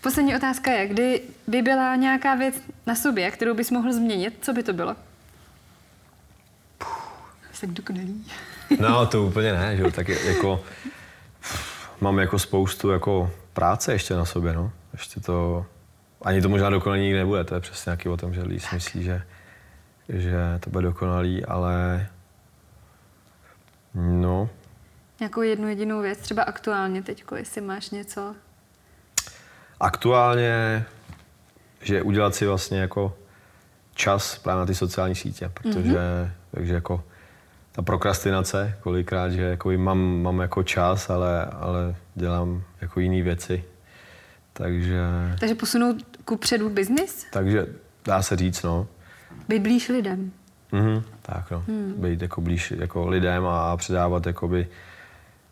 Poslední 0.00 0.36
otázka 0.36 0.72
je, 0.72 0.88
kdy 0.88 1.22
by 1.46 1.62
byla 1.62 1.96
nějaká 1.96 2.34
věc 2.34 2.54
na 2.86 2.94
sobě, 2.94 3.30
kterou 3.30 3.54
bys 3.54 3.70
mohl 3.70 3.92
změnit, 3.92 4.38
co 4.40 4.52
by 4.52 4.62
to 4.62 4.72
bylo? 4.72 4.96
Tak 7.60 7.70
dokonalý. 7.70 8.26
no, 8.80 9.06
to 9.06 9.24
úplně 9.24 9.52
ne, 9.52 9.76
že 9.76 9.90
tak 9.90 10.08
jako 10.08 10.60
mám 12.00 12.18
jako 12.18 12.38
spoustu 12.38 12.90
jako 12.90 13.30
práce 13.52 13.92
ještě 13.92 14.14
na 14.14 14.24
sobě, 14.24 14.52
no. 14.52 14.72
Ještě 14.92 15.20
to, 15.20 15.66
ani 16.22 16.42
to 16.42 16.48
možná 16.48 16.70
dokonalý 16.70 17.02
nikdy 17.02 17.18
nebude, 17.18 17.44
to 17.44 17.54
je 17.54 17.60
přesně 17.60 17.90
nějaký 17.90 18.08
o 18.08 18.16
tom, 18.16 18.34
že 18.34 18.42
lidi 18.42 18.60
si 18.60 18.74
myslí, 18.74 19.02
že, 19.02 19.22
že 20.08 20.34
to 20.60 20.70
bude 20.70 20.84
dokonalý, 20.84 21.44
ale 21.44 22.06
no. 23.94 24.50
Nějakou 25.20 25.42
jednu 25.42 25.68
jedinou 25.68 26.00
věc, 26.00 26.18
třeba 26.18 26.42
aktuálně 26.42 27.02
teď, 27.02 27.24
jestli 27.36 27.60
máš 27.60 27.90
něco? 27.90 28.34
Aktuálně, 29.80 30.84
že 31.82 32.02
udělat 32.02 32.34
si 32.34 32.46
vlastně 32.46 32.80
jako 32.80 33.18
čas 33.94 34.38
právě 34.38 34.60
na 34.60 34.66
ty 34.66 34.74
sociální 34.74 35.14
sítě, 35.14 35.50
protože 35.54 35.80
mm-hmm. 35.82 36.30
takže 36.50 36.74
jako 36.74 37.04
ta 37.78 37.82
prokrastinace, 37.82 38.78
kolikrát, 38.80 39.28
že 39.28 39.42
jako 39.42 39.70
mám, 39.70 40.22
mám 40.22 40.40
jako 40.40 40.62
čas, 40.62 41.10
ale, 41.10 41.44
ale 41.44 41.94
dělám 42.14 42.62
jako 42.80 43.00
jiné 43.00 43.22
věci. 43.22 43.64
Takže... 44.52 45.00
Takže 45.40 45.54
posunout 45.54 45.96
ku 46.24 46.36
předu 46.36 46.70
biznis? 46.70 47.26
Takže 47.32 47.66
dá 48.04 48.22
se 48.22 48.36
říct, 48.36 48.62
no. 48.62 48.86
Být 49.48 49.62
blíž 49.62 49.88
lidem. 49.88 50.32
Mhm, 50.72 51.02
tak 51.22 51.50
no. 51.50 51.64
Hmm. 51.68 51.94
Být 51.96 52.22
jako 52.22 52.40
blíž 52.40 52.70
jako 52.70 53.08
lidem 53.08 53.46
a, 53.46 53.72
a 53.72 53.76
předávat 53.76 54.26
jakoby 54.26 54.68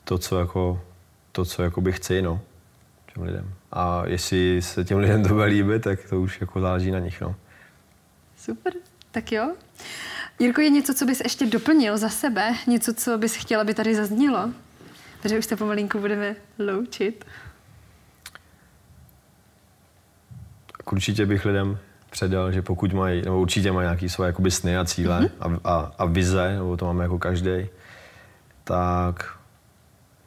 to, 0.05 0.18
co 0.18 0.39
jako, 0.39 0.83
to, 1.33 1.45
co 1.45 1.62
jakoby 1.62 1.93
chci, 1.93 2.22
no. 2.22 2.41
Těm 3.14 3.22
lidem. 3.22 3.53
A 3.72 4.03
jestli 4.07 4.62
se 4.62 4.85
těm 4.85 4.99
lidem 4.99 5.22
to 5.22 5.29
bude 5.29 5.45
líbit, 5.45 5.83
tak 5.83 5.99
to 6.09 6.20
už 6.20 6.41
jako 6.41 6.61
záleží 6.61 6.91
na 6.91 6.99
nich, 6.99 7.20
no. 7.20 7.35
Super, 8.37 8.72
tak 9.11 9.33
jo. 9.33 9.55
Jirko, 10.39 10.61
je 10.61 10.70
něco, 10.70 10.95
co 10.95 11.07
bys 11.07 11.20
ještě 11.20 11.47
doplnil 11.47 11.99
za 11.99 12.09
sebe? 12.09 12.55
Něco, 12.66 12.95
co 12.95 13.18
bys 13.18 13.37
chtěla, 13.37 13.62
aby 13.62 13.74
tady 13.74 13.95
zaznělo? 13.95 14.51
Takže 15.22 15.39
už 15.39 15.45
se 15.47 15.57
pomalinku 15.57 15.99
budeme 15.99 16.37
loučit. 16.59 17.24
Určitě 20.93 21.26
bych 21.26 21.45
lidem 21.45 21.78
předal, 22.11 22.53
že 22.53 22.62
pokud 22.62 22.93
mají, 22.93 23.22
nebo 23.22 23.41
určitě 23.41 23.72
mají 23.72 23.84
nějaké 23.84 24.09
svoje 24.09 24.26
jakoby 24.26 24.51
sny 24.51 24.76
a 24.76 24.84
cíle 24.84 25.20
mm-hmm. 25.20 25.61
a, 25.64 25.70
a, 25.70 25.93
a 25.99 26.05
vize, 26.05 26.55
nebo 26.55 26.76
to 26.76 26.84
máme 26.84 27.05
jako 27.05 27.18
každý, 27.18 27.66
tak 28.64 29.39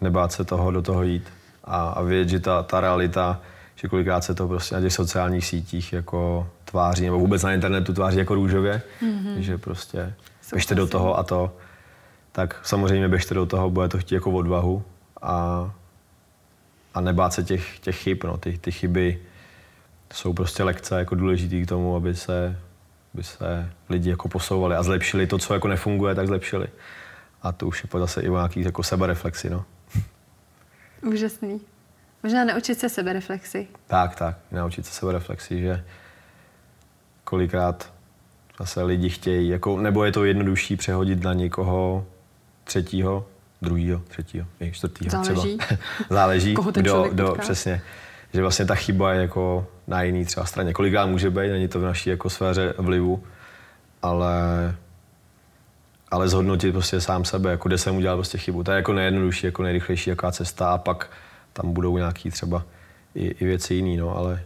nebát 0.02 0.32
se 0.32 0.46
toho 0.46 0.72
do 0.72 0.82
toho 0.82 1.04
jít 1.04 1.24
a, 1.64 1.90
a 1.90 2.02
vědět, 2.02 2.30
že 2.30 2.40
ta, 2.40 2.64
ta 2.64 2.82
realita, 2.82 3.42
že 3.82 3.88
kolikrát 3.88 4.24
se 4.24 4.36
to 4.36 4.48
prostě 4.48 4.76
na 4.76 4.82
těch 4.82 4.94
sociálních 4.94 5.46
sítích 5.46 5.94
jako 5.94 6.50
tváří, 6.66 7.06
nebo 7.06 7.20
vůbec 7.20 7.44
na 7.44 7.54
internetu 7.54 7.94
tváří 7.94 8.18
jako 8.18 8.36
růžově, 8.36 8.82
mm-hmm. 9.02 9.38
že 9.38 9.58
prostě 9.58 10.14
běžte 10.52 10.76
do 10.76 10.88
toho 10.88 11.18
a 11.18 11.24
to, 11.24 11.52
tak 12.32 12.60
samozřejmě 12.64 13.08
běžte 13.08 13.34
do 13.36 13.46
toho, 13.46 13.70
bude 13.70 13.88
to 13.88 13.98
chtít 13.98 14.16
jako 14.16 14.32
odvahu 14.32 14.84
a, 15.22 15.72
a 16.94 17.02
nebát 17.02 17.34
se 17.34 17.44
těch, 17.44 17.80
těch 17.80 17.98
chyb, 17.98 18.18
no, 18.24 18.38
ty, 18.38 18.58
ty 18.58 18.72
chyby 18.72 19.20
jsou 20.14 20.34
prostě 20.34 20.64
lekce 20.64 21.00
jako 21.00 21.16
důležitý 21.16 21.64
k 21.66 21.70
tomu, 21.70 21.96
aby 21.96 22.16
se, 22.16 22.60
aby 23.14 23.24
se 23.24 23.72
lidi 23.90 24.10
jako 24.10 24.28
posouvali 24.28 24.76
a 24.76 24.84
zlepšili 24.84 25.28
to, 25.28 25.38
co 25.38 25.54
jako 25.54 25.68
nefunguje, 25.68 26.16
tak 26.16 26.28
zlepšili. 26.28 26.68
A 27.42 27.52
to 27.52 27.68
už 27.68 27.84
je 27.84 28.00
zase 28.00 28.22
i 28.22 28.30
nějaký 28.30 28.62
jako 28.62 28.84
sebereflexy, 28.84 29.50
no. 29.50 29.66
Úžasný. 31.02 31.62
Možná 32.24 32.46
naučit 32.46 32.80
se 32.80 32.90
sebereflexy. 32.90 33.68
Tak, 33.88 34.16
tak. 34.16 34.38
Naučit 34.52 34.86
se 34.86 34.92
sebereflexy, 34.92 35.62
že 35.62 35.84
kolikrát 37.24 37.94
zase 38.60 38.84
lidi 38.84 39.10
chtějí, 39.10 39.50
jako, 39.50 39.80
nebo 39.80 40.04
je 40.04 40.12
to 40.12 40.26
jednodušší 40.26 40.76
přehodit 40.76 41.24
na 41.24 41.34
někoho 41.34 42.06
třetího, 42.64 43.26
druhýho, 43.62 44.00
třetího, 44.08 44.46
čtvrtýho 44.72 45.12
Záleží. 45.12 45.58
třeba. 45.58 45.80
Záleží. 46.10 46.54
Koho 46.54 46.72
ten 46.72 46.84
do, 46.84 47.10
do, 47.12 47.36
přesně. 47.40 47.82
Že 48.34 48.42
vlastně 48.42 48.66
ta 48.66 48.76
chyba 48.76 49.14
je 49.14 49.22
jako 49.22 49.68
na 49.88 50.02
jiný 50.02 50.26
třeba 50.26 50.46
straně. 50.46 50.74
Kolikrát 50.74 51.06
může 51.06 51.30
být, 51.30 51.50
není 51.50 51.68
to 51.68 51.80
v 51.80 51.84
naší 51.84 52.10
jako 52.10 52.30
sféře 52.30 52.74
vlivu, 52.78 53.24
ale 54.02 54.76
ale 56.12 56.30
zhodnotit 56.30 56.72
prostě 56.72 57.02
sám 57.02 57.26
sebe, 57.26 57.52
jako 57.52 57.70
kde 57.70 57.78
jsem 57.78 57.96
udělal 57.96 58.18
prostě 58.18 58.38
chybu. 58.38 58.64
To 58.64 58.72
je 58.72 58.76
jako 58.76 58.94
nejjednodušší, 58.94 59.46
jako 59.46 59.64
nejrychlejší 59.64 60.10
jaká 60.10 60.32
cesta 60.32 60.70
a 60.70 60.78
pak 60.78 61.10
tam 61.62 61.74
budou 61.74 61.98
nějaký 61.98 62.32
třeba 62.32 62.66
i, 63.16 63.28
i 63.28 63.46
věci 63.46 63.74
jiný, 63.74 63.98
no, 63.98 64.18
ale 64.18 64.44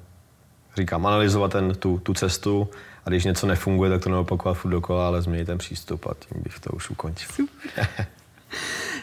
říkám, 0.78 1.06
analyzovat 1.06 1.52
ten, 1.52 1.76
tu, 1.76 2.00
tu 2.04 2.14
cestu 2.14 2.70
a 3.06 3.10
když 3.10 3.24
něco 3.24 3.48
nefunguje, 3.48 3.90
tak 3.90 4.04
to 4.04 4.10
neopakovat 4.10 4.58
furt 4.58 4.72
dokola, 4.72 5.08
ale 5.08 5.22
změnit 5.22 5.46
ten 5.46 5.58
přístup 5.58 6.06
a 6.06 6.14
tím 6.14 6.44
bych 6.44 6.60
to 6.60 6.70
už 6.70 6.90
ukončil. 6.90 7.46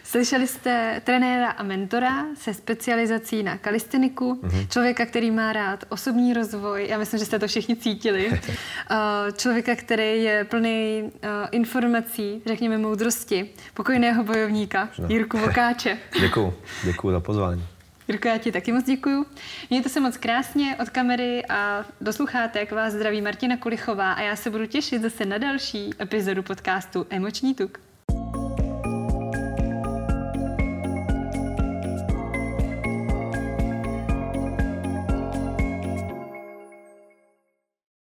Slyšeli 0.05 0.47
jste 0.47 1.01
trenéra 1.05 1.51
a 1.51 1.63
mentora 1.63 2.25
se 2.35 2.55
specializací 2.55 3.43
na 3.43 3.59
kalisteniku, 3.59 4.41
mm-hmm. 4.43 4.69
člověka, 4.69 5.07
který 5.07 5.31
má 5.31 5.53
rád 5.53 5.85
osobní 5.89 6.35
rozvoj, 6.35 6.87
já 6.89 6.99
myslím, 6.99 7.19
že 7.19 7.27
jste 7.27 7.39
to 7.39 7.47
všichni 7.47 7.77
cítili, 7.77 8.31
eh, 8.91 8.97
člověka, 9.33 9.77
který 9.77 10.23
je 10.23 10.45
plný 10.45 11.11
eh, 11.23 11.29
informací, 11.51 12.43
řekněme 12.47 12.79
moudrosti, 12.79 13.51
pokojného 13.75 14.25
bojovníka, 14.25 14.89
no. 14.99 15.09
Jirku 15.09 15.39
Vokáče. 15.39 15.99
děkuju, 16.21 16.55
děkuju 16.85 17.13
za 17.13 17.21
pozvání. 17.21 17.67
Jirko, 18.11 18.29
já 18.29 18.39
ti 18.39 18.53
taky 18.53 18.73
moc 18.73 18.85
děkuju. 18.85 19.27
Mějte 19.71 19.89
se 19.89 20.01
moc 20.01 20.17
krásně 20.17 20.77
od 20.83 20.91
kamery 20.91 21.47
a 21.47 21.85
do 22.01 22.13
sluchátek 22.13 22.73
vás 22.73 22.93
zdraví 22.93 23.23
Martina 23.23 23.57
Kulichová 23.57 24.13
a 24.13 24.23
já 24.23 24.37
se 24.37 24.51
budu 24.51 24.67
těšit 24.67 25.03
zase 25.03 25.25
na 25.25 25.39
další 25.39 25.91
epizodu 26.01 26.43
podcastu 26.43 27.07
Emoční 27.11 27.55
tuk. 27.55 27.89